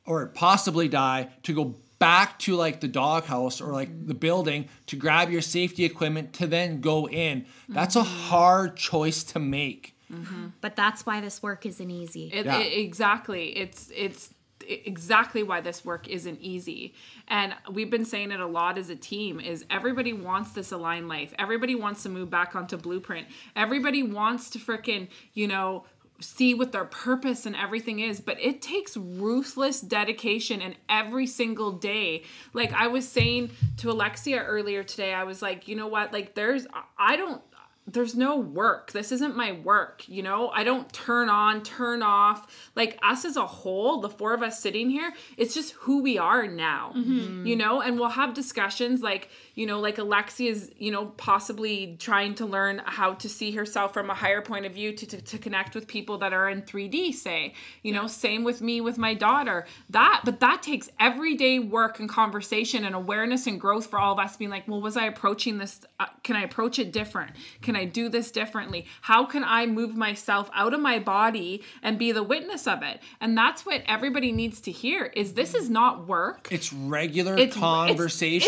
or 0.06 0.28
possibly 0.28 0.88
die 0.88 1.30
to 1.43 1.54
go 1.54 1.75
back 1.99 2.39
to 2.39 2.55
like 2.55 2.81
the 2.81 2.88
doghouse 2.88 3.62
or 3.62 3.71
like 3.71 3.89
the 3.89 4.13
mm-hmm. 4.13 4.19
building 4.19 4.69
to 4.88 4.95
grab 4.95 5.29
your 5.29 5.41
safety 5.41 5.86
equipment 5.86 6.34
to 6.34 6.47
then 6.47 6.81
go 6.81 7.08
in. 7.08 7.45
That's 7.69 7.95
a 7.95 7.99
mm-hmm. 7.99 8.29
hard 8.29 8.77
choice 8.77 9.23
to 9.25 9.39
make. 9.39 9.93
Mm-hmm. 10.12 10.49
but 10.62 10.75
that's 10.75 11.03
why 11.08 11.19
this 11.19 11.41
work 11.41 11.65
isn't 11.65 11.89
easy. 11.89 12.29
It, 12.31 12.45
Yeah. 12.45 12.60
it- 12.60 12.77
exactly. 12.77 13.58
It's 13.58 13.91
it's 13.93 14.29
exactly 14.67 15.43
why 15.43 15.62
this 15.62 15.84
work 15.86 16.08
isn't 16.08 16.39
easy. 16.41 16.93
And 17.27 17.55
we've 17.71 17.89
been 17.89 18.05
saying 18.05 18.31
it 18.31 18.39
a 18.39 18.45
lot 18.45 18.77
as 18.77 18.89
a 18.89 18.95
team 18.95 19.39
is 19.39 19.65
everybody 19.69 20.13
wants 20.13 20.51
this 20.51 20.71
aligned 20.71 21.08
life. 21.08 21.34
Everybody 21.38 21.75
wants 21.75 22.03
to 22.03 22.10
move 22.10 22.29
back 22.29 22.55
onto 22.55 22.77
blueprint. 22.77 23.27
Everybody 23.55 24.03
wants 24.03 24.49
to 24.51 24.60
frickin', 24.60 25.08
you 25.34 25.47
know, 25.47 25.86
see 26.19 26.54
what 26.54 26.71
their 26.71 26.86
purpose 26.86 27.45
and 27.45 27.56
everything 27.56 27.99
is, 27.99 28.19
but 28.19 28.39
it 28.39 28.62
takes 28.62 28.95
ruthless 28.95 29.82
dedication 29.82 30.62
and 30.62 30.75
every 30.88 31.28
single 31.28 31.71
day. 31.71 32.23
Like 32.54 32.73
I 32.73 32.88
was 32.88 33.08
saying 33.08 33.51
to 33.78 33.91
Alexia 33.91 34.41
earlier 34.41 34.84
today, 34.84 35.13
I 35.13 35.23
was 35.23 35.41
like, 35.41 35.67
you 35.67 35.75
know 35.75 35.88
what? 35.88 36.13
Like 36.13 36.36
there's 36.36 36.67
I 36.97 37.15
don't 37.15 37.41
there's 37.88 38.15
no 38.15 38.38
work. 38.38 38.91
This 38.91 39.12
isn't 39.12 39.36
my 39.36 39.51
work, 39.51 40.08
you 40.08 40.23
know? 40.23 40.49
I 40.49 40.63
don't 40.63 40.91
turn 40.91 41.30
on, 41.30 41.62
turn 41.62 42.01
off. 42.01 42.71
Like 42.75 42.97
us 43.04 43.25
as 43.25 43.38
a 43.38 43.45
whole, 43.45 44.01
the 44.01 44.10
four 44.10 44.34
of 44.34 44.41
us 44.41 44.60
sitting 44.60 44.89
here, 44.89 45.13
it's 45.38 45.54
just 45.54 45.73
who 45.73 46.01
we 46.01 46.17
are 46.17 46.47
now, 46.47 46.93
mm-hmm. 46.95 47.45
you 47.45 47.56
know? 47.56 47.82
And 47.82 47.99
we'll 47.99 48.10
have 48.10 48.34
discussions 48.34 49.01
like, 49.01 49.30
you 49.56 49.65
know, 49.65 49.80
like 49.80 49.98
Alexia 49.98 50.52
is, 50.52 50.70
you 50.78 50.91
know, 50.91 51.06
possibly 51.18 51.96
trying 52.00 52.36
to 52.36 52.46
learn 52.46 52.82
how 52.86 53.13
to 53.15 53.30
see 53.30 53.52
herself 53.52 53.94
from 53.94 54.10
a 54.10 54.13
higher 54.13 54.41
point 54.41 54.65
of 54.65 54.74
view 54.74 54.91
to, 54.94 55.06
to, 55.06 55.22
to 55.22 55.38
connect 55.38 55.74
with 55.76 55.88
people 55.88 56.18
that 56.18 56.34
are 56.34 56.50
in 56.50 56.62
3D, 56.62 57.13
say, 57.13 57.54
you 57.82 57.94
know, 57.94 58.06
same 58.08 58.44
with 58.44 58.62
me 58.62 58.82
with 58.82 58.98
my 58.98 59.13
daughter. 59.13 59.65
That, 59.89 60.22
but 60.26 60.41
that 60.41 60.62
takes 60.62 60.89
everyday 61.00 61.60
work 61.60 62.00
and 62.00 62.10
conversation 62.10 62.84
and 62.84 62.94
awareness 62.94 63.48
and 63.48 63.60
growth 63.60 63.88
for 63.88 63.98
all 63.98 64.13
of 64.13 64.20
us 64.20 64.36
being 64.36 64.52
like, 64.52 64.68
well, 64.68 64.82
was 64.82 64.98
I 64.98 65.06
approaching 65.06 65.58
this? 65.58 65.80
Uh, 66.00 66.08
can 66.24 66.36
I 66.36 66.44
approach 66.44 66.78
it 66.78 66.91
different? 66.91 67.32
Can 67.62 67.76
I 67.78 67.86
do 67.86 68.10
this 68.10 68.32
differently? 68.32 68.86
How 69.02 69.26
can 69.26 69.44
I 69.46 69.65
move 69.68 69.96
myself 69.96 70.50
out 70.54 70.74
of 70.74 70.82
my 70.82 71.00
body 71.00 71.63
and 71.82 71.98
be 71.98 72.12
the 72.12 72.24
witness 72.24 72.68
of 72.68 72.84
it? 72.84 73.00
And 73.22 73.38
that's 73.38 73.65
what 73.65 73.84
everybody 73.88 74.34
needs 74.34 74.60
to 74.62 74.72
hear 74.72 75.06
is 75.15 75.34
this 75.34 75.56
is 75.56 75.70
not 75.70 76.08
work. 76.08 76.50
It's 76.52 76.74
regular 76.74 77.36
It's- 77.38 77.56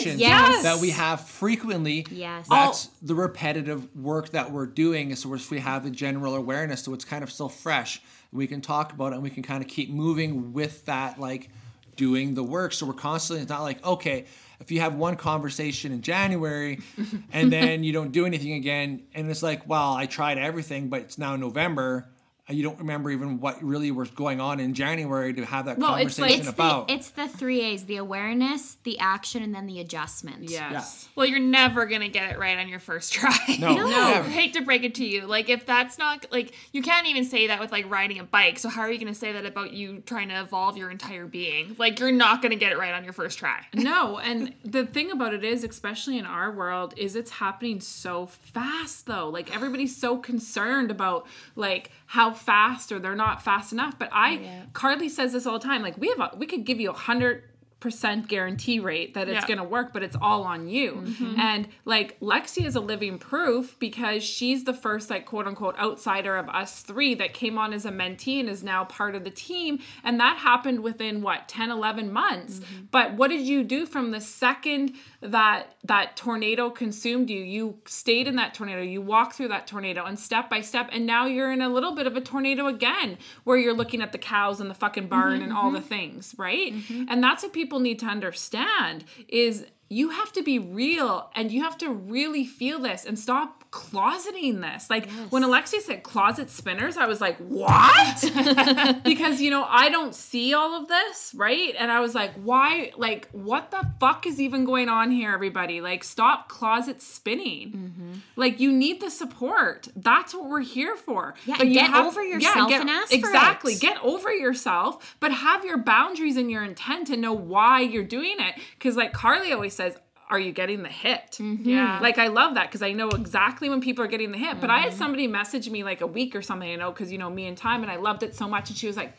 it's- 0.08 0.20
yes. 0.20 0.63
that 0.63 0.80
we 0.82 0.89
have 0.97 1.21
frequently. 1.21 2.05
Yes. 2.12 2.47
That's 2.49 2.87
the 3.02 3.15
repetitive 3.15 3.95
work 3.95 4.31
that 4.31 4.52
we're 4.52 4.65
doing. 4.65 5.15
So 5.15 5.33
if 5.33 5.50
we 5.50 5.60
have 5.60 5.85
a 5.85 5.89
general 5.89 6.35
awareness, 6.35 6.83
so 6.83 6.93
it's 6.93 7.06
kind 7.06 7.23
of 7.23 7.31
still 7.31 7.50
fresh. 7.50 8.02
We 8.31 8.48
can 8.48 8.62
talk 8.62 8.93
about 8.93 9.13
it 9.13 9.15
and 9.15 9.23
we 9.23 9.29
can 9.29 9.43
kind 9.43 9.63
of 9.63 9.69
keep 9.69 9.89
moving 9.89 10.54
with 10.54 10.85
that, 10.85 11.19
like 11.19 11.50
doing 11.95 12.33
the 12.33 12.43
work. 12.43 12.73
So 12.73 12.85
we're 12.85 12.93
constantly, 12.93 13.41
it's 13.41 13.50
not 13.50 13.63
like, 13.63 13.83
okay, 13.85 14.25
if 14.60 14.71
you 14.71 14.79
have 14.79 14.95
one 14.95 15.15
conversation 15.15 15.91
in 15.91 16.02
January 16.02 16.79
and 17.31 17.52
then 17.52 17.83
you 17.83 17.93
don't 17.93 18.12
do 18.12 18.25
anything 18.25 18.54
again, 18.54 19.04
and 19.13 19.29
it's 19.29 19.43
like, 19.43 19.67
well, 19.67 19.93
I 19.93 20.06
tried 20.06 20.37
everything, 20.37 20.89
but 20.89 21.02
it's 21.02 21.17
now 21.17 21.35
November. 21.35 22.10
And 22.48 22.58
You 22.58 22.63
don't 22.63 22.79
remember 22.79 23.10
even 23.12 23.39
what 23.39 23.62
really 23.63 23.91
was 23.91 24.10
going 24.12 24.39
on 24.39 24.60
in 24.60 24.73
January 24.73 25.33
to 25.33 25.45
have 25.45 25.65
that 25.65 25.77
Well, 25.77 25.95
it's 25.95 26.15
conversation 26.17 26.23
like- 26.29 26.39
It's 26.39 26.50
about. 26.50 26.87
the 26.87 26.93
it's 26.93 27.10
the 27.10 27.27
three 27.27 27.62
A's: 27.62 27.85
the 27.85 27.98
awareness, 27.98 28.77
the 28.83 29.00
action, 29.00 29.43
and 29.43 29.54
then 29.54 29.65
the 29.67 29.79
adjustment. 29.79 30.43
yes. 30.50 31.10
Well, 31.15 31.25
you're 31.25 31.39
never 31.39 31.85
gonna 31.85 32.10
get 32.10 32.31
it 32.31 32.39
right 32.39 32.58
on 32.58 32.67
your 32.69 32.79
first 32.79 33.13
try. 33.17 33.35
No, 33.60 33.75
No. 33.75 33.87
I 33.87 34.21
hate 34.23 34.54
to 34.54 34.62
break 34.62 34.83
it 34.83 34.95
to 34.95 35.06
you. 35.06 35.25
Like 35.25 35.50
if 35.50 35.65
that's 35.65 35.98
not 35.98 36.25
like 36.31 36.54
you 36.71 36.81
can't 36.81 37.08
even 37.08 37.23
say 37.25 37.48
that 37.48 37.60
with 37.60 37.71
like 37.71 37.89
riding 37.89 38.19
a 38.19 38.23
bike. 38.23 38.60
So 38.60 38.69
how 38.69 38.81
are 38.81 38.91
you 38.91 39.00
gonna 39.00 39.13
say 39.15 39.31
that 39.33 39.45
about 39.45 39.73
you 39.73 40.02
trying 40.06 40.29
to 40.29 40.39
evolve 40.39 40.77
your 40.77 40.89
entire 40.91 41.25
being? 41.25 41.75
Like 41.77 42.00
you're 42.00 42.12
not 42.12 42.41
gonna 42.41 42.56
get 42.56 42.71
it 42.71 42.77
right 42.77 42.93
on 42.93 43.04
your 43.04 43.13
first 43.13 43.37
try. 43.39 43.60
No, 43.73 44.17
and 44.19 44.54
the 44.65 44.85
thing 44.85 45.12
about 45.12 45.33
it 45.33 45.43
is, 45.45 45.63
especially 45.63 46.17
in 46.17 46.25
our 46.25 46.52
world, 46.52 46.93
is 46.98 47.15
it's 47.15 47.31
happening 47.31 47.79
so 47.81 48.25
fast 48.25 49.06
though. 49.06 49.29
Like 49.29 49.54
everybody's 49.56 49.95
so 49.95 50.17
concerned 50.17 50.91
about 50.91 51.25
like 51.56 51.91
how 52.08 52.31
fast 52.38 52.92
or 52.92 53.00
they're 53.00 53.15
not 53.15 53.42
fast 53.42 53.71
enough. 53.73 53.98
But 53.98 54.10
I 54.12 54.65
Carly 54.73 55.10
says 55.10 55.33
this 55.33 55.46
all 55.46 55.60
the 55.60 55.65
time. 55.65 55.81
Like 55.81 55.98
we 55.98 56.10
have 56.10 56.19
a, 56.19 56.38
we 56.38 56.46
could 56.46 56.65
give 56.65 56.79
you 56.79 56.90
a 56.90 56.94
hundred 56.94 57.44
percent 57.80 58.28
guarantee 58.28 58.80
rate 58.80 59.13
that 59.13 59.30
it's 59.30 59.42
Yeah. 59.42 59.56
gonna 59.56 59.63
work, 59.63 59.94
but 59.94 60.02
it's 60.02 60.15
all 60.19 60.44
on 60.44 60.67
you. 60.67 61.04
Mm-hmm. 61.06 61.40
And 61.40 61.67
like 61.86 62.19
Lexi 62.19 62.65
is 62.65 62.75
a 62.75 62.80
living 62.80 63.19
proof 63.19 63.78
because 63.80 64.23
she's 64.23 64.63
the 64.63 64.73
first 64.73 65.12
like 65.12 65.25
quote 65.25 65.46
unquote 65.46 65.78
outsider 65.78 66.38
of 66.38 66.50
us 66.50 66.82
three 66.82 67.13
that 67.15 67.34
came 67.36 67.58
on 67.60 67.73
as 67.73 67.86
a 67.86 67.92
mentee 67.92 68.40
and 68.40 68.50
is 68.50 68.63
now 68.63 68.84
part 68.86 69.13
of 69.13 69.23
the 69.23 69.30
team. 69.30 69.80
And 70.04 70.19
that 70.19 70.38
happened 70.38 70.80
within 70.82 71.21
what 71.21 71.48
10, 71.48 71.69
11 71.69 72.12
months. 72.12 72.60
Mm-hmm. 72.60 72.86
But 72.90 73.13
what 73.13 73.28
did 73.30 73.42
you 73.42 73.63
do 73.63 73.86
from 73.86 74.10
the 74.10 74.21
second 74.21 74.94
that 75.21 75.75
that 75.84 76.15
tornado 76.17 76.71
consumed 76.71 77.30
you? 77.30 77.42
You 77.42 77.78
stayed 77.86 78.28
in 78.28 78.38
that 78.38 78.56
tornado, 78.56 78.82
you 78.82 79.02
walked 79.02 79.36
through 79.36 79.50
that 79.50 79.67
tornado 79.67 80.04
and 80.06 80.17
step 80.17 80.50
by 80.50 80.62
step, 80.62 80.90
and 80.92 81.06
now 81.06 81.25
you're 81.28 81.52
in 81.52 81.62
a 81.62 81.69
little 81.69 81.94
bit 81.94 82.08
of 82.08 82.15
a 82.17 82.21
tornado 82.21 82.65
again, 82.67 83.17
where 83.44 83.58
you're 83.58 83.73
looking 83.75 84.02
at 84.02 84.12
the 84.12 84.17
cows 84.17 84.60
and 84.60 84.69
the 84.69 84.73
fucking 84.73 85.08
barn 85.08 85.36
mm-hmm, 85.36 85.44
and 85.44 85.54
all 85.54 85.69
the 85.71 85.82
things, 85.82 86.34
right? 86.38 86.73
And 87.10 87.23
that's 87.23 87.44
what 87.44 87.54
people 87.54 87.67
need 87.80 88.00
to 88.00 88.06
understand 88.06 89.04
is 89.28 89.65
you 89.90 90.10
have 90.10 90.31
to 90.33 90.44
be 90.44 90.60
real 90.60 91.29
and 91.35 91.52
you 91.52 91.63
have 91.63 91.77
to 91.77 91.90
really 91.90 92.46
feel 92.46 92.79
this 92.79 93.06
and 93.06 93.17
stop 93.17 93.58
closeting 93.71 94.62
this. 94.62 94.90
Like 94.90 95.10
when 95.29 95.44
Alexi 95.44 95.79
said 95.81 96.04
closet 96.04 96.50
spinners, 96.50 96.98
I 96.98 97.06
was 97.06 97.21
like, 97.21 97.38
what? 97.38 99.02
because, 99.04 99.42
you 99.42 99.52
know, 99.52 99.65
I 99.67 99.90
don't 99.90 100.15
see 100.15 100.54
all 100.54 100.81
of 100.81 100.88
this, 100.88 101.33
right? 101.35 101.75
And 101.77 101.92
I 101.92 102.00
was 102.00 102.15
like, 102.15 102.33
why? 102.35 102.92
Like, 102.98 103.29
what 103.31 103.71
the 103.71 103.85
fuck 104.00 104.25
is 104.25 104.42
even 104.42 104.65
going 104.65 104.90
on 104.90 105.12
here, 105.12 105.31
everybody? 105.31 105.81
Like, 105.81 106.04
stop 106.04 106.50
closet 106.50 107.02
spinning. 107.02 107.71
Mm-hmm. 107.71 108.13
Like, 108.35 108.60
you 108.60 108.71
need 108.71 109.02
the 109.02 109.10
support. 109.10 109.90
That's 109.96 110.33
what 110.33 110.50
we're 110.50 110.62
here 110.62 110.96
for. 110.96 111.35
Yeah, 111.46 111.56
But 111.58 111.67
you 111.67 111.73
get 111.75 111.94
over 111.94 112.23
yourself 112.23 112.71
and 112.71 112.90
ask 112.90 113.13
Exactly. 113.13 113.75
Get 113.75 113.98
over 114.04 114.31
yourself, 114.33 115.15
but 115.19 115.31
have 115.31 115.63
your 115.65 115.77
boundaries 115.77 116.38
and 116.38 116.50
your 116.50 116.63
intent 116.63 117.10
and 117.10 117.21
know 117.21 117.33
why 117.33 117.81
you're 117.81 118.04
doing 118.04 118.35
it. 118.40 118.56
Because, 118.77 118.96
like 118.96 119.13
Carly 119.13 119.52
always 119.54 119.73
says, 119.78 119.96
are 120.30 120.40
you 120.40 120.52
getting 120.52 120.84
the 120.84 120.90
hit? 120.90 121.38
Mm-hmm. 121.40 121.69
Yeah. 121.69 122.00
Like 122.02 122.17
I 122.17 122.28
love 122.28 122.56
that 122.56 122.67
because 122.67 122.82
I 122.82 122.92
know 122.92 123.08
exactly 123.10 123.69
when 123.69 123.80
people 123.80 124.04
are 124.04 124.10
getting 124.10 124.32
the 124.32 124.38
hit. 124.38 124.60
But 124.60 124.69
I 124.69 124.80
had 124.80 124.90
mm-hmm. 124.90 124.98
somebody 124.98 125.28
message 125.28 125.69
me 125.69 125.84
like 125.86 126.02
a 126.02 126.08
week 126.08 126.36
or 126.36 126.42
something, 126.42 126.69
you 126.69 126.78
know, 126.78 126.92
because 126.92 127.12
you 127.12 127.17
know 127.17 127.30
me 127.30 127.48
and 127.48 127.58
time, 127.58 127.82
and 127.82 127.90
I 127.90 127.96
loved 127.96 128.23
it 128.23 128.36
so 128.36 128.48
much, 128.48 128.69
and 128.69 128.78
she 128.78 128.88
was 128.88 128.98
like. 128.98 129.13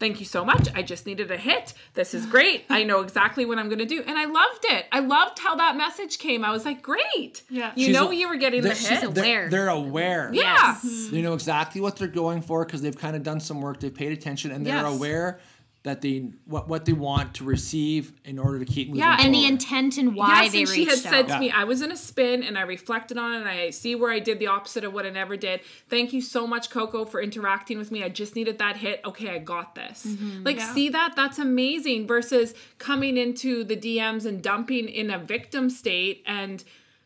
Thank 0.00 0.18
you 0.18 0.26
so 0.26 0.44
much. 0.44 0.66
I 0.74 0.82
just 0.82 1.06
needed 1.06 1.30
a 1.30 1.36
hit. 1.36 1.74
This 1.94 2.12
is 2.12 2.26
great. 2.26 2.64
I 2.68 2.82
know 2.82 3.00
exactly 3.06 3.44
what 3.44 3.56
I'm 3.60 3.68
going 3.68 3.78
to 3.78 3.86
do. 3.86 4.02
And 4.04 4.18
I 4.18 4.24
loved 4.24 4.64
it. 4.64 4.86
I 4.90 4.98
loved 4.98 5.38
how 5.38 5.54
that 5.54 5.76
message 5.76 6.18
came. 6.18 6.44
I 6.44 6.50
was 6.50 6.64
like, 6.64 6.82
great. 6.82 7.42
Yeah. 7.48 7.70
You 7.76 7.86
She's 7.86 7.94
know 7.94 8.10
a- 8.10 8.14
you 8.14 8.28
were 8.28 8.34
getting 8.34 8.62
the 8.62 8.70
they're- 8.70 8.98
hit. 9.00 9.14
They're, 9.14 9.22
aware. 9.22 9.48
they're 9.48 9.68
aware. 9.68 10.30
yeah. 10.34 10.74
Mm-hmm. 10.74 11.14
They 11.14 11.22
know 11.22 11.34
exactly 11.34 11.80
what 11.80 11.94
they're 11.94 12.08
going 12.08 12.42
for 12.42 12.64
because 12.64 12.82
they've 12.82 12.98
kind 12.98 13.14
of 13.14 13.22
done 13.22 13.38
some 13.38 13.60
work. 13.60 13.78
They've 13.78 13.94
paid 13.94 14.10
attention 14.10 14.50
and 14.50 14.66
they're 14.66 14.74
Yes. 14.82 14.92
aware 14.92 15.38
that 15.84 16.00
they 16.00 16.18
what 16.44 16.68
what 16.68 16.84
they 16.84 16.92
want 16.92 17.34
to 17.34 17.42
receive 17.44 18.12
in 18.24 18.38
order 18.38 18.58
to 18.60 18.64
keep 18.64 18.86
moving. 18.88 19.00
Yeah, 19.00 19.16
And 19.18 19.34
the 19.34 19.44
intent 19.46 19.98
and 19.98 20.14
why 20.14 20.44
yes, 20.44 20.52
they 20.52 20.60
and 20.60 20.68
she 20.68 20.84
had 20.84 20.92
out. 20.94 20.98
said 20.98 21.22
to 21.26 21.32
Yeah. 21.34 21.40
me, 21.40 21.50
I 21.50 21.64
was 21.64 21.82
in 21.82 21.90
a 21.90 21.96
spin 21.96 22.44
and 22.44 22.56
I 22.56 22.62
reflected 22.62 23.18
on 23.18 23.32
it 23.32 23.36
and 23.38 23.48
I 23.48 23.70
see 23.70 23.96
where 23.96 24.12
I 24.12 24.20
did 24.20 24.38
the 24.38 24.46
opposite 24.46 24.84
of 24.84 24.92
what 24.92 25.06
I 25.06 25.10
never 25.10 25.36
did. 25.36 25.60
Thank 25.88 26.12
you 26.12 26.20
so 26.20 26.46
much, 26.46 26.70
Coco, 26.70 27.04
for 27.04 27.20
interacting 27.20 27.78
with 27.78 27.90
me. 27.90 28.04
I 28.04 28.10
just 28.10 28.36
needed 28.36 28.58
that 28.58 28.76
hit. 28.76 29.00
Okay, 29.04 29.30
I 29.30 29.38
got 29.38 29.74
this. 29.74 30.06
Mm-hmm. 30.06 30.44
like, 30.44 30.60
see 30.60 30.88
that? 30.90 31.14
That's 31.16 31.40
amazing 31.40 32.06
versus 32.06 32.54
coming 32.78 33.16
into 33.16 33.64
the 33.64 33.76
DMs 33.76 34.24
and 34.24 34.40
dumping 34.40 34.88
in 34.88 35.10
a 35.10 35.18
victim 35.18 35.68
state 35.68 36.22
and 36.26 36.62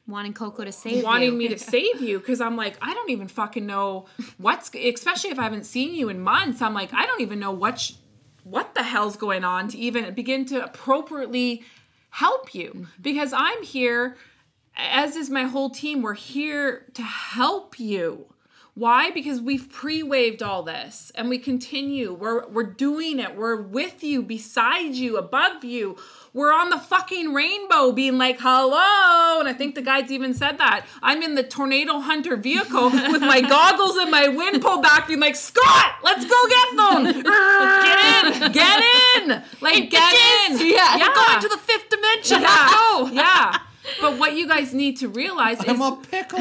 wanting 0.06 0.34
Coco 0.34 0.64
to 0.64 0.70
save 0.70 1.02
wanting 1.02 1.32
you. 1.32 1.38
me 1.38 1.48
to 1.48 1.58
save 1.74 2.02
you 2.02 2.18
because 2.18 2.42
I'm 2.42 2.56
like, 2.56 2.76
I 2.82 2.92
don't 2.92 3.08
even 3.10 3.26
fucking 3.26 3.64
know 3.64 4.04
what's, 4.36 4.70
especially 4.74 5.30
if 5.30 5.38
I 5.38 5.44
haven't 5.44 5.64
seen 5.64 5.94
you 5.94 6.10
in 6.10 6.20
months. 6.20 6.60
I'm 6.60 6.74
like, 6.74 6.92
I 6.92 7.06
don't 7.06 7.22
even 7.22 7.40
know 7.40 7.52
what, 7.52 7.80
sh- 7.80 7.92
what 8.48 8.74
the 8.74 8.82
hell's 8.84 9.16
going 9.16 9.42
on 9.42 9.66
to 9.66 9.76
even 9.76 10.14
begin 10.14 10.44
to 10.46 10.62
appropriately 10.62 11.64
help 12.10 12.54
you 12.54 12.70
mm-hmm. 12.70 13.02
because 13.02 13.32
I'm 13.32 13.62
here, 13.64 14.16
as 14.76 15.16
is 15.16 15.28
my 15.28 15.44
whole 15.44 15.70
team. 15.70 16.00
We're 16.00 16.14
here 16.14 16.86
to 16.94 17.02
help 17.02 17.80
you. 17.80 18.26
Why? 18.74 19.10
Because 19.10 19.40
we've 19.40 19.70
pre-waved 19.70 20.42
all 20.42 20.62
this 20.62 21.10
and 21.14 21.28
we 21.28 21.38
continue. 21.38 22.12
We're 22.12 22.46
we're 22.46 22.62
doing 22.62 23.18
it. 23.18 23.34
We're 23.34 23.60
with 23.60 24.04
you, 24.04 24.22
beside 24.22 24.94
you, 24.94 25.16
above 25.16 25.64
you. 25.64 25.96
We're 26.36 26.52
on 26.52 26.68
the 26.68 26.76
fucking 26.76 27.32
rainbow 27.32 27.92
being 27.92 28.18
like, 28.18 28.36
hello. 28.38 29.40
And 29.40 29.48
I 29.48 29.54
think 29.54 29.74
the 29.74 29.80
guides 29.80 30.12
even 30.12 30.34
said 30.34 30.58
that. 30.58 30.84
I'm 31.02 31.22
in 31.22 31.34
the 31.34 31.42
tornado 31.42 31.98
hunter 31.98 32.36
vehicle 32.36 32.90
with 32.92 33.22
my 33.22 33.40
goggles 33.40 33.96
and 33.96 34.10
my 34.10 34.28
wind 34.28 34.60
pull 34.60 34.82
back, 34.82 35.06
being 35.08 35.18
like, 35.18 35.34
Scott, 35.34 35.94
let's 36.04 36.26
go 36.26 36.36
get 36.46 36.76
them. 36.76 37.04
get 37.22 38.42
in. 38.42 38.52
Get 38.52 38.84
in. 39.16 39.42
Like 39.62 39.88
get 39.88 40.12
in. 40.50 40.58
Yeah. 40.66 40.98
We're 40.98 41.14
going 41.14 41.40
to 41.40 41.48
the 41.48 41.56
fifth 41.56 41.88
dimension. 41.88 42.42
yeah. 42.42 42.48
Let's 42.48 42.74
go. 42.74 43.06
Yeah. 43.14 43.58
But 44.02 44.18
what 44.18 44.34
you 44.34 44.46
guys 44.46 44.74
need 44.74 44.98
to 44.98 45.08
realize 45.08 45.56
I'm 45.66 45.80
a 45.80 45.96
pickle. 45.96 46.40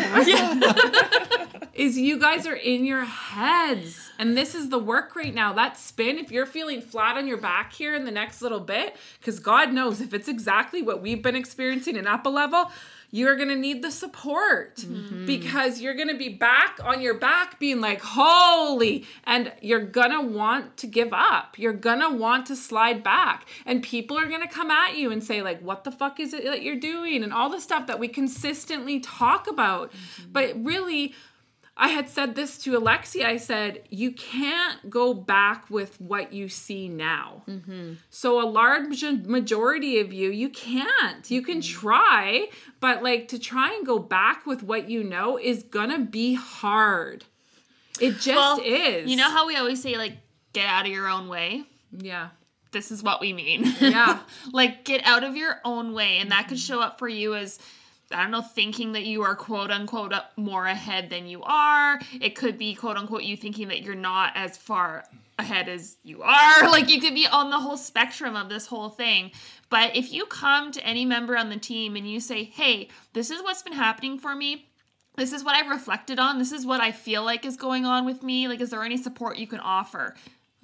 Is 1.74 1.98
you 1.98 2.20
guys 2.20 2.46
are 2.46 2.56
in 2.56 2.84
your 2.84 3.06
heads 3.06 4.05
and 4.20 4.38
this 4.38 4.56
is 4.56 4.70
the 4.70 4.80
work 4.80 5.16
right 5.16 5.34
now. 5.34 5.54
That 5.54 5.78
spin 5.78 6.18
if 6.18 6.32
you're 6.32 6.46
feeling 6.46 6.82
flat 6.82 7.18
on 7.18 7.28
your 7.28 7.38
back 7.38 7.74
here 7.74 7.96
in 7.96 8.06
the 8.06 8.12
next 8.12 8.42
little 8.42 8.60
bit 8.60 8.96
because 9.20 9.40
god 9.40 9.74
knows 9.74 10.02
if 10.02 10.14
it's 10.14 10.28
exactly 10.28 10.82
what 10.82 11.02
we've 11.02 11.22
been 11.22 11.36
experiencing 11.36 11.96
in 11.96 12.08
up 12.08 12.26
a 12.26 12.30
level 12.30 12.72
you're 13.16 13.38
gonna 13.38 13.56
need 13.56 13.82
the 13.82 13.92
support 13.92 14.76
mm-hmm. 14.76 15.26
because 15.26 15.80
you're 15.80 15.94
gonna 15.94 16.18
be 16.18 16.28
back 16.28 16.80
on 16.84 17.00
your 17.00 17.14
back 17.14 17.58
being 17.60 17.80
like 17.80 18.02
holy 18.02 19.06
and 19.24 19.54
you're 19.62 19.86
gonna 19.86 20.22
want 20.22 20.76
to 20.78 20.88
give 20.88 21.14
up. 21.14 21.58
You're 21.58 21.72
gonna 21.72 22.14
want 22.14 22.48
to 22.48 22.58
slide 22.58 23.04
back. 23.04 23.48
And 23.66 23.82
people 23.82 24.18
are 24.18 24.28
gonna 24.28 24.50
come 24.50 24.70
at 24.70 24.98
you 24.98 25.12
and 25.12 25.24
say 25.24 25.42
like 25.42 25.62
what 25.62 25.86
the 25.86 25.92
fuck 25.92 26.20
is 26.20 26.34
it 26.34 26.44
that 26.44 26.62
you're 26.62 26.76
doing? 26.76 27.24
and 27.24 27.32
all 27.32 27.50
the 27.50 27.62
stuff 27.62 27.88
that 27.88 28.00
we 28.00 28.08
consistently 28.08 29.00
talk 29.00 29.48
about. 29.48 29.92
Mm-hmm. 29.92 30.32
But 30.34 30.66
really 30.66 31.14
I 31.78 31.90
had 31.90 32.08
said 32.08 32.36
this 32.36 32.58
to 32.60 32.78
Alexia. 32.78 33.28
I 33.28 33.36
said, 33.36 33.84
you 33.90 34.12
can't 34.14 34.90
go 34.90 35.14
back 35.14 35.70
with 35.70 36.00
what 36.00 36.32
you 36.32 36.48
see 36.48 36.88
now. 36.88 37.44
Mm-hmm. 37.50 37.96
So, 38.10 38.42
a 38.42 38.48
large 38.48 39.04
majority 39.04 40.00
of 40.00 40.14
you, 40.14 40.30
you 40.30 40.50
can't. 40.50 41.30
You 41.30 41.42
can 41.42 41.60
mm-hmm. 41.60 41.82
try, 41.82 42.48
but 42.80 43.04
like 43.04 43.28
to 43.30 43.40
try 43.40 43.74
and 43.74 43.86
go 43.86 44.00
back 44.00 44.46
with 44.46 44.64
what 44.64 44.90
you 44.90 45.04
know 45.04 45.38
is 45.38 45.64
gonna 45.64 46.00
be 46.00 46.36
hard. 46.36 47.26
It 48.00 48.14
just 48.14 48.28
Well, 48.28 48.62
is. 48.64 49.10
You 49.10 49.18
know 49.18 49.30
how 49.30 49.46
we 49.48 49.56
always 49.58 49.82
say 49.82 49.98
like 49.98 50.14
get 50.54 50.68
out 50.68 50.86
of 50.86 50.92
your 50.92 51.08
own 51.08 51.28
way? 51.28 51.64
Yeah. 51.92 52.30
This 52.72 52.92
is 52.92 53.04
what 53.04 53.22
we 53.22 53.34
mean. 53.34 53.66
Yeah. 53.80 54.20
like 54.54 54.84
get 54.84 55.06
out 55.06 55.24
of 55.24 55.36
your 55.36 55.60
own 55.64 55.94
way 55.94 56.18
and 56.18 56.32
that 56.32 56.48
could 56.48 56.58
mm-hmm. 56.58 56.74
show 56.74 56.82
up 56.82 57.00
for 57.00 57.08
you 57.08 57.36
as 57.36 57.60
I 58.12 58.22
don't 58.22 58.32
know, 58.32 58.42
thinking 58.42 58.92
that 58.94 59.06
you 59.06 59.24
are 59.24 59.36
quote 59.36 59.72
unquote 59.72 60.14
more 60.38 60.66
ahead 60.68 61.10
than 61.10 61.28
you 61.28 61.42
are. 61.44 62.00
It 62.22 62.36
could 62.36 62.58
be 62.58 62.76
quote 62.76 62.98
unquote 62.98 63.24
you 63.24 63.36
thinking 63.36 63.70
that 63.70 63.82
you're 63.82 63.96
not 63.96 64.34
as 64.36 64.58
far 64.58 65.06
ahead 65.38 65.68
as 65.68 65.98
you 66.04 66.22
are. 66.22 66.70
Like 66.76 66.90
you 66.90 67.00
could 67.00 67.16
be 67.16 67.28
on 67.28 67.50
the 67.50 67.60
whole 67.60 67.78
spectrum 67.78 68.36
of 68.36 68.50
this 68.50 68.68
whole 68.68 68.90
thing. 68.90 69.32
But 69.70 69.96
if 69.96 70.12
you 70.12 70.26
come 70.26 70.72
to 70.72 70.86
any 70.86 71.06
member 71.06 71.38
on 71.38 71.50
the 71.50 71.58
team 71.58 71.96
and 71.96 72.10
you 72.10 72.20
say, 72.20 72.44
hey, 72.44 72.90
this 73.14 73.32
is 73.32 73.42
what's 73.42 73.64
been 73.64 73.74
happening 73.74 74.20
for 74.20 74.36
me, 74.36 74.68
this 75.16 75.32
is 75.32 75.44
what 75.44 75.56
I've 75.56 75.70
reflected 75.70 76.20
on. 76.20 76.38
This 76.38 76.52
is 76.52 76.66
what 76.66 76.82
I 76.82 76.92
feel 76.92 77.24
like 77.24 77.46
is 77.46 77.56
going 77.56 77.86
on 77.86 78.06
with 78.06 78.22
me. 78.22 78.48
Like, 78.48 78.60
is 78.60 78.70
there 78.70 78.84
any 78.84 78.98
support 78.98 79.38
you 79.38 79.48
can 79.48 79.62
offer? 79.62 80.16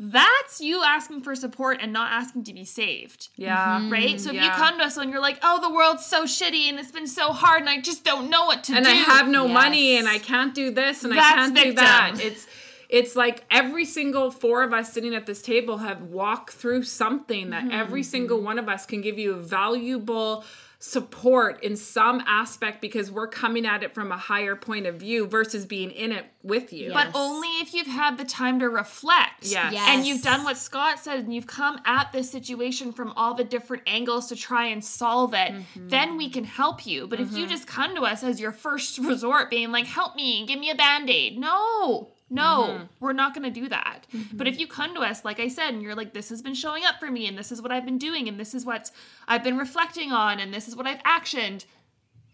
That's 0.04 0.60
you 0.60 0.82
asking 0.84 1.22
for 1.22 1.36
support 1.36 1.78
and 1.80 1.94
not 1.94 2.12
asking 2.12 2.46
to 2.46 2.54
be 2.54 2.66
saved. 2.66 3.30
Yeah. 3.36 3.88
Right? 3.88 4.20
So 4.20 4.30
if 4.32 4.42
you 4.42 4.50
come 4.50 4.80
to 4.80 4.86
us 4.86 4.98
and 4.98 5.12
you're 5.12 5.22
like, 5.22 5.38
oh, 5.44 5.62
the 5.62 5.70
world's 5.72 6.04
so 6.06 6.24
shitty 6.24 6.70
and 6.70 6.80
it's 6.80 6.92
been 6.92 7.06
so 7.06 7.32
hard 7.32 7.62
and 7.62 7.70
I 7.70 7.80
just 7.82 8.04
don't 8.04 8.30
know 8.32 8.46
what 8.46 8.64
to 8.66 8.74
and 8.76 8.84
do. 8.84 8.90
And 8.92 9.00
I 9.00 9.04
have 9.04 9.28
no 9.28 9.46
Yes. 9.46 9.54
money 9.54 9.98
and 9.98 10.08
I 10.08 10.18
can't 10.18 10.56
do 10.56 10.72
this 10.72 11.04
and 11.04 11.14
I 11.14 11.18
can't 11.18 11.56
do 11.56 11.74
that. 11.74 12.14
It's 12.20 12.48
it's 12.90 13.16
like 13.16 13.46
every 13.52 13.86
single 13.86 14.32
four 14.32 14.64
of 14.64 14.74
us 14.74 14.92
sitting 14.92 15.16
at 15.16 15.26
this 15.26 15.42
table 15.42 15.78
have 15.78 16.02
walked 16.02 16.52
through 16.54 16.84
something 16.84 17.52
that 17.52 17.64
Mm-hmm. 17.64 17.72
every 17.72 18.04
single 18.04 18.42
one 18.42 18.58
of 18.60 18.68
us 18.68 18.86
can 18.88 19.02
give 19.02 19.20
you 19.20 19.34
a 19.36 19.38
valuable 19.38 20.44
support 20.84 21.64
in 21.64 21.76
some 21.76 22.24
aspect 22.26 22.82
because 22.82 23.12
we're 23.12 23.28
coming 23.28 23.68
at 23.68 23.84
it 23.84 23.94
from 23.94 24.12
a 24.12 24.18
higher 24.18 24.56
point 24.56 24.88
of 24.88 24.96
view 24.96 25.28
versus 25.28 25.64
being 25.64 25.92
in 25.92 26.12
it 26.12 26.26
with 26.42 26.74
you. 26.74 26.92
But 26.92 27.10
only 27.14 27.48
if 27.62 27.72
you've 27.76 27.86
had 27.86 28.18
the 28.18 28.26
time 28.26 28.60
to 28.62 28.68
reflect. 28.68 29.44
Yes. 29.46 29.74
Yes. 29.74 29.88
And 29.90 30.08
you've 30.08 30.24
done 30.24 30.44
what 30.44 30.58
Scott 30.58 30.98
said, 31.00 31.20
and 31.20 31.34
you've 31.36 31.46
come 31.46 31.80
at 31.86 32.12
this 32.12 32.32
situation 32.32 32.92
from 32.92 33.14
all 33.16 33.36
the 33.36 33.44
different 33.44 33.84
angles 33.86 34.28
to 34.30 34.36
try 34.36 34.66
and 34.66 34.84
solve 34.84 35.34
it, 35.36 35.52
Mm-hmm. 35.52 35.90
then 35.90 36.18
we 36.18 36.30
can 36.30 36.44
help 36.46 36.86
you. 36.88 37.08
But 37.08 37.20
if 37.20 37.32
you 37.34 37.46
just 37.46 37.68
come 37.68 37.94
to 37.96 38.02
us 38.02 38.24
as 38.24 38.40
your 38.40 38.52
first 38.52 38.98
resort, 39.12 39.50
being 39.52 39.72
like, 39.72 39.86
help 39.86 40.16
me, 40.16 40.46
give 40.48 40.60
me 40.60 40.72
a 40.72 40.76
band 40.76 41.10
aid, 41.10 41.38
no. 41.38 42.10
No, 42.32 42.68
Mm-hmm. 42.70 42.84
we're 43.02 43.14
not 43.14 43.34
going 43.36 43.44
to 43.54 43.60
do 43.62 43.68
that. 43.70 44.08
But 44.34 44.48
if 44.48 44.58
you 44.60 44.66
come 44.66 44.96
to 44.96 45.02
us, 45.02 45.24
like 45.26 45.40
I 45.40 45.48
said, 45.50 45.70
and 45.74 45.82
you're 45.84 45.96
like, 45.96 46.14
this 46.14 46.30
has 46.30 46.42
been 46.42 46.54
showing 46.54 46.86
up 46.86 47.00
for 47.00 47.12
me, 47.12 47.28
and 47.28 47.38
this 47.38 47.52
is 47.52 47.62
what 47.62 47.72
I've 47.72 47.86
been 47.86 47.98
doing, 47.98 48.28
and 48.30 48.40
this 48.40 48.56
is 48.56 48.66
what 48.66 48.90
I've 49.28 49.44
been 49.44 49.58
reflecting 49.58 50.12
on, 50.12 50.40
and 50.40 50.54
this 50.54 50.68
is 50.68 50.76
what 50.76 50.88
I've 50.88 51.04
actioned, 51.04 51.66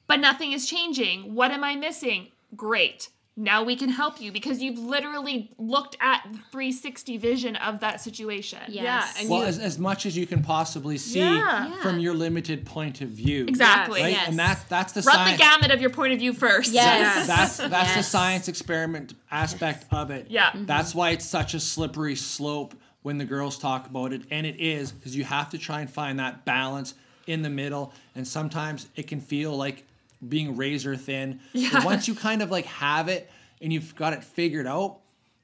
but 0.05 0.19
nothing 0.19 0.51
is 0.53 0.67
changing. 0.67 1.33
What 1.33 1.51
am 1.51 1.63
I 1.63 1.75
missing? 1.75 2.27
Great. 2.55 3.09
Now 3.39 3.63
we 3.63 3.75
can 3.75 3.89
help 3.89 4.19
you 4.19 4.31
because 4.31 4.63
you've 4.63 4.79
literally 4.79 5.51
looked 5.59 5.95
at 6.01 6.23
the 6.31 6.39
360 6.51 7.17
vision 7.17 7.55
of 7.57 7.81
that 7.81 8.01
situation. 8.01 8.57
Yes. 8.67 9.13
Yeah, 9.15 9.21
and 9.21 9.29
Well, 9.29 9.41
you, 9.41 9.45
as, 9.45 9.59
as 9.59 9.77
much 9.77 10.07
as 10.07 10.17
you 10.17 10.25
can 10.25 10.41
possibly 10.41 10.97
see 10.97 11.19
Yeah. 11.19 11.67
Yeah. 11.67 11.81
from 11.83 11.99
your 11.99 12.15
limited 12.15 12.65
point 12.65 13.01
of 13.01 13.09
view. 13.09 13.45
Exactly. 13.47 14.01
Right? 14.01 14.13
Yes. 14.13 14.27
And 14.29 14.39
that's 14.39 14.63
that's 14.63 14.93
the 14.93 15.01
Run 15.03 15.15
science. 15.15 15.37
the 15.37 15.43
gamut 15.43 15.71
of 15.71 15.79
your 15.81 15.91
point 15.91 16.13
of 16.13 16.19
view 16.19 16.33
first. 16.33 16.71
Yes. 16.73 17.27
That's 17.27 17.57
that's 17.57 17.95
the 17.95 18.01
science 18.03 18.47
experiment 18.47 19.13
aspect 19.29 19.85
of 19.91 20.09
it. 20.09 20.27
Yeah. 20.31 20.49
Mm-hmm. 20.49 20.65
That's 20.65 20.95
why 20.95 21.11
it's 21.11 21.25
such 21.25 21.53
a 21.53 21.59
slippery 21.59 22.15
slope 22.15 22.73
when 23.03 23.19
the 23.19 23.25
girls 23.25 23.57
talk 23.59 23.85
about 23.87 24.11
it, 24.13 24.23
and 24.31 24.45
it 24.45 24.59
is 24.59 24.91
because 24.91 25.15
you 25.15 25.23
have 25.23 25.49
to 25.51 25.57
try 25.57 25.79
and 25.79 25.89
find 25.89 26.19
that 26.19 26.43
balance 26.43 26.95
in 27.27 27.41
the 27.43 27.49
middle, 27.49 27.93
and 28.15 28.27
sometimes 28.27 28.87
it 28.95 29.05
can 29.07 29.21
feel 29.21 29.55
like 29.55 29.85
being 30.25 30.55
razor 30.55 30.95
thin. 30.95 31.39
Yeah. 31.53 31.69
But 31.73 31.85
once 31.85 32.07
you 32.07 32.15
kind 32.15 32.41
of 32.41 32.51
like 32.51 32.65
have 32.65 33.07
it 33.09 33.29
and 33.61 33.73
you've 33.73 33.95
got 33.95 34.13
it 34.13 34.23
figured 34.23 34.67
out, 34.67 34.99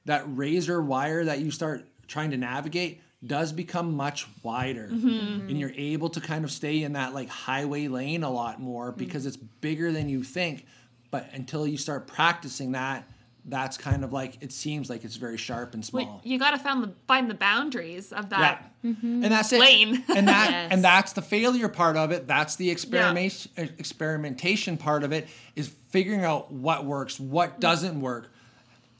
that 0.06 0.22
razor 0.26 0.80
wire 0.82 1.24
that 1.24 1.40
you 1.40 1.50
start 1.50 1.84
trying 2.06 2.30
to 2.32 2.36
navigate 2.36 3.00
does 3.26 3.52
become 3.52 3.94
much 3.96 4.26
wider 4.42 4.88
Mm-hmm. 4.92 5.48
and 5.48 5.58
you're 5.58 5.72
able 5.76 6.10
to 6.10 6.20
kind 6.20 6.44
of 6.44 6.50
stay 6.50 6.82
in 6.82 6.92
that 6.92 7.14
like 7.14 7.30
highway 7.30 7.88
lane 7.88 8.22
a 8.22 8.30
lot 8.30 8.60
more 8.60 8.90
Mm-hmm. 8.90 8.98
because 8.98 9.24
it's 9.24 9.38
bigger 9.38 9.90
than 9.92 10.08
you 10.10 10.22
think 10.22 10.66
but 11.10 11.30
until 11.32 11.66
you 11.66 11.78
start 11.78 12.06
practicing 12.06 12.72
that 12.72 13.08
that's 13.46 13.76
kind 13.76 14.04
of 14.04 14.12
like 14.12 14.38
it 14.40 14.52
seems 14.52 14.88
like 14.88 15.04
it's 15.04 15.16
very 15.16 15.36
sharp 15.36 15.74
and 15.74 15.84
small. 15.84 16.04
Well, 16.04 16.20
you 16.24 16.38
got 16.38 16.52
to 16.52 16.58
find 16.58 16.82
the 16.82 16.92
find 17.06 17.28
the 17.28 17.34
boundaries 17.34 18.12
of 18.12 18.30
yeah. 18.30 18.38
that. 18.38 18.70
Mm-hmm. 18.84 19.24
and 19.24 19.32
that's 19.32 19.52
it. 19.52 19.60
Lane. 19.60 20.04
and 20.14 20.28
that 20.28 20.50
Yes. 20.50 20.68
and 20.72 20.84
that's 20.84 21.12
the 21.12 21.22
failure 21.22 21.68
part 21.68 21.96
of 21.96 22.10
it. 22.10 22.26
That's 22.26 22.56
the 22.56 22.70
experimentation 22.70 23.52
experimentation 23.78 24.76
part 24.76 25.04
of 25.04 25.12
it 25.12 25.28
is 25.56 25.68
figuring 25.90 26.24
out 26.24 26.52
what 26.52 26.84
works 26.86 27.20
what 27.20 27.56
mm. 27.56 27.60
doesn't 27.60 28.00
work. 28.00 28.30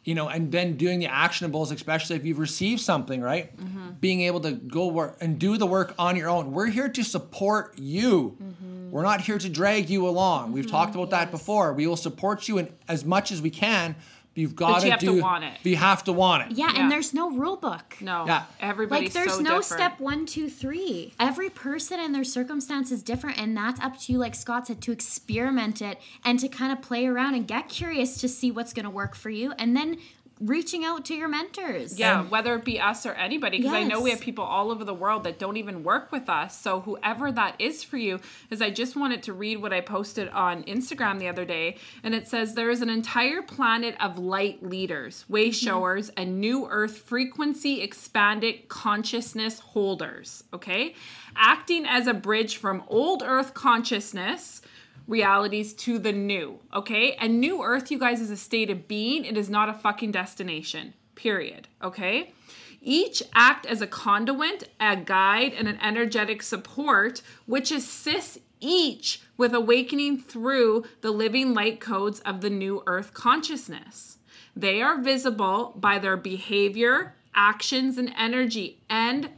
You 0.05 0.15
know 0.15 0.29
and 0.29 0.53
then 0.53 0.77
doing 0.77 0.99
the 0.99 1.07
actionables 1.07 1.73
especially 1.73 2.17
if 2.17 2.27
you've 2.27 2.39
received 2.39 2.83
something 2.83 3.23
right? 3.23 3.57
Mm-hmm. 3.57 3.93
Being 4.01 4.21
able 4.23 4.41
to 4.41 4.53
go 4.53 4.89
work 4.89 5.17
and 5.23 5.39
do 5.39 5.57
the 5.57 5.67
work 5.67 5.95
on 5.99 6.17
your 6.17 6.29
own. 6.29 6.53
We're 6.53 6.67
here 6.67 6.91
to 6.91 7.03
support 7.03 7.79
you. 7.79 8.37
Mm-hmm. 8.43 8.91
We're 8.91 9.03
not 9.03 9.23
here 9.23 9.39
to 9.39 9.49
drag 9.49 9.89
you 9.89 10.07
along. 10.07 10.53
We've 10.53 10.71
talked 10.71 10.95
about 10.95 11.11
that 11.11 11.31
before. 11.31 11.73
We 11.73 11.87
will 11.87 11.97
support 11.97 12.47
you 12.47 12.59
in 12.59 12.73
as 12.87 13.05
much 13.05 13.33
as 13.33 13.41
we 13.41 13.49
can 13.49 13.97
but 13.97 14.14
you've 14.35 14.57
got 14.57 14.85
you 14.85 14.91
have 14.91 15.01
to 15.01 15.07
do 15.07 15.21
want 15.23 15.45
it. 15.45 15.53
you 15.63 15.77
have 15.77 16.03
to 16.05 16.13
want 16.13 16.51
it 16.51 16.57
Yeah, 16.57 16.73
Yeah. 16.73 16.83
and 16.83 16.91
there's 16.93 17.15
no 17.15 17.31
rule 17.31 17.57
book. 17.57 17.97
no, 18.01 18.25
Yeah. 18.27 18.45
everybody's 18.61 19.15
Like 19.15 19.25
there's 19.25 19.37
so 19.37 19.43
no 19.43 19.61
different. 19.61 19.65
step 19.83 20.01
one, 20.01 20.27
two, 20.27 20.49
three. 20.49 21.13
Every 21.21 21.51
person 21.51 22.01
and 22.01 22.15
their 22.15 22.25
circumstance 22.25 22.91
is 22.93 23.03
different, 23.03 23.39
and 23.39 23.57
that's 23.57 23.81
up 23.81 23.99
to 24.01 24.13
you, 24.13 24.19
like 24.19 24.35
Scott 24.35 24.67
said, 24.67 24.81
to 24.83 24.93
experiment 24.93 25.81
it 25.83 26.01
and 26.25 26.39
to 26.41 26.49
kind 26.49 26.73
of 26.73 26.83
play 26.83 27.07
around 27.07 27.35
and 27.35 27.47
get 27.47 27.69
curious 27.69 28.17
to 28.21 28.29
see 28.29 28.51
what's 28.51 28.73
going 28.73 28.85
to 28.85 28.91
work 28.91 29.15
for 29.15 29.31
you, 29.31 29.53
and 29.59 29.77
then 29.77 29.99
reaching 30.41 30.85
out 30.85 31.05
to 31.07 31.15
your 31.15 31.29
mentors. 31.29 31.99
Yeah, 31.99 32.25
whether 32.25 32.55
it 32.55 32.65
be 32.65 32.81
us 32.81 33.07
or 33.07 33.13
anybody, 33.13 33.59
because 33.59 33.73
I 33.73 33.85
know 33.85 34.01
we 34.01 34.11
have 34.11 34.21
people 34.21 34.45
all 34.45 34.71
over 34.71 34.85
the 34.85 34.95
world 34.95 35.25
that 35.25 35.39
don't 35.39 35.57
even 35.57 35.85
work 35.85 36.11
with 36.11 36.29
us. 36.29 36.59
So 36.59 36.81
whoever 36.81 37.31
that 37.33 37.55
is 37.59 37.85
for 37.85 37.97
you, 37.97 38.21
is 38.51 38.61
I 38.61 38.71
just 38.71 38.97
wanted 38.97 39.23
to 39.25 39.33
read 39.33 39.63
what 39.63 39.73
I 39.73 39.81
posted 39.81 40.29
on 40.29 40.65
Instagram 40.65 41.19
the 41.19 41.29
other 41.29 41.45
day, 41.45 41.77
and 42.03 42.15
it 42.15 42.29
says 42.29 42.55
there 42.55 42.71
is 42.71 42.83
an 42.83 42.91
entire 42.91 43.43
planet 43.43 43.97
of 44.01 44.19
light 44.19 44.63
leaders, 44.63 45.25
way 45.29 45.49
mm-hmm. 45.49 45.67
showers, 45.67 46.11
and 46.17 46.41
new 46.41 46.67
Earth 46.69 46.99
frequency 46.99 47.81
expanded 47.81 48.69
consciousness 48.69 49.61
holders. 49.61 50.45
Okay, 50.53 50.95
acting 51.37 51.87
as 51.87 52.07
a 52.07 52.15
bridge 52.15 52.57
from 52.57 52.83
old 52.89 53.23
Earth 53.25 53.55
consciousness 53.55 54.63
realities 55.07 55.75
to 55.75 55.99
the 55.99 56.13
new, 56.13 56.61
okay? 56.73 57.13
And 57.15 57.41
new 57.41 57.63
earth, 57.63 57.91
you 57.91 57.99
guys, 57.99 58.21
is 58.21 58.31
a 58.31 58.37
state 58.37 58.71
of 58.71 58.89
being. 58.89 59.25
It 59.25 59.37
is 59.37 59.51
not 59.51 59.69
a 59.69 59.75
fucking 59.75 60.13
destination, 60.13 60.95
period, 61.15 61.69
okay? 61.83 62.33
Each 62.81 63.23
act 63.35 63.67
as 63.67 63.81
a 63.81 63.87
conduit, 63.87 64.71
a 64.81 64.97
guide, 64.97 65.53
and 65.55 65.69
an 65.69 65.79
energetic 65.83 66.43
support, 66.43 67.23
which 67.47 67.71
assists 67.71 68.39
each 68.61 69.23
with 69.37 69.55
awakening 69.55 70.21
through 70.21 70.85
the 71.01 71.11
living 71.11 71.53
light 71.55 71.81
codes 71.81 72.21
of 72.21 72.41
the 72.41 72.51
new 72.51 72.83
earth 72.87 73.13
consciousness. 73.13 74.19
They 74.57 74.81
are 74.81 75.01
visible 75.01 75.75
by 75.77 75.99
their 75.99 76.17
behavior, 76.17 77.17
actions, 77.35 77.99
and 77.99 78.13
energy, 78.17 78.83
and 78.89 79.31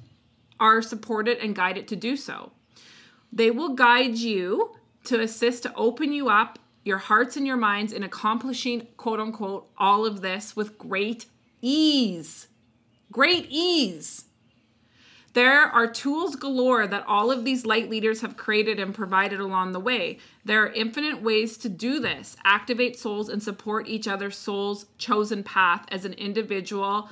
are 0.61 0.83
supported 0.83 1.39
and 1.39 1.55
guided 1.55 1.89
to 1.89 1.97
do 1.97 2.17
so. 2.17 2.53
They 3.33 3.51
will 3.51 3.75
guide 3.75 4.17
you 4.17 4.77
to 5.07 5.21
assist 5.21 5.63
to 5.65 5.75
open 5.75 6.13
you 6.13 6.29
up, 6.29 6.59
your 6.85 6.99
hearts 6.99 7.37
and 7.37 7.47
your 7.47 7.57
minds, 7.57 7.93
in 7.93 8.03
accomplishing, 8.03 8.87
quote 8.97 9.21
unquote, 9.21 9.69
all 9.79 10.07
of 10.07 10.21
this 10.21 10.55
with 10.55 10.79
great 10.79 11.27
ease. 11.61 12.49
Great 13.11 13.47
ease. 13.49 14.25
There 15.37 15.65
are 15.65 15.87
tools 15.87 16.35
galore 16.35 16.87
that 16.87 17.05
all 17.07 17.31
of 17.31 17.45
these 17.45 17.67
light 17.67 17.91
leaders 17.91 18.23
have 18.23 18.39
created 18.39 18.81
and 18.81 18.95
provided 18.95 19.39
along 19.39 19.73
the 19.73 19.81
way. 19.81 20.19
There 20.47 20.63
are 20.63 20.73
infinite 20.73 21.21
ways 21.21 21.59
to 21.59 21.69
do 21.69 22.01
this, 22.01 22.39
activate 22.43 22.99
souls, 22.99 23.29
and 23.29 23.43
support 23.43 23.87
each 23.87 24.09
other's 24.09 24.39
soul's 24.39 24.87
chosen 24.97 25.43
path 25.43 25.85
as 25.91 26.07
an 26.07 26.15
individual 26.15 27.11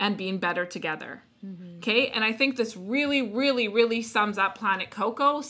and 0.00 0.16
being 0.16 0.38
better 0.38 0.66
together. 0.66 1.22
Mm-hmm. 1.44 1.78
Okay, 1.78 2.08
and 2.08 2.22
I 2.22 2.34
think 2.34 2.56
this 2.56 2.76
really, 2.76 3.22
really, 3.22 3.66
really 3.66 4.02
sums 4.02 4.36
up 4.36 4.58
Planet 4.58 4.90
Coco. 4.90 5.42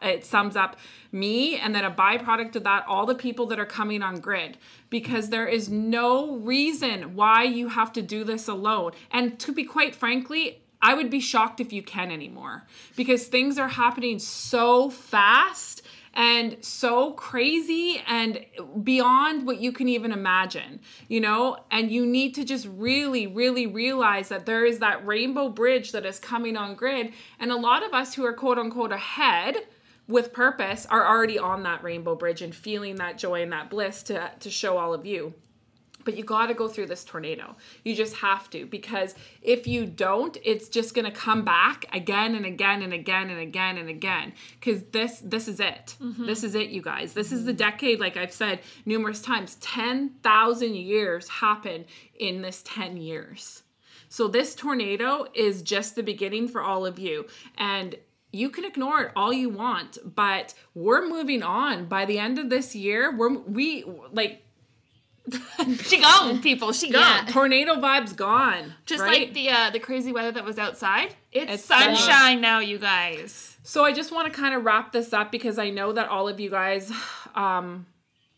It 0.00 0.24
sums 0.24 0.54
up 0.54 0.76
me, 1.10 1.56
and 1.56 1.74
then 1.74 1.84
a 1.84 1.90
byproduct 1.90 2.54
of 2.54 2.62
that, 2.62 2.86
all 2.86 3.06
the 3.06 3.16
people 3.16 3.46
that 3.46 3.58
are 3.58 3.66
coming 3.66 4.02
on 4.02 4.20
grid, 4.20 4.56
because 4.88 5.30
there 5.30 5.48
is 5.48 5.68
no 5.68 6.36
reason 6.36 7.16
why 7.16 7.42
you 7.42 7.68
have 7.68 7.92
to 7.94 8.02
do 8.02 8.22
this 8.22 8.46
alone. 8.46 8.92
And 9.10 9.36
to 9.40 9.52
be 9.52 9.64
quite 9.64 9.96
frankly, 9.96 10.62
I 10.80 10.94
would 10.94 11.10
be 11.10 11.20
shocked 11.20 11.58
if 11.58 11.72
you 11.72 11.82
can 11.82 12.12
anymore, 12.12 12.64
because 12.94 13.26
things 13.26 13.58
are 13.58 13.68
happening 13.68 14.20
so 14.20 14.90
fast 14.90 15.82
and 16.14 16.62
so 16.62 17.12
crazy 17.12 18.02
and 18.06 18.44
beyond 18.82 19.46
what 19.46 19.60
you 19.60 19.72
can 19.72 19.88
even 19.88 20.12
imagine, 20.12 20.80
you 21.08 21.20
know? 21.20 21.58
And 21.70 21.90
you 21.90 22.04
need 22.04 22.34
to 22.34 22.44
just 22.44 22.68
really, 22.70 23.26
really 23.26 23.66
realize 23.66 24.28
that 24.28 24.46
there 24.46 24.64
is 24.64 24.78
that 24.80 25.06
rainbow 25.06 25.48
bridge 25.48 25.92
that 25.92 26.04
is 26.04 26.18
coming 26.18 26.56
on 26.56 26.74
grid. 26.74 27.12
And 27.38 27.50
a 27.50 27.56
lot 27.56 27.84
of 27.84 27.94
us 27.94 28.14
who 28.14 28.24
are 28.24 28.34
quote 28.34 28.58
unquote 28.58 28.92
ahead 28.92 29.56
with 30.06 30.32
purpose 30.32 30.86
are 30.86 31.06
already 31.06 31.38
on 31.38 31.62
that 31.62 31.82
rainbow 31.82 32.14
bridge 32.14 32.42
and 32.42 32.54
feeling 32.54 32.96
that 32.96 33.16
joy 33.18 33.42
and 33.42 33.52
that 33.52 33.70
bliss 33.70 34.02
to, 34.04 34.30
to 34.40 34.50
show 34.50 34.76
all 34.76 34.92
of 34.92 35.06
you. 35.06 35.34
But 36.04 36.16
you 36.16 36.24
got 36.24 36.46
to 36.46 36.54
go 36.54 36.68
through 36.68 36.86
this 36.86 37.04
tornado. 37.04 37.56
You 37.84 37.94
just 37.94 38.16
have 38.16 38.50
to 38.50 38.66
because 38.66 39.14
if 39.40 39.66
you 39.66 39.86
don't, 39.86 40.36
it's 40.44 40.68
just 40.68 40.94
going 40.94 41.04
to 41.04 41.10
come 41.10 41.44
back 41.44 41.84
again 41.92 42.34
and 42.34 42.46
again 42.46 42.82
and 42.82 42.92
again 42.92 43.30
and 43.30 43.40
again 43.40 43.78
and 43.78 43.88
again 43.88 44.32
cuz 44.60 44.82
this 44.92 45.20
this 45.24 45.48
is 45.48 45.60
it. 45.60 45.96
Mm-hmm. 46.00 46.26
This 46.26 46.44
is 46.44 46.54
it 46.54 46.70
you 46.70 46.82
guys. 46.82 47.14
This 47.14 47.32
is 47.32 47.44
the 47.44 47.52
mm-hmm. 47.52 47.58
decade 47.58 48.00
like 48.00 48.16
I've 48.16 48.32
said 48.32 48.60
numerous 48.84 49.20
times. 49.20 49.56
10,000 49.60 50.74
years 50.74 51.28
happen 51.28 51.84
in 52.18 52.42
this 52.42 52.62
10 52.64 52.96
years. 52.96 53.62
So 54.08 54.28
this 54.28 54.54
tornado 54.54 55.26
is 55.34 55.62
just 55.62 55.96
the 55.96 56.02
beginning 56.02 56.46
for 56.48 56.60
all 56.62 56.84
of 56.84 56.98
you 56.98 57.26
and 57.56 57.96
you 58.32 58.48
can 58.48 58.64
ignore 58.64 59.02
it 59.02 59.12
all 59.14 59.32
you 59.32 59.50
want, 59.50 59.98
but 60.04 60.54
we're 60.74 61.06
moving 61.06 61.42
on. 61.42 61.84
By 61.86 62.06
the 62.06 62.18
end 62.18 62.38
of 62.38 62.48
this 62.48 62.74
year, 62.74 63.14
we're 63.14 63.38
we 63.38 63.84
like 64.10 64.42
She 65.84 66.00
gone, 66.00 66.42
people. 66.42 66.72
She 66.72 66.90
gone. 66.90 67.26
Yeah. 67.26 67.32
tornado 67.32 67.76
vibes 67.76 68.16
gone. 68.16 68.74
Just 68.86 69.02
right? 69.02 69.20
like 69.20 69.34
the 69.34 69.50
uh, 69.50 69.70
the 69.70 69.78
crazy 69.78 70.12
weather 70.12 70.32
that 70.32 70.44
was 70.44 70.58
outside. 70.58 71.14
It's, 71.30 71.52
It's 71.52 71.64
sunshine 71.64 72.40
now, 72.40 72.58
you 72.58 72.78
guys. 72.78 73.56
So 73.62 73.84
I 73.84 73.92
just 73.92 74.10
want 74.10 74.32
to 74.32 74.38
kind 74.38 74.54
of 74.54 74.64
wrap 74.64 74.92
this 74.92 75.12
up 75.12 75.30
because 75.30 75.58
I 75.58 75.70
know 75.70 75.92
that 75.92 76.08
all 76.08 76.28
of 76.28 76.40
you 76.40 76.50
guys 76.50 76.90
um, 77.34 77.86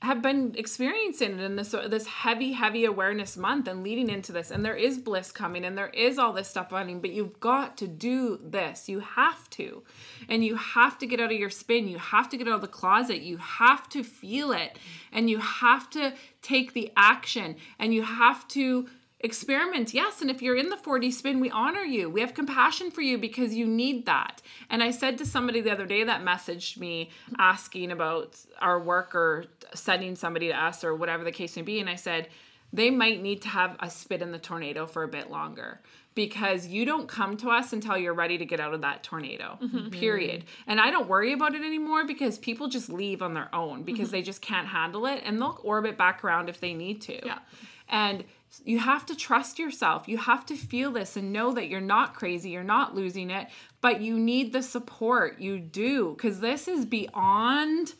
have 0.04 0.22
been 0.22 0.54
experiencing 0.56 1.38
it 1.38 1.42
in 1.42 1.56
this 1.56 1.74
this 1.88 2.06
heavy, 2.06 2.52
heavy 2.52 2.84
awareness 2.84 3.36
month 3.36 3.66
and 3.66 3.82
leading 3.82 4.10
into 4.10 4.32
this. 4.32 4.50
And 4.50 4.64
there 4.64 4.76
is 4.76 4.98
bliss 4.98 5.32
coming 5.32 5.64
and 5.64 5.76
there 5.76 5.88
is 5.88 6.18
all 6.18 6.32
this 6.32 6.48
stuff 6.48 6.70
running, 6.70 7.00
but 7.00 7.10
you've 7.10 7.40
got 7.40 7.76
to 7.78 7.88
do 7.88 8.38
this. 8.42 8.88
You 8.88 9.00
have 9.00 9.48
to. 9.50 9.82
And 10.28 10.44
you 10.44 10.56
have 10.56 10.98
to 10.98 11.06
get 11.06 11.20
out 11.20 11.32
of 11.32 11.38
your 11.38 11.50
spin. 11.50 11.88
You 11.88 11.98
have 11.98 12.28
to 12.28 12.36
get 12.36 12.48
out 12.48 12.54
of 12.54 12.60
the 12.60 12.68
closet. 12.68 13.22
You 13.22 13.38
have 13.38 13.88
to 13.90 14.04
feel 14.04 14.52
it. 14.52 14.78
And 15.12 15.28
you 15.28 15.38
have 15.38 15.90
to 15.90 16.12
take 16.42 16.74
the 16.74 16.92
action. 16.96 17.56
And 17.78 17.94
you 17.94 18.02
have 18.02 18.46
to 18.48 18.86
experiment. 19.24 19.94
Yes 19.94 20.20
and 20.20 20.30
if 20.30 20.42
you're 20.42 20.56
in 20.56 20.68
the 20.68 20.76
40 20.76 21.10
spin 21.10 21.40
we 21.40 21.50
honor 21.50 21.82
you. 21.82 22.10
We 22.10 22.20
have 22.20 22.34
compassion 22.34 22.90
for 22.90 23.00
you 23.00 23.16
because 23.18 23.54
you 23.54 23.66
need 23.66 24.06
that. 24.06 24.42
And 24.68 24.82
i 24.82 24.90
said 24.90 25.18
to 25.18 25.26
somebody 25.26 25.60
the 25.60 25.72
other 25.72 25.86
day 25.86 26.04
that 26.04 26.22
messaged 26.22 26.76
me 26.76 27.10
asking 27.38 27.90
about 27.90 28.38
our 28.60 28.78
work 28.78 29.14
or 29.14 29.46
sending 29.74 30.14
somebody 30.14 30.48
to 30.48 30.64
us 30.64 30.84
or 30.84 30.94
whatever 30.94 31.24
the 31.24 31.32
case 31.32 31.56
may 31.56 31.62
be 31.62 31.80
and 31.80 31.88
i 31.88 31.94
said 31.96 32.28
they 32.72 32.90
might 32.90 33.22
need 33.22 33.40
to 33.42 33.48
have 33.48 33.76
a 33.80 33.88
spit 33.88 34.20
in 34.20 34.32
the 34.32 34.38
tornado 34.38 34.86
for 34.86 35.04
a 35.04 35.08
bit 35.08 35.30
longer 35.30 35.80
because 36.14 36.66
you 36.66 36.84
don't 36.84 37.08
come 37.08 37.36
to 37.36 37.50
us 37.50 37.72
until 37.72 37.96
you're 37.96 38.14
ready 38.14 38.38
to 38.38 38.44
get 38.44 38.60
out 38.60 38.74
of 38.74 38.82
that 38.82 39.02
tornado 39.02 39.58
mm-hmm. 39.62 39.88
period. 39.90 40.44
And 40.66 40.80
i 40.80 40.90
don't 40.90 41.08
worry 41.08 41.32
about 41.32 41.54
it 41.54 41.62
anymore 41.62 42.04
because 42.06 42.38
people 42.38 42.68
just 42.68 42.88
leave 42.88 43.22
on 43.22 43.34
their 43.34 43.52
own 43.54 43.82
because 43.82 44.08
mm-hmm. 44.08 44.12
they 44.12 44.22
just 44.22 44.42
can't 44.42 44.68
handle 44.68 45.06
it 45.06 45.22
and 45.24 45.40
they'll 45.40 45.58
orbit 45.62 45.96
back 45.96 46.24
around 46.24 46.48
if 46.48 46.60
they 46.60 46.74
need 46.74 47.00
to. 47.02 47.24
Yeah. 47.24 47.38
and 47.88 48.24
you 48.64 48.78
have 48.78 49.04
to 49.06 49.14
trust 49.16 49.58
yourself. 49.58 50.06
You 50.08 50.18
have 50.18 50.44
to 50.46 50.56
feel 50.56 50.90
this 50.92 51.16
and 51.16 51.32
know 51.32 51.52
that 51.52 51.68
you're 51.68 51.80
not 51.80 52.14
crazy, 52.14 52.50
you're 52.50 52.62
not 52.64 52.94
losing 52.94 53.30
it, 53.30 53.48
but 53.80 54.00
you 54.00 54.18
need 54.18 54.52
the 54.52 54.62
support. 54.62 55.40
You 55.40 55.58
do 55.58 56.14
because 56.16 56.40
this 56.40 56.68
is 56.68 56.84
beyond 56.84 57.94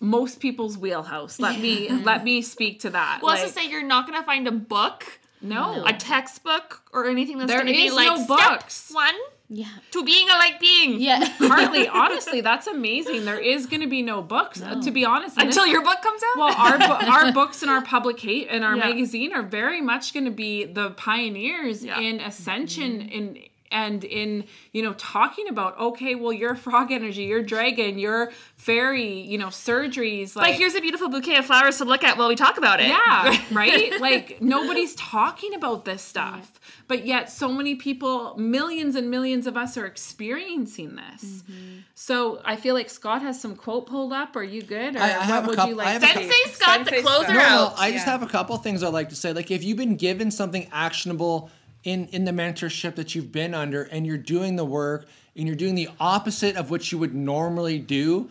most 0.00 0.40
people's 0.40 0.76
wheelhouse. 0.76 1.38
Let 1.40 1.60
me 1.60 1.88
let 1.90 2.24
me 2.24 2.42
speak 2.42 2.80
to 2.80 2.90
that. 2.90 3.20
Well, 3.22 3.32
Like, 3.34 3.42
also 3.42 3.52
say 3.60 3.68
you're 3.68 3.82
not 3.82 4.06
gonna 4.06 4.24
find 4.24 4.46
a 4.46 4.52
book, 4.52 5.04
no. 5.40 5.84
a 5.86 5.92
textbook, 5.92 6.82
or 6.92 7.06
anything 7.08 7.38
that's 7.38 7.50
There 7.50 7.60
gonna 7.60 7.72
be 7.72 7.90
like 7.90 8.06
no 8.06 8.26
books. 8.26 8.90
one 8.92 9.14
Yeah. 9.48 9.66
to 9.92 10.02
being 10.04 10.28
a 10.30 10.32
like 10.34 10.58
being. 10.58 11.00
Yeah. 11.00 11.24
Hartley, 11.38 11.86
honestly, 11.86 12.40
that's 12.40 12.66
amazing. 12.66 13.24
There 13.26 13.38
is 13.38 13.66
going 13.66 13.82
to 13.82 13.86
be 13.86 14.00
no 14.02 14.22
books. 14.22 14.60
Uh, 14.62 14.80
To 14.80 14.90
be 14.90 15.04
honest, 15.04 15.36
Until 15.36 15.64
this- 15.64 15.72
your 15.72 15.82
book 15.82 16.00
comes 16.02 16.22
out. 16.22 16.38
well, 16.38 16.54
our 16.56 16.78
bu- 16.78 17.06
our 17.10 17.32
books 17.32 17.62
and 17.62 17.70
our 17.70 17.82
publicate 17.82 18.48
and 18.50 18.64
our 18.64 18.74
Yeah. 18.76 18.86
magazine 18.88 19.32
are 19.34 19.42
very 19.42 19.80
much 19.80 20.14
going 20.14 20.24
to 20.24 20.30
be 20.30 20.64
the 20.64 20.90
pioneers 20.92 21.84
Yeah. 21.84 22.00
in 22.00 22.20
ascension 22.20 23.00
in 23.02 23.38
and 23.74 24.04
in 24.04 24.44
you 24.72 24.82
know 24.82 24.94
talking 24.94 25.48
about 25.48 25.78
okay 25.78 26.14
well 26.14 26.32
you're 26.32 26.54
frog 26.66 26.90
energy 26.92 27.24
you're 27.24 27.42
dragon 27.42 27.98
you're 27.98 28.30
fairy 28.56 29.20
you 29.20 29.36
know 29.36 29.48
surgeries 29.48 30.34
like 30.36 30.52
but 30.52 30.54
here's 30.58 30.74
a 30.74 30.80
beautiful 30.80 31.08
bouquet 31.10 31.36
of 31.36 31.44
flowers 31.44 31.76
to 31.78 31.84
look 31.84 32.02
at 32.04 32.16
while 32.16 32.28
we 32.28 32.36
talk 32.36 32.56
about 32.56 32.80
it. 32.80 32.88
yeah, 32.88 33.36
right? 33.52 34.00
Like 34.00 34.40
nobody's 34.40 34.94
talking 34.94 35.54
about 35.54 35.84
this 35.84 36.00
stuff. 36.02 36.60
But 36.86 37.06
yet 37.06 37.30
so 37.30 37.50
many 37.50 37.74
people, 37.74 38.36
millions 38.36 38.94
and 38.94 39.10
millions 39.10 39.46
of 39.46 39.56
us 39.56 39.76
are 39.76 39.86
experiencing 39.86 40.96
this. 40.96 41.42
Mm-hmm. 41.42 41.78
So 41.94 42.40
I 42.44 42.56
feel 42.56 42.74
like 42.74 42.90
Scott 42.90 43.22
has 43.22 43.40
some 43.40 43.56
quote 43.56 43.86
pulled 43.86 44.12
up. 44.12 44.36
Are 44.36 44.42
you 44.42 44.62
good? 44.62 44.96
Or 44.96 45.00
I- 45.00 45.04
I 45.04 45.08
have 45.08 45.44
a 45.44 45.46
what 45.46 45.48
would 45.48 45.56
couple- 45.56 45.70
you 45.70 45.76
like 45.76 45.86
I 45.88 45.90
have 45.92 46.02
to 46.02 46.06
say? 46.08 46.14
Sensei 46.28 46.50
Scott, 46.52 46.78
the 46.80 46.84
Sensei 46.90 47.02
closer 47.02 47.24
Scott. 47.24 47.34
No, 47.34 47.40
no, 47.40 47.64
out. 47.66 47.74
I 47.78 47.90
just 47.92 48.06
Yeah. 48.06 48.12
have 48.12 48.22
a 48.22 48.26
couple 48.26 48.56
things 48.58 48.82
I'd 48.82 48.92
like 48.92 49.08
to 49.10 49.16
say. 49.16 49.32
Like, 49.32 49.50
if 49.50 49.64
you've 49.64 49.76
been 49.78 49.96
given 49.96 50.30
something 50.30 50.68
actionable 50.72 51.50
in 51.84 52.06
in 52.08 52.24
the 52.24 52.32
mentorship 52.32 52.96
that 52.96 53.14
you've 53.14 53.30
been 53.30 53.54
under, 53.54 53.82
and 53.84 54.06
you're 54.06 54.18
doing 54.18 54.56
the 54.56 54.64
work, 54.64 55.06
and 55.36 55.46
you're 55.46 55.56
doing 55.56 55.74
the 55.74 55.88
opposite 56.00 56.56
of 56.56 56.70
what 56.70 56.90
you 56.90 56.98
would 56.98 57.14
normally 57.14 57.78
do, 57.78 58.28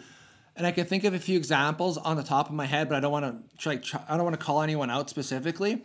and 0.55 0.67
I 0.67 0.71
can 0.71 0.85
think 0.85 1.03
of 1.03 1.13
a 1.13 1.19
few 1.19 1.37
examples 1.37 1.97
on 1.97 2.17
the 2.17 2.23
top 2.23 2.49
of 2.49 2.55
my 2.55 2.65
head, 2.65 2.89
but 2.89 2.95
I 2.95 2.99
don't 2.99 3.11
want 3.11 3.25
to 3.25 3.57
try 3.57 3.79
I 4.07 4.17
don't 4.17 4.25
want 4.25 4.39
to 4.39 4.43
call 4.43 4.61
anyone 4.61 4.89
out 4.89 5.09
specifically. 5.09 5.83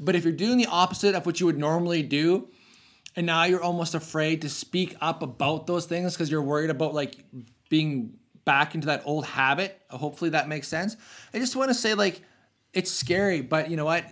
But 0.00 0.14
if 0.14 0.24
you're 0.24 0.32
doing 0.32 0.58
the 0.58 0.66
opposite 0.66 1.14
of 1.14 1.26
what 1.26 1.40
you 1.40 1.46
would 1.46 1.58
normally 1.58 2.02
do, 2.02 2.48
and 3.16 3.26
now 3.26 3.44
you're 3.44 3.62
almost 3.62 3.94
afraid 3.94 4.42
to 4.42 4.48
speak 4.48 4.96
up 5.00 5.22
about 5.22 5.66
those 5.66 5.86
things 5.86 6.14
because 6.14 6.30
you're 6.30 6.42
worried 6.42 6.70
about 6.70 6.94
like 6.94 7.16
being 7.68 8.14
back 8.44 8.74
into 8.74 8.86
that 8.86 9.02
old 9.04 9.26
habit. 9.26 9.80
Hopefully 9.90 10.30
that 10.30 10.48
makes 10.48 10.68
sense. 10.68 10.96
I 11.34 11.38
just 11.38 11.56
want 11.56 11.70
to 11.70 11.74
say 11.74 11.94
like 11.94 12.22
it's 12.72 12.90
scary, 12.90 13.40
but 13.40 13.70
you 13.70 13.76
know 13.76 13.84
what? 13.84 14.04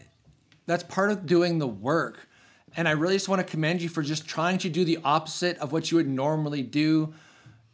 That's 0.67 0.83
part 0.83 1.11
of 1.11 1.27
doing 1.27 1.59
the 1.59 1.67
work. 1.67 2.29
And 2.77 2.87
I 2.87 2.93
really 2.93 3.15
just 3.15 3.29
want 3.29 3.41
to 3.41 3.51
commend 3.51 3.81
you 3.81 3.89
for 3.89 4.03
just 4.03 4.27
trying 4.27 4.59
to 4.59 4.69
do 4.69 4.85
the 4.85 4.99
opposite 5.03 5.57
of 5.59 5.73
what 5.73 5.91
you 5.91 5.97
would 5.97 6.09
normally 6.09 6.63
do 6.63 7.15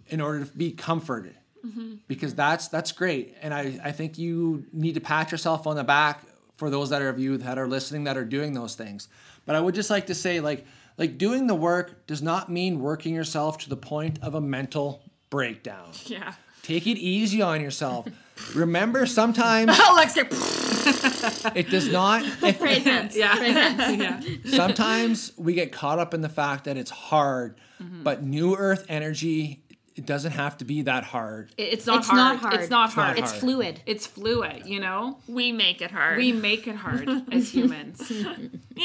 in 0.09 0.21
order 0.21 0.45
to 0.45 0.57
be 0.57 0.71
comforted. 0.73 1.37
Mm-hmm. 1.67 1.95
Because 2.09 2.35
that's 2.35 2.69
that's 2.69 2.93
great. 2.93 3.37
And 3.41 3.53
I, 3.55 3.79
I 3.85 3.93
think 3.93 4.19
you 4.19 4.65
need 4.73 4.95
to 4.95 5.01
pat 5.01 5.31
yourself 5.31 5.67
on 5.67 5.77
the 5.77 5.85
back 5.85 6.23
for 6.57 6.71
those 6.71 6.91
that 6.91 7.03
are 7.03 7.09
of 7.09 7.19
you 7.19 7.37
that 7.39 7.59
are 7.59 7.69
listening 7.69 8.05
that 8.05 8.17
are 8.17 8.25
doing 8.25 8.53
those 8.53 8.75
things. 8.75 9.09
But 9.47 9.57
I 9.57 9.61
would 9.61 9.75
just 9.75 9.91
like 9.91 10.07
to 10.07 10.15
say 10.15 10.41
like 10.41 10.67
like 10.99 11.19
doing 11.19 11.47
the 11.47 11.55
work 11.55 12.07
does 12.07 12.23
not 12.23 12.51
mean 12.51 12.81
working 12.81 13.15
yourself 13.15 13.59
to 13.59 13.69
the 13.69 13.77
point 13.77 14.19
of 14.23 14.35
a 14.35 14.41
mental 14.41 15.03
breakdown. 15.31 15.91
Yeah. 16.07 16.35
Take 16.63 16.87
it 16.87 16.97
easy 16.97 17.43
on 17.43 17.61
yourself. 17.61 18.07
Remember 18.55 19.07
sometimes 19.07 19.79
Alexa. 19.91 20.27
it 21.55 21.71
does 21.71 21.89
not 21.89 22.25
if, 22.43 22.59
Presents. 22.59 23.17
Yeah. 23.17 23.37
Presents. 23.37 23.99
yeah. 24.45 24.57
sometimes 24.57 25.33
we 25.37 25.55
get 25.55 25.73
caught 25.73 25.99
up 25.99 26.15
in 26.15 26.21
the 26.23 26.29
fact 26.29 26.65
that 26.65 26.77
it's 26.77 26.91
hard, 26.91 27.57
but 27.81 28.23
new 28.23 28.57
earth 28.57 28.85
energy 28.89 29.63
it 29.95 30.07
doesn't 30.07 30.33
have 30.33 30.57
to 30.59 30.65
be 30.65 30.83
that 30.83 31.05
hard. 31.05 31.53
It's 31.59 31.87
not 31.87 31.99
It's 31.99 32.07
hard. 32.09 32.17
not 32.17 32.39
hard. 32.39 32.55
It's 32.55 32.71
not 32.71 32.89
It's 32.89 32.97
not 32.97 33.05
hard. 33.09 33.19
It's 33.19 33.33
fluid. 33.33 33.83
It's 33.85 34.07
fluid, 34.07 34.65
you 34.67 34.81
know? 34.81 35.19
We 35.29 35.53
make 35.53 35.83
it 35.83 35.91
hard. 35.91 36.17
We 36.17 36.33
make 36.33 36.67
it 36.67 36.77
hard 36.77 37.09
as 37.31 37.55
humans. 37.55 38.01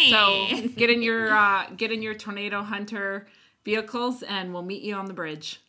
So 0.09 0.47
get 0.75 0.89
in 0.89 1.01
your 1.01 1.33
uh, 1.33 1.67
get 1.77 1.91
in 1.91 2.01
your 2.01 2.13
tornado 2.13 2.61
hunter 2.61 3.27
vehicles 3.63 4.21
and 4.23 4.53
we'll 4.53 4.63
meet 4.63 4.81
you 4.83 4.95
on 4.95 5.05
the 5.05 5.13
bridge. 5.13 5.61